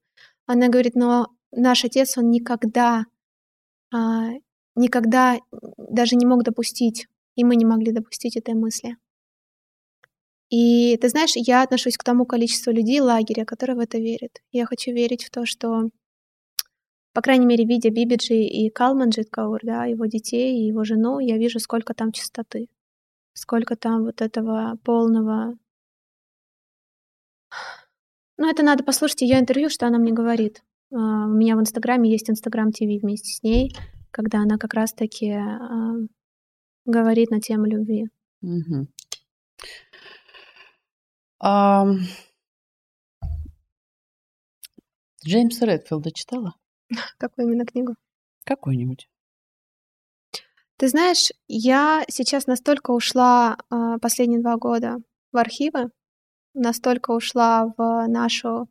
Она 0.47 0.69
говорит, 0.69 0.95
но 0.95 1.27
наш 1.51 1.85
отец, 1.85 2.17
он 2.17 2.29
никогда, 2.31 3.05
а, 3.93 4.29
никогда 4.75 5.37
даже 5.77 6.15
не 6.15 6.25
мог 6.25 6.43
допустить, 6.43 7.07
и 7.35 7.43
мы 7.43 7.55
не 7.55 7.65
могли 7.65 7.91
допустить 7.91 8.37
этой 8.37 8.55
мысли. 8.55 8.97
И 10.49 10.97
ты 10.97 11.07
знаешь, 11.07 11.31
я 11.35 11.63
отношусь 11.63 11.95
к 11.95 12.03
тому 12.03 12.25
количеству 12.25 12.71
людей 12.71 12.99
лагеря, 12.99 13.45
которые 13.45 13.77
в 13.77 13.79
это 13.79 13.97
верят. 13.99 14.41
Я 14.51 14.65
хочу 14.65 14.91
верить 14.91 15.23
в 15.23 15.29
то, 15.29 15.45
что, 15.45 15.89
по 17.13 17.21
крайней 17.21 17.45
мере, 17.45 17.65
видя 17.65 17.89
Бибиджи 17.89 18.35
и 18.35 18.69
Калманджит 18.69 19.29
Каур, 19.29 19.59
да, 19.63 19.85
его 19.85 20.05
детей 20.05 20.59
и 20.59 20.67
его 20.67 20.83
жену, 20.83 21.19
я 21.19 21.37
вижу, 21.37 21.59
сколько 21.59 21.93
там 21.93 22.11
чистоты 22.11 22.67
сколько 23.33 23.75
там 23.75 24.03
вот 24.03 24.21
этого 24.21 24.77
полного... 24.83 25.57
Ну, 28.37 28.49
это 28.49 28.63
надо 28.63 28.83
послушать 28.83 29.21
ее 29.21 29.39
интервью, 29.39 29.69
что 29.69 29.87
она 29.87 29.99
мне 29.99 30.13
говорит. 30.13 30.63
А, 30.91 30.95
у 31.25 31.33
меня 31.33 31.55
в 31.55 31.59
Инстаграме 31.59 32.09
есть 32.09 32.29
Инстаграм 32.29 32.71
ТВ 32.71 32.81
вместе 33.01 33.29
с 33.29 33.43
ней, 33.43 33.75
когда 34.09 34.39
она 34.39 34.57
как 34.57 34.73
раз-таки 34.73 35.31
а, 35.31 35.93
говорит 36.85 37.29
на 37.29 37.39
тему 37.39 37.65
любви. 37.65 38.07
Угу. 38.41 38.87
А... 41.39 41.85
Джеймса 45.23 45.67
Редфилда 45.67 46.11
читала? 46.11 46.55
Какую 47.17 47.47
именно 47.47 47.65
книгу? 47.65 47.95
Какую-нибудь. 48.43 49.07
Ты 50.77 50.87
знаешь, 50.87 51.31
я 51.47 52.03
сейчас 52.09 52.47
настолько 52.47 52.91
ушла 52.91 53.55
э, 53.69 53.97
последние 54.01 54.41
два 54.41 54.57
года 54.57 54.97
в 55.31 55.37
архивы, 55.37 55.91
настолько 56.55 57.11
ушла 57.11 57.71
в 57.77 58.07
нашу 58.07 58.67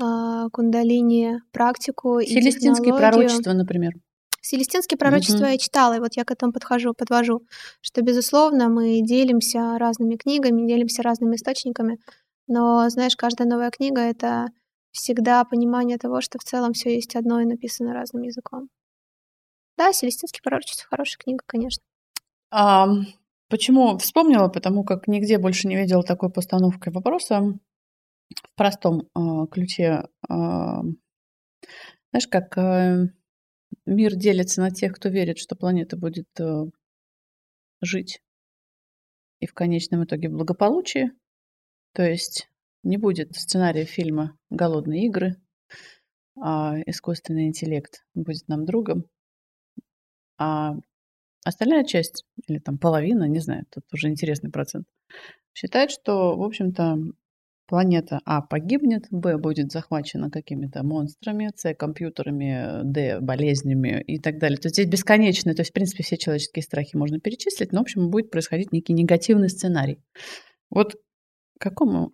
э, 0.00 0.48
кундалини 0.52 1.40
практику 1.50 2.20
Селестинские 2.20 2.94
пророчества, 2.94 3.52
например. 3.52 3.94
Селестинские 4.42 4.96
пророчества 4.96 5.44
угу. 5.44 5.50
я 5.50 5.58
читала, 5.58 5.96
и 5.96 6.00
вот 6.00 6.16
я 6.16 6.24
к 6.24 6.30
этому 6.30 6.52
подхожу, 6.52 6.94
подвожу, 6.94 7.42
что, 7.82 8.00
безусловно, 8.00 8.68
мы 8.68 9.00
делимся 9.02 9.76
разными 9.76 10.16
книгами, 10.16 10.66
делимся 10.66 11.02
разными 11.02 11.34
источниками, 11.36 11.98
но, 12.46 12.88
знаешь, 12.88 13.16
каждая 13.16 13.48
новая 13.48 13.70
книга— 13.70 14.00
это 14.02 14.48
всегда 14.92 15.44
понимание 15.44 15.98
того, 15.98 16.20
что 16.20 16.38
в 16.38 16.44
целом 16.44 16.72
все 16.72 16.94
есть 16.94 17.16
одно 17.16 17.40
и 17.40 17.44
написано 17.44 17.94
разным 17.94 18.22
языком. 18.22 18.68
Да, 19.76 19.92
«Селестинский 19.92 20.42
пророчество»— 20.42 20.86
хорошая 20.90 21.18
книга, 21.18 21.42
конечно. 21.46 21.82
А, 22.50 22.88
почему 23.48 23.96
вспомнила? 23.98 24.48
Потому 24.48 24.84
как 24.84 25.08
нигде 25.08 25.38
больше 25.38 25.68
не 25.68 25.76
видела 25.76 26.02
такой 26.02 26.30
постановки 26.30 26.88
вопроса 26.88 27.58
в 28.42 28.56
простом 28.56 29.02
э, 29.14 29.46
ключе. 29.50 30.04
Э, 30.28 30.82
знаешь, 32.12 32.28
как 32.28 32.58
э, 32.58 33.06
мир 33.86 34.16
делится 34.16 34.60
на 34.60 34.70
тех, 34.70 34.94
кто 34.94 35.08
верит, 35.08 35.38
что 35.38 35.56
планета 35.56 35.96
будет 35.96 36.28
э, 36.38 36.64
жить 37.80 38.20
и 39.38 39.46
в 39.46 39.54
конечном 39.54 40.04
итоге 40.04 40.28
в 40.28 40.32
благополучии. 40.32 41.12
То 41.94 42.02
есть 42.02 42.49
не 42.82 42.96
будет 42.96 43.34
сценария 43.34 43.84
фильма 43.84 44.36
«Голодные 44.50 45.06
игры», 45.06 45.36
а 46.40 46.76
искусственный 46.86 47.46
интеллект 47.46 48.04
будет 48.14 48.48
нам 48.48 48.64
другом, 48.64 49.04
а 50.38 50.74
остальная 51.44 51.84
часть, 51.84 52.24
или 52.46 52.58
там 52.58 52.78
половина, 52.78 53.24
не 53.24 53.40
знаю, 53.40 53.66
тут 53.70 53.84
уже 53.92 54.08
интересный 54.08 54.50
процент, 54.50 54.86
считает, 55.52 55.90
что, 55.90 56.36
в 56.36 56.42
общем-то, 56.42 56.96
планета 57.66 58.20
А 58.24 58.40
погибнет, 58.42 59.06
Б 59.10 59.38
будет 59.38 59.70
захвачена 59.70 60.30
какими-то 60.30 60.82
монстрами, 60.82 61.50
С 61.54 61.74
компьютерами, 61.74 62.82
Д 62.84 63.20
болезнями 63.20 64.02
и 64.02 64.18
так 64.18 64.38
далее. 64.38 64.58
То 64.58 64.66
есть 64.66 64.76
здесь 64.76 64.88
бесконечно, 64.88 65.54
то 65.54 65.60
есть, 65.60 65.70
в 65.70 65.74
принципе, 65.74 66.02
все 66.02 66.16
человеческие 66.16 66.62
страхи 66.62 66.96
можно 66.96 67.20
перечислить, 67.20 67.72
но, 67.72 67.78
в 67.78 67.82
общем, 67.82 68.10
будет 68.10 68.30
происходить 68.30 68.72
некий 68.72 68.92
негативный 68.92 69.48
сценарий. 69.48 70.02
Вот 70.70 70.94
к 70.94 71.62
какому 71.62 72.12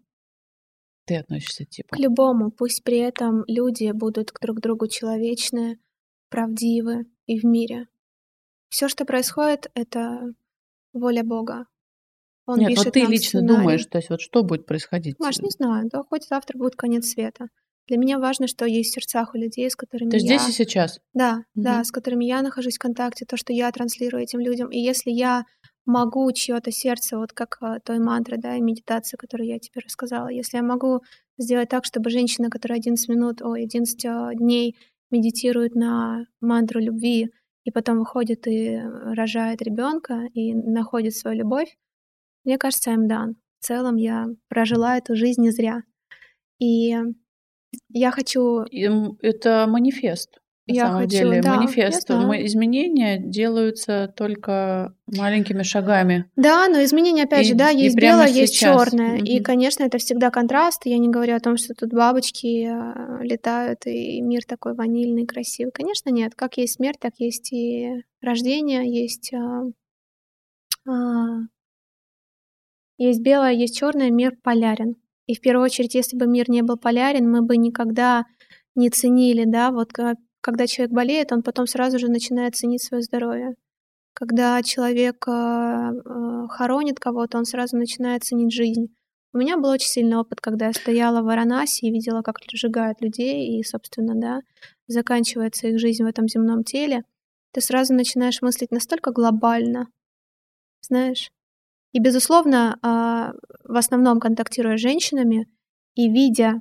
ты 1.06 1.16
относишься 1.16 1.64
типа? 1.64 1.96
К 1.96 1.98
любому, 1.98 2.50
пусть 2.50 2.84
при 2.84 2.98
этом 2.98 3.44
люди 3.46 3.90
будут 3.92 4.32
друг 4.40 4.58
к 4.58 4.60
другу 4.60 4.88
человечные, 4.88 5.78
правдивы 6.28 7.06
и 7.26 7.38
в 7.38 7.44
мире. 7.44 7.86
Все, 8.68 8.88
что 8.88 9.04
происходит, 9.04 9.70
это 9.74 10.34
воля 10.92 11.22
Бога. 11.22 11.66
Он 12.46 12.58
Нет, 12.58 12.76
вот 12.76 12.92
ты 12.92 13.00
лично 13.00 13.40
сценарий. 13.40 13.58
думаешь, 13.58 13.86
то 13.86 13.98
есть 13.98 14.10
вот 14.10 14.20
что 14.20 14.42
будет 14.42 14.66
происходить? 14.66 15.18
Маш, 15.18 15.38
не 15.38 15.50
знаю, 15.50 15.88
да 15.90 16.02
хоть 16.02 16.26
завтра 16.26 16.58
будет 16.58 16.76
конец 16.76 17.06
света. 17.06 17.46
Для 17.88 17.98
меня 17.98 18.18
важно, 18.18 18.48
что 18.48 18.66
есть 18.66 18.90
в 18.90 18.94
сердцах 18.94 19.34
у 19.34 19.38
людей, 19.38 19.70
с 19.70 19.76
которыми 19.76 20.10
Ты 20.10 20.16
я... 20.16 20.38
здесь 20.38 20.48
и 20.48 20.52
сейчас? 20.52 21.00
Да, 21.12 21.44
угу. 21.54 21.64
да, 21.64 21.84
с 21.84 21.92
которыми 21.92 22.24
я 22.24 22.42
нахожусь 22.42 22.76
в 22.76 22.80
контакте, 22.80 23.24
то, 23.24 23.36
что 23.36 23.52
я 23.52 23.70
транслирую 23.70 24.22
этим 24.22 24.40
людям. 24.40 24.70
И 24.70 24.78
если 24.78 25.10
я 25.10 25.44
могу 25.86 26.30
чье-то 26.32 26.70
сердце, 26.70 27.16
вот 27.16 27.32
как 27.32 27.58
а, 27.60 27.80
той 27.80 27.98
мантры, 27.98 28.36
да, 28.36 28.56
и 28.56 28.60
медитации, 28.60 29.16
которую 29.16 29.48
я 29.48 29.58
тебе 29.58 29.80
рассказала, 29.82 30.28
если 30.28 30.58
я 30.58 30.62
могу 30.62 31.00
сделать 31.38 31.68
так, 31.68 31.84
чтобы 31.84 32.10
женщина, 32.10 32.50
которая 32.50 32.78
11 32.78 33.08
минут, 33.08 33.40
ой, 33.42 33.62
11 33.62 34.04
а, 34.04 34.34
дней 34.34 34.76
медитирует 35.10 35.74
на 35.74 36.26
мантру 36.40 36.80
любви, 36.80 37.30
и 37.64 37.70
потом 37.70 37.98
выходит 37.98 38.46
и 38.46 38.80
рожает 39.16 39.62
ребенка 39.62 40.26
и 40.34 40.54
находит 40.54 41.16
свою 41.16 41.38
любовь, 41.38 41.76
мне 42.44 42.58
кажется, 42.58 42.92
I'm 42.92 43.08
done. 43.08 43.34
В 43.58 43.66
целом 43.66 43.96
я 43.96 44.26
прожила 44.48 44.96
эту 44.98 45.16
жизнь 45.16 45.42
не 45.42 45.50
зря. 45.50 45.82
И 46.60 46.94
я 47.88 48.10
хочу... 48.12 48.60
Это 49.20 49.66
манифест. 49.68 50.40
На 50.68 50.74
я 50.74 50.86
самом 50.86 51.02
хочу, 51.02 51.10
деле, 51.10 51.40
да, 51.42 51.54
манифест. 51.54 52.10
Изменения 52.10 53.18
делаются 53.18 54.12
только 54.16 54.94
маленькими 55.06 55.62
шагами. 55.62 56.28
Да, 56.34 56.66
но 56.68 56.82
изменения, 56.82 57.22
опять 57.22 57.46
и, 57.46 57.50
же, 57.50 57.54
да, 57.54 57.68
есть 57.68 57.96
белое, 57.96 58.26
есть 58.26 58.58
черное. 58.58 59.18
Угу. 59.18 59.24
И, 59.24 59.40
конечно, 59.40 59.84
это 59.84 59.98
всегда 59.98 60.30
контраст. 60.30 60.82
Я 60.84 60.98
не 60.98 61.08
говорю 61.08 61.36
о 61.36 61.40
том, 61.40 61.56
что 61.56 61.74
тут 61.74 61.92
бабочки 61.92 62.64
а, 62.64 63.18
летают, 63.22 63.86
и 63.86 64.20
мир 64.20 64.42
такой 64.44 64.74
ванильный, 64.74 65.24
красивый. 65.24 65.70
Конечно, 65.72 66.10
нет. 66.10 66.34
Как 66.34 66.56
есть 66.56 66.74
смерть, 66.74 66.98
так 66.98 67.12
есть 67.18 67.52
и 67.52 68.02
рождение, 68.20 68.92
есть 68.92 69.32
а, 69.34 69.62
а, 70.88 71.42
есть 72.98 73.20
белое, 73.20 73.52
есть 73.52 73.78
черное, 73.78 74.10
мир 74.10 74.36
полярен. 74.42 74.96
И 75.26 75.34
в 75.34 75.40
первую 75.40 75.64
очередь, 75.64 75.94
если 75.94 76.16
бы 76.16 76.26
мир 76.26 76.48
не 76.48 76.62
был 76.62 76.76
полярен, 76.76 77.30
мы 77.30 77.42
бы 77.42 77.56
никогда 77.56 78.24
не 78.74 78.90
ценили, 78.90 79.44
да, 79.44 79.70
вот 79.70 79.92
когда 80.46 80.68
человек 80.68 80.94
болеет, 80.94 81.32
он 81.32 81.42
потом 81.42 81.66
сразу 81.66 81.98
же 81.98 82.08
начинает 82.08 82.54
ценить 82.54 82.80
свое 82.80 83.02
здоровье. 83.02 83.56
Когда 84.14 84.62
человек 84.62 85.26
э, 85.26 85.32
э, 85.32 86.46
хоронит 86.50 87.00
кого-то, 87.00 87.38
он 87.38 87.44
сразу 87.44 87.76
начинает 87.76 88.22
ценить 88.22 88.52
жизнь. 88.52 88.94
У 89.32 89.38
меня 89.38 89.56
был 89.56 89.70
очень 89.70 89.88
сильный 89.88 90.18
опыт, 90.18 90.40
когда 90.40 90.66
я 90.66 90.72
стояла 90.72 91.20
в 91.20 91.24
Варанаси 91.24 91.86
и 91.86 91.90
видела, 91.90 92.22
как 92.22 92.36
сжигают 92.52 93.00
людей, 93.00 93.58
и, 93.58 93.64
собственно, 93.64 94.14
да, 94.14 94.38
заканчивается 94.86 95.66
их 95.66 95.80
жизнь 95.80 96.04
в 96.04 96.06
этом 96.06 96.28
земном 96.28 96.62
теле. 96.62 97.02
Ты 97.52 97.60
сразу 97.60 97.92
начинаешь 97.92 98.40
мыслить 98.40 98.70
настолько 98.70 99.10
глобально, 99.10 99.88
знаешь. 100.80 101.32
И, 101.90 101.98
безусловно, 101.98 102.78
а, 102.82 103.32
в 103.64 103.76
основном 103.76 104.20
контактируя 104.20 104.76
с 104.76 104.80
женщинами 104.80 105.48
и 105.96 106.08
видя 106.08 106.60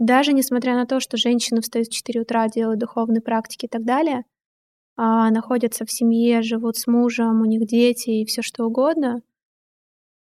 даже 0.00 0.32
несмотря 0.32 0.74
на 0.74 0.86
то, 0.86 0.98
что 0.98 1.18
женщины 1.18 1.60
встают 1.60 1.88
в 1.88 1.92
4 1.92 2.22
утра, 2.22 2.48
делают 2.48 2.80
духовные 2.80 3.20
практики 3.20 3.66
и 3.66 3.68
так 3.68 3.84
далее, 3.84 4.24
а 4.96 5.30
находятся 5.30 5.84
в 5.84 5.92
семье, 5.92 6.42
живут 6.42 6.78
с 6.78 6.86
мужем, 6.86 7.42
у 7.42 7.44
них 7.44 7.66
дети 7.66 8.10
и 8.10 8.24
все 8.24 8.42
что 8.42 8.64
угодно, 8.64 9.20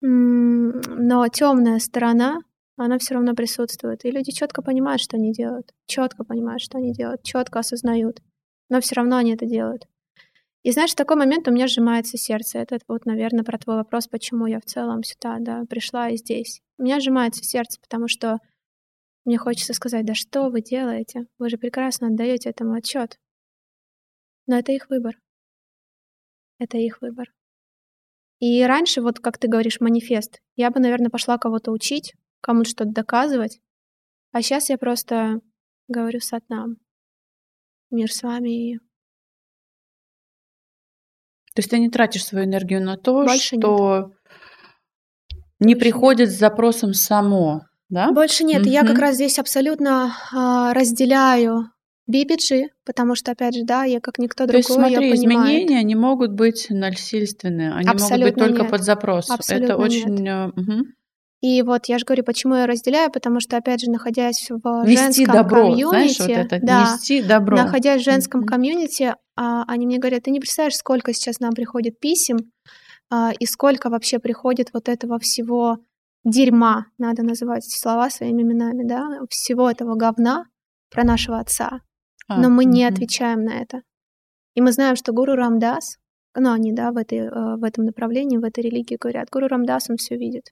но 0.00 1.28
темная 1.28 1.78
сторона, 1.78 2.40
она 2.76 2.98
все 2.98 3.14
равно 3.14 3.34
присутствует. 3.34 4.04
И 4.04 4.10
люди 4.10 4.32
четко 4.32 4.62
понимают, 4.62 5.02
что 5.02 5.16
они 5.16 5.32
делают, 5.32 5.72
четко 5.86 6.24
понимают, 6.24 6.62
что 6.62 6.78
они 6.78 6.92
делают, 6.92 7.22
четко 7.22 7.58
осознают, 7.58 8.22
но 8.70 8.80
все 8.80 8.94
равно 8.94 9.16
они 9.16 9.34
это 9.34 9.46
делают. 9.46 9.86
И 10.62 10.72
знаешь, 10.72 10.92
в 10.92 10.96
такой 10.96 11.16
момент 11.16 11.46
у 11.48 11.52
меня 11.52 11.68
сжимается 11.68 12.16
сердце. 12.16 12.58
Это 12.58 12.78
вот, 12.88 13.06
наверное, 13.06 13.44
про 13.44 13.56
твой 13.56 13.76
вопрос, 13.76 14.08
почему 14.08 14.46
я 14.46 14.58
в 14.58 14.64
целом 14.64 15.04
сюда, 15.04 15.36
да, 15.38 15.64
пришла 15.68 16.08
и 16.08 16.16
здесь. 16.16 16.60
У 16.78 16.82
меня 16.82 16.98
сжимается 16.98 17.44
сердце, 17.44 17.78
потому 17.80 18.08
что 18.08 18.38
мне 19.26 19.38
хочется 19.38 19.74
сказать, 19.74 20.06
да 20.06 20.14
что 20.14 20.50
вы 20.50 20.62
делаете? 20.62 21.26
Вы 21.38 21.50
же 21.50 21.58
прекрасно 21.58 22.06
отдаете 22.06 22.48
этому 22.48 22.74
отчет. 22.74 23.18
Но 24.46 24.56
это 24.56 24.70
их 24.70 24.88
выбор. 24.88 25.16
Это 26.58 26.78
их 26.78 27.02
выбор. 27.02 27.26
И 28.38 28.62
раньше, 28.64 29.02
вот 29.02 29.18
как 29.18 29.38
ты 29.38 29.48
говоришь, 29.48 29.80
манифест, 29.80 30.40
я 30.54 30.70
бы, 30.70 30.78
наверное, 30.78 31.10
пошла 31.10 31.38
кого-то 31.38 31.72
учить, 31.72 32.14
кому-то 32.40 32.70
что-то 32.70 32.90
доказывать. 32.90 33.60
А 34.30 34.42
сейчас 34.42 34.70
я 34.70 34.78
просто 34.78 35.40
говорю 35.88 36.20
сатнам. 36.20 36.76
Мир 37.90 38.12
с 38.12 38.22
вами. 38.22 38.78
То 41.54 41.60
есть 41.60 41.70
ты 41.70 41.80
не 41.80 41.90
тратишь 41.90 42.24
свою 42.24 42.44
энергию 42.44 42.80
на 42.80 42.96
то, 42.96 43.24
Больше 43.24 43.56
что 43.56 44.12
нет. 45.30 45.38
не 45.58 45.74
приходит 45.74 46.30
с 46.30 46.38
запросом 46.38 46.92
само 46.92 47.62
да? 47.88 48.12
Больше 48.12 48.44
нет. 48.44 48.62
Mm-hmm. 48.62 48.70
Я 48.70 48.84
как 48.84 48.98
раз 48.98 49.14
здесь 49.16 49.38
абсолютно 49.38 50.12
а, 50.32 50.72
разделяю 50.74 51.70
BBG, 52.10 52.68
потому 52.84 53.14
что, 53.14 53.32
опять 53.32 53.54
же, 53.54 53.64
да, 53.64 53.84
я 53.84 54.00
как 54.00 54.18
никто 54.18 54.44
То 54.44 54.52
другой, 54.52 54.58
есть, 54.58 54.72
смотри, 54.72 55.14
изменения 55.14 55.82
не 55.82 55.94
могут 55.94 56.32
быть 56.32 56.68
насильственные, 56.70 57.72
они 57.72 57.88
Абсолютно 57.88 58.18
могут 58.18 58.34
быть 58.34 58.44
только 58.44 58.62
нет. 58.62 58.70
под 58.70 58.82
запрос. 58.84 59.30
Абсолютно 59.30 59.72
Это 59.72 59.76
очень... 59.76 60.28
Угу. 60.28 60.86
И 61.42 61.62
вот 61.62 61.86
я 61.86 61.98
же 61.98 62.04
говорю, 62.06 62.24
почему 62.24 62.54
я 62.54 62.66
разделяю, 62.66 63.10
потому 63.10 63.40
что, 63.40 63.56
опять 63.56 63.80
же, 63.80 63.90
находясь 63.90 64.48
в 64.48 64.84
нести 64.84 64.96
женском 64.96 65.34
добро, 65.34 65.62
комьюнити, 65.68 65.88
знаешь, 65.88 66.18
вот 66.18 66.30
это, 66.30 66.58
да, 66.62 66.82
нести 66.94 67.22
добро. 67.22 67.56
находясь 67.56 68.00
в 68.00 68.04
женском 68.04 68.42
mm-hmm. 68.42 68.46
комьюнити, 68.46 69.14
а, 69.36 69.64
они 69.68 69.86
мне 69.86 69.98
говорят, 69.98 70.22
ты 70.22 70.30
не 70.30 70.40
представляешь, 70.40 70.76
сколько 70.76 71.12
сейчас 71.12 71.38
нам 71.38 71.52
приходит 71.52 72.00
писем, 72.00 72.38
а, 73.10 73.32
и 73.38 73.44
сколько 73.44 73.90
вообще 73.90 74.18
приходит 74.18 74.70
вот 74.72 74.88
этого 74.88 75.18
всего 75.18 75.78
дерьма, 76.26 76.86
надо 76.98 77.22
называть 77.22 77.64
слова 77.64 78.10
своими 78.10 78.42
именами, 78.42 78.86
да, 78.86 79.20
всего 79.30 79.70
этого 79.70 79.94
говна 79.94 80.44
про 80.90 81.04
нашего 81.04 81.38
отца. 81.38 81.80
А, 82.28 82.40
но 82.40 82.50
мы 82.50 82.64
угу. 82.64 82.72
не 82.72 82.84
отвечаем 82.84 83.44
на 83.44 83.54
это. 83.60 83.82
И 84.54 84.60
мы 84.60 84.72
знаем, 84.72 84.96
что 84.96 85.12
гуру 85.12 85.34
Рамдас, 85.34 85.98
ну, 86.34 86.52
они, 86.52 86.72
да, 86.72 86.90
в, 86.92 86.96
этой, 86.96 87.18
э, 87.18 87.56
в 87.56 87.64
этом 87.64 87.84
направлении, 87.84 88.38
в 88.38 88.44
этой 88.44 88.64
религии 88.64 88.98
говорят, 89.00 89.28
гуру 89.30 89.46
Рамдас, 89.46 89.88
он 89.88 89.96
все 89.96 90.16
видит. 90.16 90.50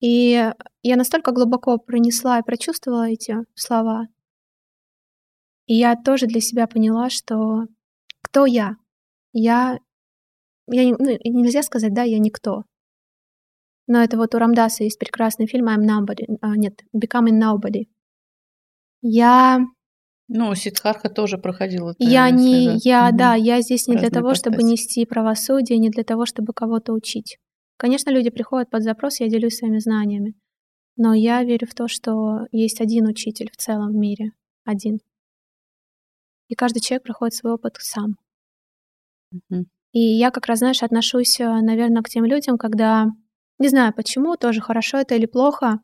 И 0.00 0.50
я 0.82 0.96
настолько 0.96 1.30
глубоко 1.30 1.78
пронесла 1.78 2.40
и 2.40 2.42
прочувствовала 2.42 3.08
эти 3.08 3.36
слова, 3.54 4.08
и 5.66 5.74
я 5.74 5.96
тоже 5.96 6.26
для 6.26 6.40
себя 6.40 6.66
поняла, 6.66 7.08
что 7.08 7.66
кто 8.22 8.46
я? 8.46 8.76
Я, 9.32 9.78
я 10.66 10.96
ну, 10.98 11.18
нельзя 11.24 11.62
сказать, 11.62 11.94
да, 11.94 12.02
я 12.02 12.18
никто. 12.18 12.64
Но 13.92 14.02
это 14.02 14.16
вот 14.16 14.34
у 14.34 14.38
Рамдаса 14.38 14.84
есть 14.84 14.98
прекрасный 14.98 15.46
фильм 15.46 15.68
I'm 15.68 15.84
Nobody. 15.84 16.38
А, 16.40 16.56
нет, 16.56 16.80
Becoming 16.96 17.38
Nobody. 17.38 17.88
Я... 19.02 19.58
Ну, 20.28 20.54
Сидхарха 20.54 21.10
тоже 21.10 21.36
проходил 21.36 21.90
это. 21.90 21.98
Я 21.98 22.30
не, 22.30 22.68
да. 22.68 22.78
я, 22.84 23.08
угу. 23.08 23.18
да, 23.18 23.34
я 23.34 23.60
здесь 23.60 23.86
не 23.88 23.96
Разные 23.96 24.08
для 24.08 24.18
того, 24.18 24.30
постать. 24.30 24.54
чтобы 24.54 24.66
нести 24.66 25.04
правосудие, 25.04 25.78
не 25.78 25.90
для 25.90 26.04
того, 26.04 26.24
чтобы 26.24 26.54
кого-то 26.54 26.94
учить. 26.94 27.36
Конечно, 27.76 28.08
люди 28.08 28.30
приходят 28.30 28.70
под 28.70 28.82
запрос, 28.82 29.20
я 29.20 29.28
делюсь 29.28 29.56
своими 29.56 29.78
знаниями. 29.78 30.36
Но 30.96 31.12
я 31.12 31.44
верю 31.44 31.66
в 31.66 31.74
то, 31.74 31.86
что 31.86 32.46
есть 32.50 32.80
один 32.80 33.06
учитель 33.06 33.50
в 33.52 33.58
целом 33.58 33.92
в 33.92 33.94
мире. 33.94 34.30
Один. 34.64 35.00
И 36.48 36.54
каждый 36.54 36.80
человек 36.80 37.02
проходит 37.02 37.34
свой 37.34 37.52
опыт 37.52 37.76
сам. 37.78 38.16
Угу. 39.32 39.66
И 39.92 40.00
я 40.00 40.30
как 40.30 40.46
раз, 40.46 40.60
знаешь, 40.60 40.82
отношусь, 40.82 41.38
э, 41.40 41.44
наверное, 41.44 42.00
к 42.00 42.08
тем 42.08 42.24
людям, 42.24 42.56
когда 42.56 43.08
не 43.58 43.68
знаю 43.68 43.92
почему, 43.94 44.36
тоже 44.36 44.60
хорошо 44.60 44.98
это 44.98 45.14
или 45.14 45.26
плохо. 45.26 45.80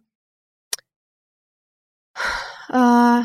А, 2.71 3.23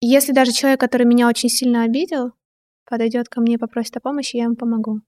если 0.00 0.32
даже 0.32 0.52
человек, 0.52 0.80
который 0.80 1.06
меня 1.06 1.28
очень 1.28 1.48
сильно 1.48 1.82
обидел, 1.82 2.32
подойдет 2.84 3.28
ко 3.28 3.40
мне, 3.40 3.58
попросит 3.58 3.96
о 3.96 4.00
помощи, 4.00 4.36
я 4.36 4.44
ему 4.44 4.56
помогу. 4.56 5.00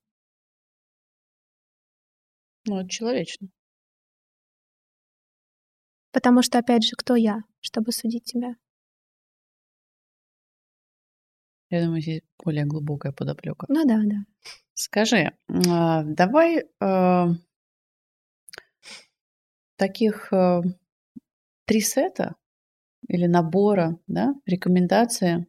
Ну, 2.67 2.81
это 2.81 2.89
человечно. 2.89 3.49
Потому 6.13 6.43
что, 6.43 6.59
опять 6.59 6.85
же, 6.85 6.97
кто 6.97 7.15
я, 7.15 7.43
чтобы 7.61 7.93
судить 7.93 8.25
тебя? 8.25 8.55
Я 11.71 11.85
думаю, 11.85 12.03
здесь 12.03 12.23
более 12.45 12.65
глубокая 12.65 13.13
подоплека. 13.13 13.67
Ну 13.69 13.85
да, 13.87 14.01
да. 14.05 14.17
Скажи, 14.75 15.33
а, 15.69 16.03
давай 16.03 16.65
а, 16.81 17.29
таких 19.77 20.33
э, 20.33 20.63
три 21.65 21.81
сета 21.81 22.35
или 23.09 23.27
набора, 23.27 23.99
да, 24.07 24.35
рекомендации. 24.47 25.47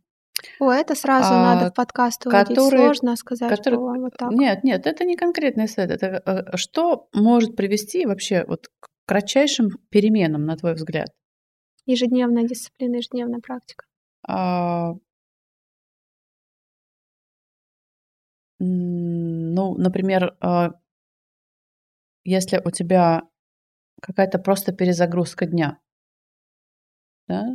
О, 0.60 0.72
это 0.72 0.96
сразу 0.96 1.34
а, 1.34 1.56
надо 1.56 1.72
в 1.72 1.74
подкаст 1.74 2.26
уводить. 2.26 2.56
Которые, 2.56 2.86
Сложно 2.86 3.16
сказать, 3.16 3.50
которые, 3.50 3.80
что 3.80 4.02
вот 4.02 4.14
так. 4.18 4.32
Нет, 4.32 4.64
нет, 4.64 4.86
это 4.88 5.04
не 5.04 5.16
конкретный 5.16 5.68
сет. 5.68 5.92
Это 5.92 6.22
э, 6.26 6.58
что 6.58 7.10
может 7.14 7.56
привести 7.56 8.06
вообще 8.06 8.46
вот 8.48 8.68
к 8.80 8.88
кратчайшим 9.06 9.70
переменам, 9.90 10.46
на 10.46 10.56
твой 10.56 10.74
взгляд? 10.76 11.10
Ежедневная 11.86 12.44
дисциплина, 12.44 12.96
ежедневная 12.96 13.40
практика. 13.40 13.86
А, 14.28 14.94
ну, 18.64 19.76
например, 19.76 20.36
а, 20.40 20.72
если 22.24 22.62
у 22.64 22.70
тебя 22.70 23.24
какая-то 24.02 24.40
просто 24.40 24.72
перезагрузка 24.72 25.46
дня. 25.46 25.80
Да? 27.28 27.46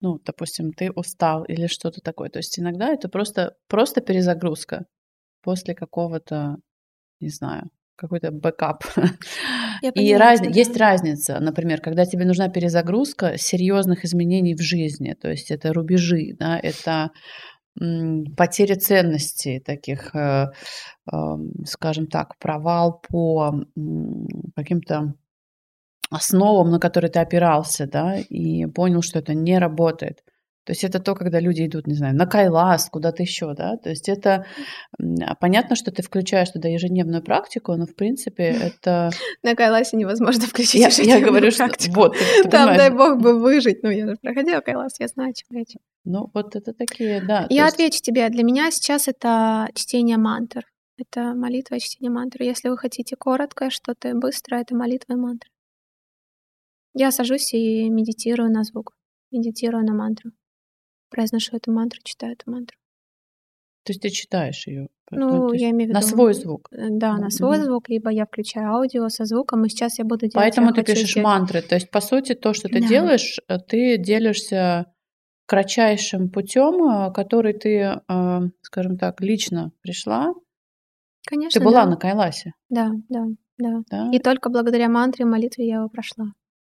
Ну, 0.00 0.18
допустим, 0.24 0.72
ты 0.72 0.90
устал 0.92 1.44
или 1.44 1.66
что-то 1.66 2.00
такое. 2.00 2.30
То 2.30 2.38
есть 2.38 2.58
иногда 2.58 2.88
это 2.88 3.08
просто, 3.08 3.54
просто 3.68 4.00
перезагрузка. 4.00 4.86
после 5.42 5.74
какого-то, 5.74 6.56
не 7.20 7.30
знаю, 7.30 7.70
какой-то 7.96 8.30
бэкап. 8.30 8.84
И 9.94 10.14
раз, 10.14 10.42
есть 10.42 10.76
разница, 10.76 11.40
например, 11.40 11.80
когда 11.80 12.04
тебе 12.04 12.24
нужна 12.26 12.48
перезагрузка 12.48 13.38
серьезных 13.38 14.04
изменений 14.04 14.54
в 14.54 14.60
жизни, 14.60 15.14
то 15.14 15.30
есть 15.30 15.50
это 15.50 15.72
рубежи, 15.72 16.34
да, 16.38 16.58
это 16.58 17.10
потери 18.36 18.74
ценностей 18.74 19.60
таких, 19.60 20.14
э, 20.14 20.48
скажем 21.64 22.06
так, 22.06 22.38
провал 22.38 23.00
по 23.08 23.54
каким-то 24.54 25.14
основам, 26.10 26.70
на 26.70 26.78
которые 26.78 27.10
ты 27.10 27.20
опирался, 27.20 27.86
да, 27.86 28.18
и 28.18 28.66
понял, 28.66 29.02
что 29.02 29.18
это 29.18 29.34
не 29.34 29.58
работает. 29.58 30.22
То 30.70 30.72
есть 30.72 30.84
это 30.84 31.00
то, 31.00 31.16
когда 31.16 31.40
люди 31.40 31.66
идут, 31.66 31.88
не 31.88 31.94
знаю, 31.94 32.14
на 32.14 32.26
Кайлас, 32.26 32.88
куда-то 32.90 33.24
еще, 33.24 33.54
да. 33.54 33.76
То 33.76 33.90
есть 33.90 34.08
это 34.08 34.46
а 35.20 35.34
понятно, 35.34 35.74
что 35.74 35.90
ты 35.90 36.00
включаешь 36.00 36.50
туда 36.50 36.68
ежедневную 36.68 37.24
практику, 37.24 37.74
но 37.74 37.86
в 37.86 37.96
принципе 37.96 38.44
это... 38.44 39.10
На 39.42 39.56
Кайласе 39.56 39.96
невозможно 39.96 40.42
включить 40.46 40.80
я, 40.80 40.86
ежедневную 40.86 41.18
я 41.18 41.26
говорю, 41.26 41.50
практику. 41.50 41.90
Что, 41.90 42.00
вот, 42.00 42.12
ты, 42.12 42.42
ты 42.44 42.48
Там, 42.50 42.68
понимаешь. 42.68 42.78
дай 42.78 42.90
бог 42.90 43.20
бы 43.20 43.40
выжить. 43.40 43.82
Ну, 43.82 43.90
я 43.90 44.06
же 44.06 44.16
проходила 44.22 44.60
Кайлас, 44.60 45.00
я 45.00 45.08
знаю, 45.08 45.30
о 45.30 45.32
чем 45.32 45.58
речь. 45.58 45.74
Ну, 46.04 46.30
вот 46.32 46.54
это 46.54 46.72
такие, 46.72 47.20
да. 47.20 47.48
Я 47.50 47.64
есть... 47.64 47.74
отвечу 47.74 48.00
тебе. 48.00 48.28
Для 48.28 48.44
меня 48.44 48.70
сейчас 48.70 49.08
это 49.08 49.70
чтение 49.74 50.18
мантр. 50.18 50.66
Это 50.98 51.34
молитва 51.34 51.74
и 51.74 51.80
чтение 51.80 52.12
мантры. 52.12 52.44
Если 52.44 52.68
вы 52.68 52.78
хотите 52.78 53.16
коротко, 53.16 53.70
что-то 53.70 54.14
быстро, 54.14 54.54
это 54.54 54.76
молитва 54.76 55.14
и 55.14 55.16
мантра. 55.16 55.50
Я 56.94 57.10
сажусь 57.10 57.54
и 57.54 57.90
медитирую 57.90 58.52
на 58.52 58.62
звук, 58.62 58.92
медитирую 59.32 59.84
на 59.84 59.94
мантру 59.94 60.30
произношу 61.10 61.56
эту 61.56 61.72
мантру, 61.72 62.00
читаю 62.02 62.32
эту 62.32 62.50
мантру. 62.50 62.76
То 63.84 63.92
есть 63.92 64.02
ты 64.02 64.10
читаешь 64.10 64.66
ее? 64.66 64.88
Ну, 65.10 65.52
я 65.52 65.70
имею 65.70 65.90
в 65.90 65.90
виду... 65.90 65.92
На 65.94 66.02
свой 66.02 66.34
звук? 66.34 66.68
Э, 66.70 66.88
да, 66.90 67.16
на 67.16 67.30
свой 67.30 67.58
mm-hmm. 67.58 67.64
звук, 67.64 67.88
либо 67.88 68.10
я 68.10 68.26
включаю 68.26 68.72
аудио 68.74 69.08
со 69.08 69.24
звуком, 69.24 69.64
и 69.64 69.68
сейчас 69.68 69.98
я 69.98 70.04
буду 70.04 70.20
делать... 70.20 70.34
Поэтому 70.34 70.72
ты 70.72 70.82
пишешь 70.84 71.14
делать... 71.14 71.24
мантры. 71.24 71.62
То 71.62 71.74
есть, 71.74 71.90
по 71.90 72.00
сути, 72.00 72.34
то, 72.34 72.52
что 72.52 72.68
ты 72.68 72.80
да. 72.80 72.86
делаешь, 72.86 73.38
э, 73.48 73.58
ты 73.58 73.96
делишься 73.98 74.92
кратчайшим 75.46 76.30
путем, 76.30 76.84
э, 76.84 77.12
который 77.12 77.54
ты, 77.54 78.00
скажем 78.62 78.98
так, 78.98 79.20
лично 79.20 79.72
пришла. 79.82 80.34
Конечно, 81.26 81.58
Ты 81.58 81.64
была 81.64 81.84
да. 81.84 81.90
на 81.90 81.96
Кайласе. 81.96 82.52
Да, 82.68 82.92
да, 83.08 83.26
да, 83.58 83.82
да. 83.90 84.10
И 84.12 84.18
только 84.18 84.48
благодаря 84.48 84.88
мантре 84.88 85.24
и 85.24 85.28
молитве 85.28 85.66
я 85.66 85.76
его 85.76 85.88
прошла. 85.88 86.32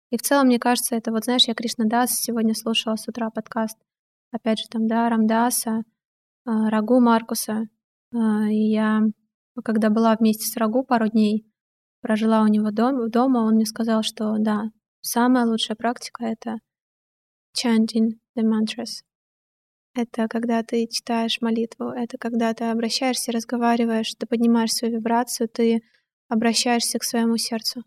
И 0.10 0.18
в 0.18 0.22
целом, 0.22 0.48
мне 0.48 0.60
кажется, 0.60 0.96
это 0.96 1.12
вот, 1.12 1.26
знаешь, 1.26 1.48
я 1.48 1.54
Кришна 1.54 1.86
Дас 1.86 2.12
сегодня 2.14 2.54
слушала 2.54 2.96
с 2.96 3.08
утра 3.08 3.30
подкаст 3.30 3.78
опять 4.32 4.60
же, 4.60 4.66
там, 4.70 4.88
да, 4.88 5.10
Рамдаса, 5.10 5.84
а, 6.46 6.70
Рагу 6.70 7.00
Маркуса. 7.00 7.68
А, 8.14 8.48
я, 8.50 9.02
когда 9.64 9.90
была 9.90 10.16
вместе 10.16 10.46
с 10.46 10.58
Рагу 10.58 10.84
пару 10.84 11.08
дней, 11.08 11.46
прожила 12.02 12.42
у 12.42 12.48
него 12.48 12.72
дом, 12.72 13.10
дома, 13.10 13.40
он 13.40 13.56
мне 13.56 13.66
сказал, 13.66 14.04
что 14.04 14.38
да, 14.40 14.72
самая 15.02 15.46
лучшая 15.46 15.76
практика— 15.76 16.26
это 16.26 16.58
chanting 17.56 18.20
the 18.38 18.44
mantras. 18.44 19.04
Это 19.94 20.28
когда 20.30 20.64
ты 20.64 20.88
читаешь 20.88 21.42
молитву, 21.42 21.90
это 21.90 22.18
когда 22.18 22.54
ты 22.54 22.66
обращаешься, 22.66 23.34
разговариваешь, 23.34 24.14
ты 24.18 24.26
поднимаешь 24.26 24.72
свою 24.72 24.96
вибрацию, 24.96 25.50
ты 25.50 25.82
обращаешься 26.30 26.98
к 26.98 27.04
своему 27.04 27.38
сердцу. 27.38 27.84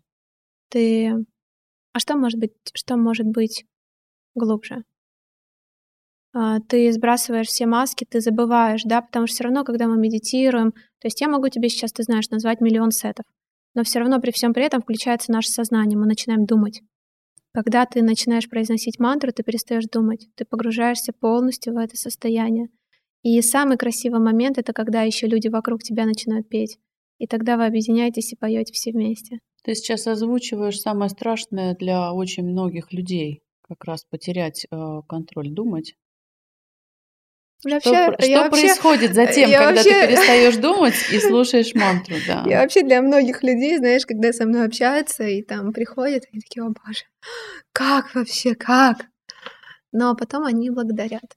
Ты... 0.69 1.25
А 1.93 1.99
что 1.99 2.15
может 2.15 2.39
быть, 2.39 2.53
что 2.73 2.95
может 2.97 3.25
быть 3.25 3.65
глубже? 4.35 4.83
А, 6.37 6.59
ты 6.59 6.91
сбрасываешь 6.91 7.47
все 7.47 7.65
маски, 7.65 8.03
ты 8.03 8.19
забываешь, 8.19 8.83
да, 8.83 9.01
потому 9.01 9.25
что 9.25 9.35
все 9.35 9.43
равно, 9.45 9.63
когда 9.63 9.87
мы 9.87 9.97
медитируем, 9.97 10.73
то 10.73 11.05
есть 11.05 11.21
я 11.21 11.29
могу 11.29 11.47
тебе 11.47 11.69
сейчас, 11.69 11.93
ты 11.93 12.03
знаешь, 12.03 12.29
назвать 12.29 12.59
миллион 12.59 12.91
сетов, 12.91 13.25
но 13.73 13.83
все 13.83 13.99
равно 13.99 14.19
при 14.19 14.31
всем 14.31 14.53
при 14.53 14.65
этом 14.65 14.81
включается 14.81 15.31
наше 15.31 15.49
сознание, 15.49 15.97
мы 15.97 16.05
начинаем 16.05 16.45
думать. 16.45 16.81
Когда 17.53 17.85
ты 17.85 18.01
начинаешь 18.01 18.49
произносить 18.49 18.99
мантру, 18.99 19.31
ты 19.31 19.43
перестаешь 19.43 19.85
думать, 19.85 20.27
ты 20.35 20.43
погружаешься 20.43 21.13
полностью 21.13 21.73
в 21.73 21.77
это 21.77 21.95
состояние. 21.95 22.67
И 23.23 23.41
самый 23.41 23.77
красивый 23.77 24.19
момент— 24.19 24.57
это 24.59 24.73
когда 24.73 25.03
еще 25.03 25.27
люди 25.27 25.47
вокруг 25.47 25.83
тебя 25.83 26.05
начинают 26.05 26.49
петь. 26.49 26.77
И 27.17 27.27
тогда 27.27 27.55
вы 27.55 27.65
объединяетесь 27.65 28.33
и 28.33 28.35
поете 28.35 28.73
все 28.73 28.91
вместе. 28.91 29.39
Ты 29.63 29.73
сейчас 29.73 30.05
озвучиваешь 30.05 30.81
самое 30.81 31.09
страшное 31.09 31.75
для 31.75 32.11
очень 32.11 32.43
многих 32.43 32.91
людей, 32.91 33.41
как 33.61 33.85
раз 33.85 34.03
потерять 34.03 34.65
э, 34.69 35.01
контроль, 35.07 35.49
думать. 35.49 35.95
Вообще, 37.63 37.79
что 37.79 37.89
что 38.19 38.41
вообще, 38.41 38.49
происходит 38.49 39.13
затем, 39.13 39.49
когда 39.49 39.71
вообще... 39.71 39.83
ты 39.83 40.07
перестаешь 40.07 40.55
думать 40.61 40.95
и 41.11 41.19
слушаешь 41.19 41.73
мантру, 41.73 42.15
да? 42.27 42.43
Я 42.45 42.61
вообще 42.61 42.83
для 42.83 43.01
многих 43.01 43.41
людей, 43.43 43.77
знаешь, 43.77 44.05
когда 44.05 44.31
со 44.33 44.45
мной 44.45 44.65
общаются 44.65 45.23
и 45.23 45.41
там 45.41 45.73
приходят, 45.73 46.25
они 46.31 46.41
такие, 46.41 46.63
о 46.63 46.67
боже, 46.67 47.05
как 47.71 48.13
вообще, 48.13 48.53
как? 48.55 48.97
Но 49.91 50.15
потом 50.15 50.43
они 50.43 50.69
благодарят. 50.69 51.35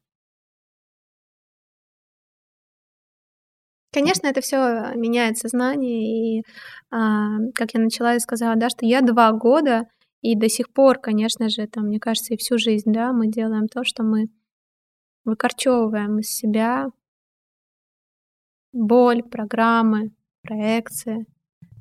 Конечно, 3.93 4.27
это 4.27 4.43
все 4.43 4.93
меняет 4.97 5.39
сознание, 5.39 6.41
и 6.41 6.43
а, 6.91 7.39
как 7.55 7.73
я 7.73 7.81
начала 7.81 8.15
и 8.15 8.21
сказала, 8.21 8.55
да, 8.57 8.69
что 8.69 8.85
я 8.85 9.01
два 9.01 9.33
года, 9.33 9.85
и 10.21 10.37
до 10.37 10.49
сих 10.49 10.73
пор, 10.73 10.99
конечно 10.99 11.49
же, 11.49 11.67
там, 11.67 11.87
мне 11.87 11.99
кажется, 11.99 12.35
и 12.35 12.37
всю 12.37 12.59
жизнь, 12.59 12.93
да, 12.93 13.13
мы 13.13 13.29
делаем 13.29 13.67
то, 13.67 13.85
что 13.85 14.03
мы 14.03 14.27
выкорчевываем 15.29 16.19
из 16.21 16.31
себя 16.31 16.91
боль, 18.73 19.23
программы, 19.23 20.13
проекции. 20.43 21.27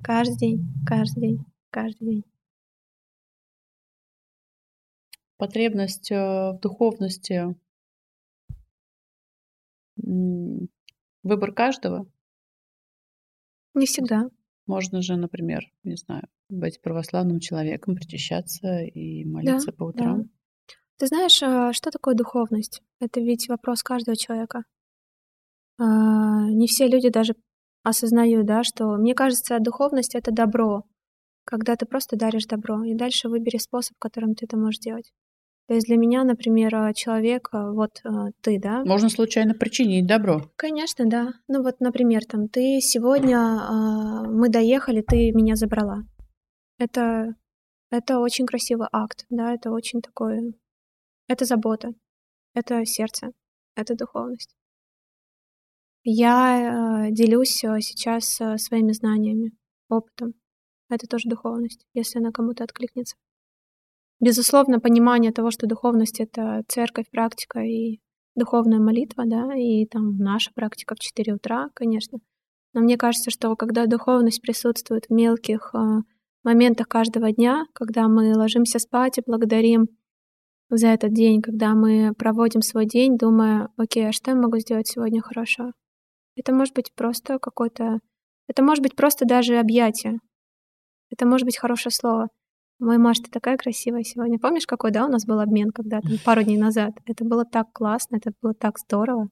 Каждый 0.04 0.38
день, 0.38 0.68
каждый 0.86 1.22
день, 1.22 1.46
каждый 1.70 2.08
день. 2.08 2.24
Потребность 5.38 6.12
э, 6.12 6.16
в 6.16 6.60
духовности 6.62 7.56
выбор 11.24 11.54
каждого? 11.54 12.08
Не 13.74 13.86
всегда. 13.86 14.30
Можно 14.66 15.02
же, 15.02 15.16
например, 15.16 15.72
не 15.84 15.96
знаю, 15.96 16.28
быть 16.50 16.82
православным 16.82 17.40
человеком, 17.40 17.96
причащаться 17.96 18.82
и 18.82 19.24
молиться 19.24 19.72
да, 19.72 19.78
по 19.78 19.84
утрам. 19.86 20.24
Да. 20.24 20.30
Ты 20.98 21.06
знаешь, 21.06 21.42
а, 21.44 21.74
что 21.74 21.92
такое 21.92 22.16
духовность? 22.16 22.82
Это 23.00 23.20
ведь 23.20 23.48
вопрос 23.50 23.84
каждого 23.84 24.18
человека. 24.18 24.64
А, 25.80 26.50
не 26.50 26.66
все 26.68 26.88
люди 26.88 27.10
даже 27.10 27.36
осознают, 27.84 28.48
да, 28.48 28.64
что 28.64 28.98
мне 28.98 29.14
кажется, 29.14 29.60
духовность 29.60 30.16
это 30.16 30.32
добро, 30.32 30.84
когда 31.46 31.76
ты 31.76 31.86
просто 31.86 32.18
даришь 32.18 32.46
добро, 32.46 32.84
и 32.84 32.96
дальше 32.96 33.30
выбери 33.30 33.58
способ, 33.58 33.96
которым 34.00 34.34
ты 34.34 34.46
это 34.46 34.58
можешь 34.58 34.80
делать. 34.80 35.12
То 35.68 35.76
есть 35.76 35.86
для 35.86 35.98
меня, 35.98 36.24
например, 36.24 36.76
а, 36.76 36.94
человек, 36.96 37.50
вот 37.52 38.02
ты, 38.42 38.60
да? 38.60 38.84
Можно 38.84 39.10
случайно 39.10 39.54
причинить 39.54 40.08
добро. 40.08 40.50
Конечно, 40.56 41.06
да. 41.06 41.34
Ну 41.48 41.62
вот, 41.62 41.80
например, 41.80 42.26
там 42.26 42.48
ты 42.48 42.80
сегодня 42.82 43.40
мы 44.28 44.50
доехали, 44.50 45.02
ты 45.02 45.32
меня 45.32 45.56
забрала. 45.56 46.04
Это 46.80 47.36
это 47.92 48.20
очень 48.20 48.46
красивый 48.46 48.88
акт, 48.92 49.26
да, 49.30 49.54
это 49.54 49.72
очень 49.72 50.02
такой 50.02 50.56
это 51.28 51.46
забота, 51.46 51.94
это 52.54 52.86
сердце, 52.86 53.32
это 53.76 53.96
духовность. 53.96 54.56
Я 56.10 57.08
э, 57.08 57.12
делюсь 57.12 57.62
э, 57.66 57.82
сейчас 57.82 58.40
э, 58.40 58.58
своими 58.58 58.94
знаниями, 58.94 59.52
опытом. 59.90 60.36
Это 60.90 61.06
тоже 61.06 61.28
духовность, 61.28 61.86
если 61.94 62.20
она 62.20 62.32
кому-то 62.32 62.64
откликнется. 62.64 63.18
Безусловно, 64.22 64.80
понимание 64.80 65.34
того, 65.34 65.52
что 65.52 65.68
духовность— 65.68 66.20
это 66.22 66.64
церковь, 66.70 67.10
практика 67.12 67.60
и 67.60 68.00
духовная 68.36 68.80
молитва, 68.80 69.26
да, 69.28 69.54
и 69.54 69.86
там 69.86 70.18
наша 70.18 70.54
практика 70.54 70.96
в 70.96 71.00
4 71.00 71.34
утра, 71.34 71.70
конечно. 71.74 72.20
Но 72.74 72.80
мне 72.80 72.98
кажется, 72.98 73.30
что 73.30 73.54
когда 73.58 73.86
духовность 73.86 74.42
присутствует 74.42 75.08
в 75.08 75.14
мелких 75.14 75.74
моментах 76.44 76.88
каждого 76.88 77.34
дня, 77.34 77.66
когда 77.74 78.08
мы 78.08 78.34
ложимся 78.34 78.80
спать 78.80 79.18
и 79.18 79.24
благодарим 79.26 79.90
за 80.70 80.88
этот 80.88 81.14
день, 81.14 81.42
когда 81.42 81.74
мы 81.74 82.14
проводим 82.14 82.62
свой 82.62 82.86
день, 82.86 83.18
думая, 83.18 83.70
окей, 83.78 84.10
а 84.10 84.12
что 84.12 84.32
я 84.32 84.38
могу 84.38 84.58
сделать 84.60 84.88
сегодня 84.88 85.22
хорошо? 85.22 85.72
Это 86.36 86.54
может 86.54 86.74
быть 86.76 86.94
просто 86.94 87.40
какое-то... 87.40 88.00
Это 88.48 88.64
может 88.64 88.84
быть 88.84 88.96
просто 88.96 89.26
даже 89.26 89.58
объятие. 89.58 90.20
Это 91.10 91.26
может 91.26 91.46
быть 91.46 91.58
хорошее 91.58 91.92
слово. 91.94 92.30
Мой 92.80 92.98
Маш, 92.98 93.20
ты 93.20 93.32
такая 93.32 93.58
красивая 93.58 94.04
сегодня. 94.04 94.40
Помнишь, 94.40 94.68
какой, 94.68 94.92
да, 94.92 95.06
у 95.06 95.10
нас 95.10 95.26
был 95.26 95.40
обмен 95.40 95.72
когда-то, 95.72 96.10
пару 96.24 96.44
дней 96.44 96.58
назад? 96.58 96.94
Это 97.06 97.26
было 97.26 97.44
так 97.46 97.72
классно, 97.74 98.18
это 98.18 98.32
было 98.42 98.54
так 98.54 98.78
здорово. 98.80 99.30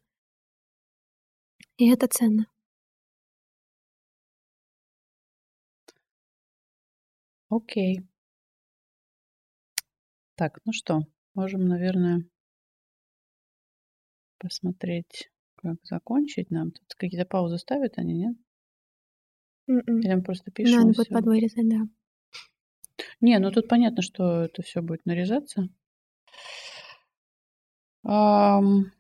И 1.78 1.90
это 1.90 2.08
ценно. 2.08 2.48
Окей. 7.50 8.04
Так, 10.36 10.60
ну 10.66 10.74
что, 10.74 11.02
Можем, 11.36 11.68
наверное, 11.68 12.24
посмотреть 14.40 15.30
как 15.58 15.76
закончить 15.84 16.50
нам. 16.50 16.72
Тут 16.72 16.96
какие-то 16.98 17.28
паузы 17.28 17.58
ставят 17.58 17.98
они, 17.98 18.14
нет? 18.14 18.36
М-м. 19.68 20.00
Или 20.00 20.14
мы 20.14 20.24
просто 20.24 20.52
пишем 20.52 20.80
Надо 20.80 20.94
будет 20.96 21.10
подвырезать, 21.10 21.68
да. 21.68 21.82
Не, 23.20 23.40
ну 23.40 23.52
тут 23.52 23.68
понятно, 23.68 24.02
что 24.02 24.44
это 24.44 24.62
все 24.62 24.82
будет 24.82 25.06
нарезаться. 25.06 25.68
Ам. 28.04 28.92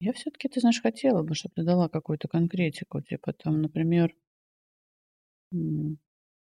Я 0.00 0.12
все 0.12 0.30
таки 0.30 0.48
ты 0.48 0.60
знаешь, 0.60 0.82
хотела 0.82 1.22
бы, 1.22 1.34
чтобы 1.34 1.54
ты 1.56 1.62
дала 1.62 1.88
какую-то 1.88 2.28
конкретику. 2.28 3.00
Типа 3.00 3.32
там, 3.32 3.62
например 3.62 4.12
м, 5.52 5.98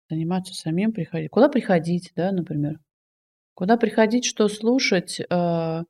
заниматься 0.10 0.54
самим, 0.56 0.94
приходить. 0.94 1.32
Куда 1.32 1.50
приходить, 1.50 2.14
да, 2.16 2.32
например? 2.32 2.80
Куда 3.56 3.78
приходить, 3.78 4.26
что 4.26 4.50
слушать, 4.50 5.22
а, 5.30 5.84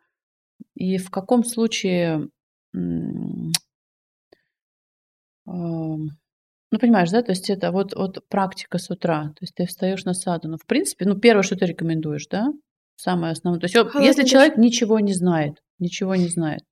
и 0.75 0.97
в 0.97 1.11
каком 1.11 1.43
случае, 1.45 2.29
м 2.75 3.51
ам, 5.45 6.09
ну, 6.71 6.79
понимаешь, 6.79 7.11
да, 7.11 7.21
то 7.23 7.31
есть 7.31 7.49
это 7.49 7.71
вот 7.71 7.95
вот 7.95 8.27
практика 8.29 8.77
с 8.79 8.89
утра. 8.91 9.29
То 9.29 9.43
есть 9.43 9.55
ты 9.55 9.65
встаёшь 9.67 10.05
на 10.05 10.13
садану. 10.13 10.57
В 10.57 10.65
принципе, 10.65 11.05
ну, 11.05 11.15
первое, 11.19 11.43
что 11.43 11.55
ты 11.57 11.65
рекомендуешь, 11.65 12.27
да? 12.27 12.49
Самое 12.97 13.33
основное. 13.33 13.59
То 13.61 13.65
есть 13.65 13.75
вот 13.75 13.87
если 13.99 14.23
Холодный 14.23 14.23
душ. 14.23 14.31
человек 14.31 14.57
ничего 14.57 14.99
не 14.99 15.13
знает, 15.13 15.63
ничего 15.79 16.15
не 16.15 16.27
знает, 16.29 16.63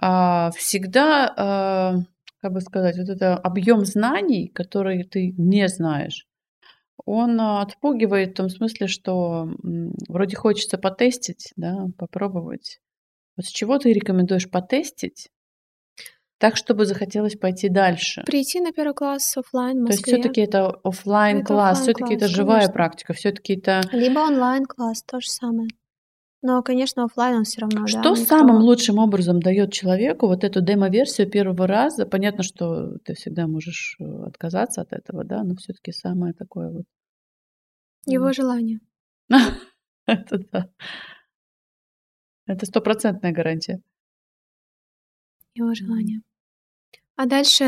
всегда, 0.00 1.32
а, 1.36 1.94
как 2.40 2.52
бы 2.52 2.60
сказать, 2.60 2.98
вот 2.98 3.08
это 3.08 3.34
объём 3.36 3.84
знаний, 3.84 4.48
которые 4.48 5.04
ты 5.04 5.32
не 5.38 5.68
знаешь, 5.68 6.26
он 7.06 7.40
а, 7.40 7.62
отпугивает 7.62 8.32
в 8.32 8.34
том 8.36 8.50
смысле, 8.50 8.88
что, 8.88 9.48
вроде 10.08 10.36
хочется 10.36 10.78
потестить, 10.78 11.52
да, 11.56 11.86
попробовать. 11.98 12.80
Вот 13.36 13.46
с 13.46 13.50
чего 13.50 13.78
ты 13.78 13.92
рекомендуешь 13.92 14.50
потестить 14.50 15.30
так, 16.40 16.56
чтобы 16.56 16.84
захотелось 16.84 17.34
пойти 17.36 17.68
дальше? 17.70 18.22
Прийти 18.26 18.60
на 18.60 18.72
первый 18.72 18.94
класс 18.94 19.36
оффлайн 19.36 19.82
в 19.82 19.86
То 19.86 19.92
есть 19.94 20.04
всё-таки 20.06 20.40
это 20.42 20.68
оффлайн 20.84 21.38
Это 21.38 21.46
класс, 21.48 21.80
всё-таки 21.82 22.14
это 22.14 22.28
живая 22.28 22.58
конечно. 22.58 22.72
практика, 22.74 23.12
всё-таки 23.14 23.54
это 23.54 23.80
Либо 23.92 24.18
онлайн-класс, 24.20 25.02
то 25.04 25.20
же 25.20 25.28
самое. 25.28 25.68
Но, 26.46 26.62
конечно, 26.62 27.02
оффлайн 27.04 27.38
он 27.38 27.44
всё 27.44 27.62
равно, 27.62 27.88
да, 27.88 27.88
Что 27.88 28.10
никто 28.10 28.24
самым 28.24 28.56
лучшим 28.62 28.98
образом 28.98 29.40
даёт 29.40 29.72
человеку 29.72 30.26
вот 30.28 30.44
эту 30.44 30.60
демо-версию 30.60 31.28
первого 31.30 31.66
раза? 31.66 32.06
Понятно, 32.06 32.42
что 32.44 32.98
ты 33.04 33.14
всегда 33.14 33.46
можешь, 33.46 33.96
э, 34.00 34.04
отказаться 34.26 34.80
от 34.82 34.92
этого, 34.92 35.24
да, 35.24 35.42
но 35.42 35.54
всё-таки 35.56 35.92
самое 35.92 36.32
такое 36.34 36.70
вот 36.70 36.86
Его 38.06 38.26
м. 38.28 38.32
желание. 38.32 38.80
Это 40.06 40.38
да. 40.52 40.68
Это 42.48 42.64
стопроцентная 42.64 43.32
гарантия. 43.32 43.80
Его 45.54 45.74
желание. 45.74 46.20
А 47.16 47.26
дальше 47.26 47.64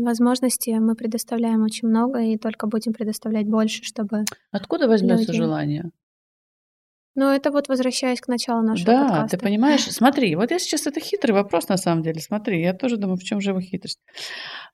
возможностей 0.00 0.78
мы 0.80 0.94
предоставляем 0.96 1.62
очень 1.64 1.88
много 1.88 2.20
и 2.22 2.38
только 2.38 2.66
будем 2.68 2.92
предоставлять 2.94 3.46
больше, 3.48 3.82
чтобы 3.84 4.24
Откуда 4.52 4.86
возьмётся 4.88 5.32
люди 5.32 5.36
желание? 5.36 5.90
Ну, 7.14 7.28
это 7.28 7.50
вот 7.50 7.68
возвращаясь 7.68 8.20
к 8.20 8.28
началу 8.28 8.62
нашего 8.62 8.86
Да, 8.86 9.02
ты 9.02 9.08
подкаста. 9.12 9.38
понимаешь, 9.38 9.84
смотри, 9.84 10.34
вот 10.34 10.50
я 10.50 10.58
сейчас 10.58 10.86
это 10.86 10.98
хитрый 11.00 11.34
вопрос 11.34 11.68
на 11.68 11.76
самом 11.76 12.02
деле. 12.02 12.20
Смотри, 12.20 12.62
я 12.62 12.72
тоже 12.72 12.96
думаю, 12.96 13.16
в 13.18 13.22
чём 13.22 13.40
же 13.40 13.50
его 13.50 13.60
хитрость. 13.60 14.00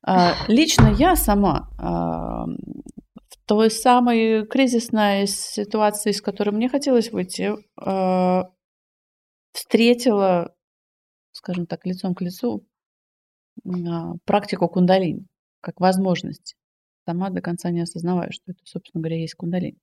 А, 0.02 0.34
лично 0.48 0.86
я 0.98 1.16
сама, 1.16 1.68
ам, 1.78 2.56
в 3.28 3.36
той 3.46 3.70
самой 3.70 4.46
кризисной 4.46 5.26
ситуации, 5.26 6.10
из 6.10 6.22
которой 6.22 6.50
мне 6.50 6.68
хотелось 6.68 7.10
выйти, 7.10 7.54
а, 7.76 8.44
встретила, 9.52 10.54
скажем 11.32 11.66
так, 11.66 11.84
лицом 11.86 12.14
к 12.14 12.20
лицу, 12.20 12.64
а, 13.66 14.12
практику 14.24 14.68
кундалини 14.68 15.26
как 15.60 15.80
возможность, 15.80 16.54
сама 17.04 17.30
до 17.30 17.40
конца 17.40 17.70
не 17.70 17.80
осознавая, 17.80 18.30
что 18.30 18.44
это, 18.52 18.60
собственно 18.64 19.02
говоря, 19.02 19.18
есть 19.20 19.34
кундалини. 19.34 19.78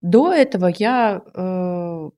До 0.00 0.32
этого 0.32 0.66
я, 0.66 1.22
э, 1.34 2.10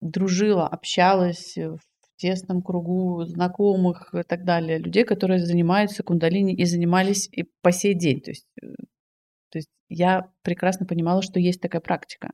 дружила, 0.00 0.68
общалась 0.68 1.56
в 1.56 1.80
тесном 2.16 2.62
кругу 2.62 3.24
знакомых 3.24 4.14
и 4.14 4.22
так 4.22 4.44
далее, 4.44 4.78
людей, 4.78 5.04
которые 5.04 5.40
занимаются 5.40 6.02
кундалини 6.02 6.54
и 6.54 6.64
занимались 6.64 7.28
и 7.30 7.44
по 7.62 7.72
сей 7.72 7.94
день. 7.94 8.20
То 8.20 8.30
есть, 8.30 8.46
э, 8.62 8.66
то 9.50 9.58
есть 9.58 9.70
я 9.88 10.30
прекрасно 10.42 10.86
понимала, 10.86 11.22
что 11.22 11.40
есть 11.40 11.60
такая 11.60 11.80
практика. 11.80 12.30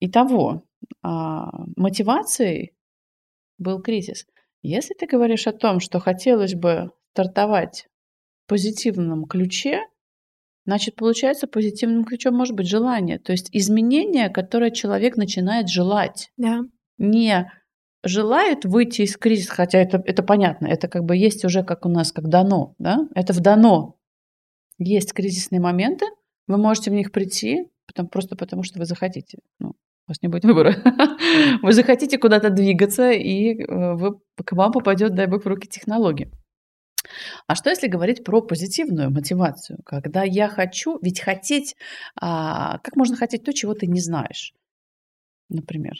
Итого, 0.00 0.64
а, 1.02 1.50
мотивацией 1.76 2.72
был 3.58 3.82
кризис. 3.82 4.26
Если 4.62 4.94
ты 4.94 5.06
говоришь 5.06 5.46
о 5.46 5.52
том, 5.52 5.80
что 5.80 6.00
хотелось 6.00 6.54
бы 6.54 6.90
стартовать 7.12 7.86
в 8.44 8.48
позитивном 8.48 9.26
ключе, 9.26 9.80
значит, 10.70 10.94
получается, 10.94 11.48
позитивным 11.48 12.04
ключом 12.04 12.36
может 12.36 12.54
быть 12.54 12.68
желание. 12.68 13.18
То 13.18 13.32
есть 13.32 13.48
изменение, 13.50 14.28
которое 14.28 14.70
человек 14.70 15.16
начинает 15.16 15.68
желать. 15.68 16.30
Да. 16.36 16.60
Не 16.96 17.50
желает 18.04 18.64
выйти 18.64 19.02
из 19.02 19.16
кризиса, 19.16 19.52
хотя 19.52 19.78
это 19.78 20.00
это 20.06 20.22
понятно, 20.22 20.68
это 20.68 20.86
как 20.86 21.04
бы 21.04 21.16
есть 21.16 21.44
уже 21.44 21.64
как 21.64 21.84
у 21.86 21.88
нас, 21.88 22.12
как 22.12 22.28
дано, 22.28 22.76
да, 22.78 23.08
это 23.16 23.32
в 23.32 23.40
дано. 23.40 23.96
Есть 24.78 25.12
кризисные 25.12 25.60
моменты, 25.60 26.06
вы 26.46 26.56
можете 26.56 26.92
в 26.92 26.94
них 26.94 27.10
прийти, 27.10 27.66
потом 27.88 28.06
просто 28.06 28.36
потому, 28.36 28.62
что 28.62 28.78
вы 28.78 28.84
захотите. 28.84 29.38
Ну, 29.58 29.70
у 29.70 29.74
вас 30.06 30.22
не 30.22 30.28
будет 30.28 30.44
выбора. 30.44 30.76
Вы 31.62 31.72
захотите 31.72 32.18
куда-то 32.18 32.50
двигаться, 32.50 33.10
и, 33.12 33.62
э, 33.62 33.94
вы 33.94 34.18
к 34.44 34.52
вам 34.52 34.72
попадёт, 34.72 35.14
дай 35.14 35.26
бог, 35.26 35.44
в 35.44 35.46
руки 35.46 35.68
технология. 35.68 36.30
А 37.46 37.54
что, 37.54 37.70
если 37.70 37.86
говорить 37.88 38.24
про 38.24 38.42
позитивную 38.42 39.10
мотивацию? 39.10 39.78
Когда 39.84 40.22
я 40.22 40.48
хочу 40.48 40.98
ведь 41.02 41.20
хотеть, 41.20 41.76
а, 42.20 42.78
как 42.78 42.96
можно 42.96 43.16
хотеть 43.16 43.44
то, 43.44 43.52
чего 43.52 43.74
ты 43.74 43.86
не 43.86 44.00
знаешь? 44.00 44.52
Например. 45.50 45.94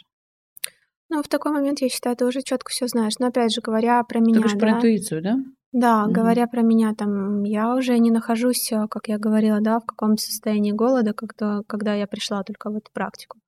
Ну, 1.09 1.21
в 1.21 1.27
такой 1.27 1.51
момент, 1.51 1.81
я 1.81 1.89
считаю, 1.89 2.15
ты 2.15 2.25
уже 2.25 2.41
чётко 2.41 2.71
всё 2.71 2.87
знаешь. 2.87 3.13
Но 3.19 3.27
опять 3.27 3.53
же, 3.53 3.61
говоря 3.61 4.03
про 4.03 4.19
Ты 4.33 4.39
меня, 4.39 4.39
говоришь 4.39 4.57
про 4.57 4.71
да. 4.71 4.71
интуицию, 4.71 5.21
да? 5.21 5.37
Да, 5.73 6.07
Мгм. 6.07 6.07
говоря 6.07 6.47
про 6.47 6.61
меня, 6.63 6.95
там, 6.95 7.43
я 7.43 7.75
уже 7.75 7.97
не 7.99 8.11
нахожусь, 8.11 8.71
э, 8.71 8.87
как 8.89 9.07
я 9.09 9.19
говорила, 9.19 9.61
да, 9.61 9.79
в 9.79 9.85
каком-то 9.85 10.21
состоянии 10.23 10.71
голода, 10.73 11.13
как-то, 11.13 11.63
когда 11.67 11.95
я 11.95 12.07
пришла 12.07 12.43
только 12.43 12.71
в 12.71 12.77
эту 12.77 12.91
практику. 12.93 13.39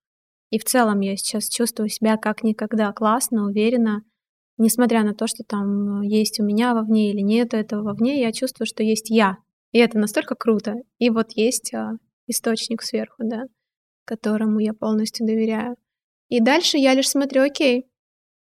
И 0.52 0.60
в 0.60 0.66
целом 0.66 1.02
я 1.02 1.18
сейчас 1.18 1.50
чувствую 1.50 1.90
себя 1.90 2.18
как 2.18 2.44
никогда 2.44 2.94
классно, 2.94 3.46
уверенно. 3.48 4.04
Несмотря 4.58 5.04
на 5.04 5.14
то, 5.16 5.26
что 5.28 5.44
там 5.44 6.02
есть 6.02 6.40
у 6.40 6.44
меня 6.44 6.74
вовне 6.76 7.12
или 7.12 7.22
нет 7.22 7.54
этого 7.54 7.84
вовне, 7.84 8.22
я 8.22 8.32
чувствую, 8.32 8.68
что 8.68 8.84
есть 8.84 9.10
я. 9.10 9.38
И 9.72 9.80
это 9.80 9.98
настолько 9.98 10.36
круто. 10.36 10.76
И 11.00 11.10
вот 11.10 11.32
есть, 11.36 11.74
а, 11.74 11.94
источник 12.28 12.84
сверху, 12.84 13.24
да, 13.24 13.44
которому 14.06 14.60
я 14.60 14.74
полностью 14.74 15.26
доверяю. 15.28 15.76
И 16.30 16.42
дальше 16.42 16.78
я 16.78 16.94
лишь 16.96 17.10
смотрю: 17.10 17.44
окей, 17.44 17.86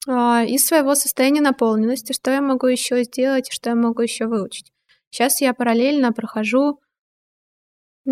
а, 0.07 0.43
из 0.45 0.65
своего 0.65 0.95
состояния 0.95 1.41
наполненности, 1.41 2.13
что 2.13 2.31
я 2.31 2.41
могу 2.41 2.67
ещё 2.67 3.03
сделать, 3.03 3.49
что 3.51 3.71
я 3.71 3.75
могу 3.77 4.01
ещё 4.03 4.27
выучить. 4.27 4.71
Щас 5.11 5.41
я 5.41 5.53
параллельно 5.53 6.13
прохожу 6.13 6.79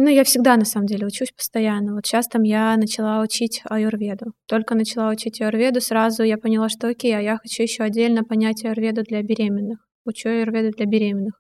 ну, 0.04 0.10
я 0.10 0.24
всегда 0.24 0.56
на 0.58 0.66
самом 0.66 0.88
деле 0.88 1.06
учусь 1.08 1.32
постоянно. 1.32 1.94
Вот 1.96 2.06
щас 2.06 2.28
там 2.28 2.44
я 2.44 2.76
начала 2.78 3.22
учить 3.22 3.62
аюрведу. 3.66 4.34
Только 4.48 4.76
начала 4.76 5.10
учить 5.10 5.42
аюрведу, 5.42 5.82
сразу 5.82 6.24
я 6.24 6.38
поняла, 6.38 6.70
что 6.70 6.88
окей, 6.88 7.16
а 7.16 7.22
я 7.22 7.38
хочу 7.38 7.64
ещё 7.64 7.84
отдельно 7.84 8.24
понять 8.24 8.64
аюрведу 8.66 9.04
для 9.04 9.22
беременных. 9.24 9.80
Учу 10.06 10.30
аюрведу 10.30 10.72
для 10.78 10.86
беременных. 10.86 11.34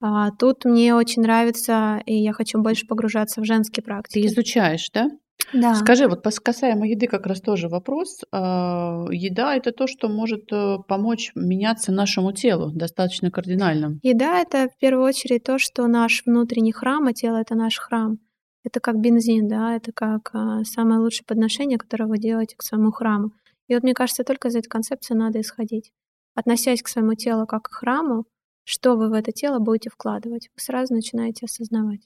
А, 0.00 0.30
тут 0.38 0.64
мне 0.64 0.94
очень 0.94 1.22
нравится, 1.22 2.00
и 2.06 2.14
я 2.14 2.32
хочу 2.32 2.60
больше 2.62 2.86
погружаться 2.86 3.40
в 3.40 3.44
женские 3.44 3.82
Ты 3.82 3.86
практики. 3.86 4.26
изучаешь, 4.26 4.90
да? 4.94 5.10
Да. 5.52 5.74
Скажи, 5.74 6.06
вот 6.08 6.22
касаемо 6.22 6.86
еды 6.88 7.06
как 7.06 7.26
раз 7.26 7.40
тоже 7.40 7.68
вопрос. 7.68 8.20
А, 8.32 9.04
еда- 9.10 9.54
это 9.56 9.72
то, 9.72 9.86
что 9.86 10.08
может, 10.08 10.52
э, 10.52 10.76
помочь 10.86 11.32
меняться 11.34 11.92
нашему 11.92 12.32
телу 12.32 12.70
достаточно 12.72 13.30
кардинально. 13.30 13.98
Еда- 14.02 14.40
это 14.40 14.68
в 14.68 14.78
первую 14.78 15.04
очередь 15.06 15.42
то, 15.44 15.58
что 15.58 15.86
наш 15.86 16.22
внутренний 16.24 16.72
храм, 16.72 17.06
а 17.06 17.12
тело- 17.12 17.36
это 17.40 17.54
наш 17.54 17.78
храм. 17.78 18.18
Это 18.62 18.78
как 18.80 19.00
бензин, 19.00 19.48
да, 19.48 19.74
это 19.76 19.90
как, 19.92 20.30
а, 20.34 20.64
самое 20.64 21.00
лучшее 21.00 21.24
подношение, 21.26 21.78
которое 21.78 22.06
вы 22.06 22.18
делаете 22.18 22.56
к 22.56 22.62
своему 22.62 22.90
храму. 22.92 23.32
И 23.68 23.74
вот 23.74 23.82
мне 23.82 23.94
кажется, 23.94 24.24
только 24.24 24.48
из 24.48 24.56
этой 24.56 24.68
концепции 24.68 25.14
надо 25.14 25.40
исходить. 25.40 25.92
Относясь 26.34 26.82
к 26.82 26.88
своему 26.88 27.14
телу 27.14 27.46
как 27.46 27.62
к 27.64 27.72
храму, 27.72 28.24
что 28.64 28.96
вы 28.96 29.08
в 29.08 29.14
это 29.14 29.32
тело 29.32 29.58
будете 29.58 29.90
вкладывать, 29.90 30.48
вы 30.54 30.60
сразу 30.62 30.94
начинаете 30.94 31.46
осознавать. 31.46 32.00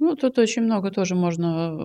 Ну, 0.00 0.16
тут 0.16 0.38
очень 0.38 0.62
много 0.62 0.90
тоже 0.90 1.14
можно 1.14 1.76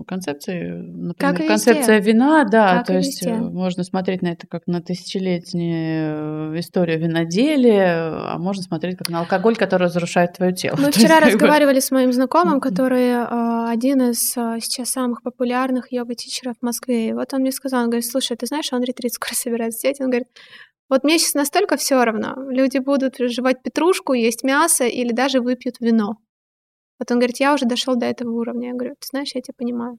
э, 0.00 0.04
концепций. 0.06 0.70
Например, 0.70 1.36
как 1.36 1.46
концепция 1.48 1.98
вина, 1.98 2.44
да, 2.44 2.76
как 2.78 2.86
то 2.86 2.94
есть 2.94 3.22
везде. 3.22 3.34
можно 3.34 3.82
смотреть 3.82 4.22
на 4.22 4.28
это 4.28 4.46
как 4.46 4.68
на 4.68 4.80
тысячелетнюю 4.80 6.54
э, 6.54 6.60
историю 6.60 7.00
виноделия, 7.00 8.34
а 8.34 8.38
можно 8.38 8.62
смотреть 8.62 8.96
как 8.96 9.08
на 9.08 9.18
алкоголь, 9.18 9.56
который 9.56 9.84
разрушает 9.88 10.34
твое 10.34 10.52
тело. 10.52 10.76
Мы 10.80 10.92
вчера 10.92 11.16
есть, 11.16 11.34
разговаривали 11.34 11.74
бы... 11.74 11.80
с 11.80 11.90
моим 11.90 12.12
знакомым, 12.12 12.60
который 12.60 13.08
э, 13.08 13.68
один 13.68 14.00
из 14.10 14.30
сейчас 14.30 14.90
самых 14.90 15.22
популярных 15.24 15.90
йога-тичеров 15.90 16.54
в 16.60 16.64
Москве. 16.64 17.08
И 17.08 17.12
вот 17.12 17.34
он 17.34 17.40
мне 17.40 17.50
сказал, 17.50 17.80
он 17.80 17.86
говорит, 17.86 18.06
слушай, 18.08 18.36
ты 18.36 18.46
знаешь, 18.46 18.72
он 18.72 18.84
ретрит 18.84 19.14
скоро 19.14 19.34
собирается 19.34 19.80
сделать. 19.80 20.00
Он 20.00 20.06
говорит, 20.06 20.28
вот 20.88 21.02
мне 21.02 21.18
сейчас 21.18 21.34
настолько 21.34 21.76
все 21.76 22.04
равно. 22.04 22.34
Люди 22.48 22.78
будут 22.78 23.16
жевать 23.18 23.60
петрушку, 23.60 24.12
есть 24.12 24.44
мясо 24.44 24.84
или 24.84 25.10
даже 25.10 25.40
выпьют 25.40 25.80
вино. 25.80 26.18
Вот 27.00 27.10
он 27.10 27.18
говорит, 27.18 27.40
я 27.40 27.54
уже 27.54 27.64
дошел 27.64 27.96
до 27.96 28.06
этого 28.06 28.30
уровня. 28.30 28.68
Я 28.68 28.74
говорю, 28.74 28.94
ты 29.00 29.06
знаешь, 29.10 29.34
я 29.34 29.40
тебя 29.40 29.54
понимаю. 29.56 29.98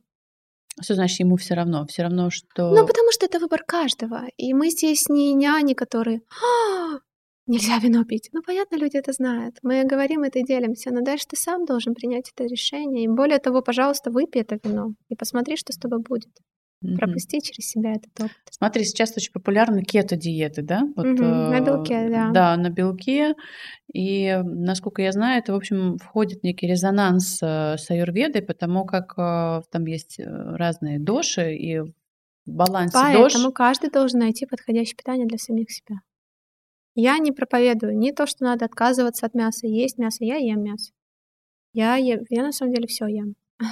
Что 0.81 0.93
значит 0.93 1.19
ему 1.19 1.35
все 1.35 1.55
равно? 1.55 1.85
Все 1.87 2.03
равно, 2.03 2.29
что... 2.29 2.69
Ну, 2.69 2.85
потому 2.87 3.11
что 3.11 3.25
это 3.25 3.39
выбор 3.39 3.63
каждого. 3.65 4.27
И 4.37 4.53
мы 4.53 4.69
здесь 4.69 5.09
не 5.09 5.33
няни, 5.33 5.73
которые... 5.73 6.21
А, 6.29 6.99
нельзя 7.47 7.79
вино 7.79 8.05
пить. 8.05 8.29
Ну, 8.31 8.41
понятно, 8.41 8.77
люди 8.77 8.97
это 8.97 9.11
знают. 9.13 9.57
Мы 9.63 9.83
говорим 9.83 10.21
это 10.21 10.39
и 10.39 10.43
делимся, 10.43 10.91
но 10.91 11.01
дальше 11.01 11.25
ты 11.27 11.35
сам 11.35 11.65
должен 11.65 11.95
принять 11.95 12.31
это 12.33 12.47
решение. 12.47 13.05
И 13.05 13.07
более 13.07 13.39
того, 13.39 13.61
пожалуйста, 13.61 14.11
выпей 14.11 14.41
это 14.41 14.59
вино 14.63 14.93
и 15.09 15.15
посмотри, 15.15 15.57
что 15.57 15.73
с 15.73 15.77
тобой 15.77 15.99
будет 15.99 16.31
mm 16.83 16.97
пропустить 16.97 17.45
через 17.45 17.69
себя 17.69 17.91
этот 17.93 18.11
опыт. 18.19 18.37
Смотри, 18.49 18.83
сейчас 18.83 19.15
очень 19.15 19.31
популярны 19.31 19.83
кето-диеты, 19.83 20.61
да? 20.61 20.81
Вот, 20.95 21.05
mm 21.05 21.49
На 21.49 21.61
белке, 21.61 22.09
да. 22.09 22.31
Да, 22.31 22.57
на 22.57 22.69
белке. 22.69 23.35
И, 23.93 24.39
насколько 24.43 25.01
я 25.01 25.11
знаю, 25.11 25.39
это, 25.39 25.53
в 25.53 25.55
общем, 25.55 25.97
входит 25.97 26.41
в 26.41 26.43
некий 26.43 26.67
резонанс 26.67 27.39
э, 27.43 27.77
с 27.77 27.89
аюрведой, 27.89 28.41
потому 28.41 28.85
как 28.85 29.13
э, 29.17 29.61
там 29.69 29.85
есть 29.85 30.19
э, 30.19 30.23
разные 30.25 30.99
доши, 30.99 31.55
и 31.55 31.79
в 31.79 31.93
балансе 32.45 32.93
Поэтому 32.93 33.23
дош... 33.23 33.33
Поэтому 33.33 33.51
каждый 33.51 33.89
должен 33.89 34.19
найти 34.19 34.45
подходящее 34.45 34.95
питание 34.95 35.27
для 35.27 35.37
самих 35.37 35.71
себя. 35.71 35.97
Я 36.95 37.17
не 37.19 37.31
проповедую 37.31 37.97
ни 37.97 38.11
то, 38.11 38.25
что 38.25 38.43
надо 38.43 38.65
отказываться 38.65 39.25
от 39.25 39.33
мяса, 39.33 39.67
есть 39.67 39.97
мясо, 39.97 40.23
я 40.23 40.35
ем 40.35 40.63
мясо. 40.63 40.91
Я, 41.73 41.95
ем, 41.95 42.21
я 42.29 42.43
на 42.43 42.51
самом 42.51 42.73
деле 42.73 42.87
все 42.87 43.07
ем. 43.07 43.35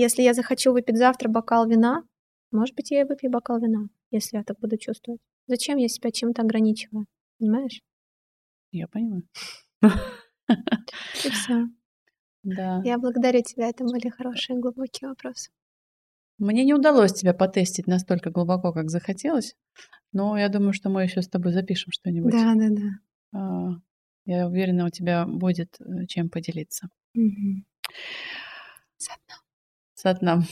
Если 0.00 0.22
я 0.22 0.32
захочу 0.32 0.72
выпить 0.72 0.96
завтра 0.96 1.28
бокал 1.28 1.66
вина, 1.66 2.04
может 2.52 2.76
быть, 2.76 2.92
я 2.92 3.00
и 3.00 3.04
выпью 3.04 3.32
бокал 3.32 3.58
вина, 3.58 3.88
если 4.12 4.36
я 4.36 4.44
так 4.44 4.56
буду 4.60 4.76
чувствовать. 4.78 5.20
Зачем 5.48 5.76
я 5.76 5.88
себя 5.88 6.12
чем-то 6.12 6.42
ограничиваю? 6.42 7.06
Понимаешь? 7.40 7.82
Я 8.70 8.86
понимаю. 8.86 9.24
И 9.82 11.30
все. 11.30 11.66
Да. 12.44 12.80
Я 12.84 12.98
благодарю 12.98 13.42
тебя. 13.42 13.70
Это 13.70 13.82
были 13.82 14.08
хорошие 14.08 14.60
глубокие 14.60 15.08
вопросы. 15.08 15.50
Мне 16.38 16.64
не 16.64 16.74
удалось 16.74 17.12
тебя 17.12 17.34
потестить 17.34 17.88
настолько 17.88 18.30
глубоко, 18.30 18.72
как 18.72 18.90
захотелось, 18.90 19.56
но 20.12 20.38
я 20.38 20.48
думаю, 20.48 20.74
что 20.74 20.90
мы 20.90 21.02
еще 21.02 21.22
с 21.22 21.28
тобой 21.28 21.50
запишем 21.50 21.90
что-нибудь. 21.90 22.30
Да, 22.30 22.54
да, 22.54 22.68
да. 22.70 23.36
А, 23.36 23.80
я 24.26 24.46
уверена, 24.46 24.86
у 24.86 24.90
тебя 24.90 25.26
будет 25.26 25.80
э, 25.80 26.06
чем 26.06 26.30
поделиться. 26.30 26.88
Угу. 27.16 27.64
Сатнам. 30.00 30.44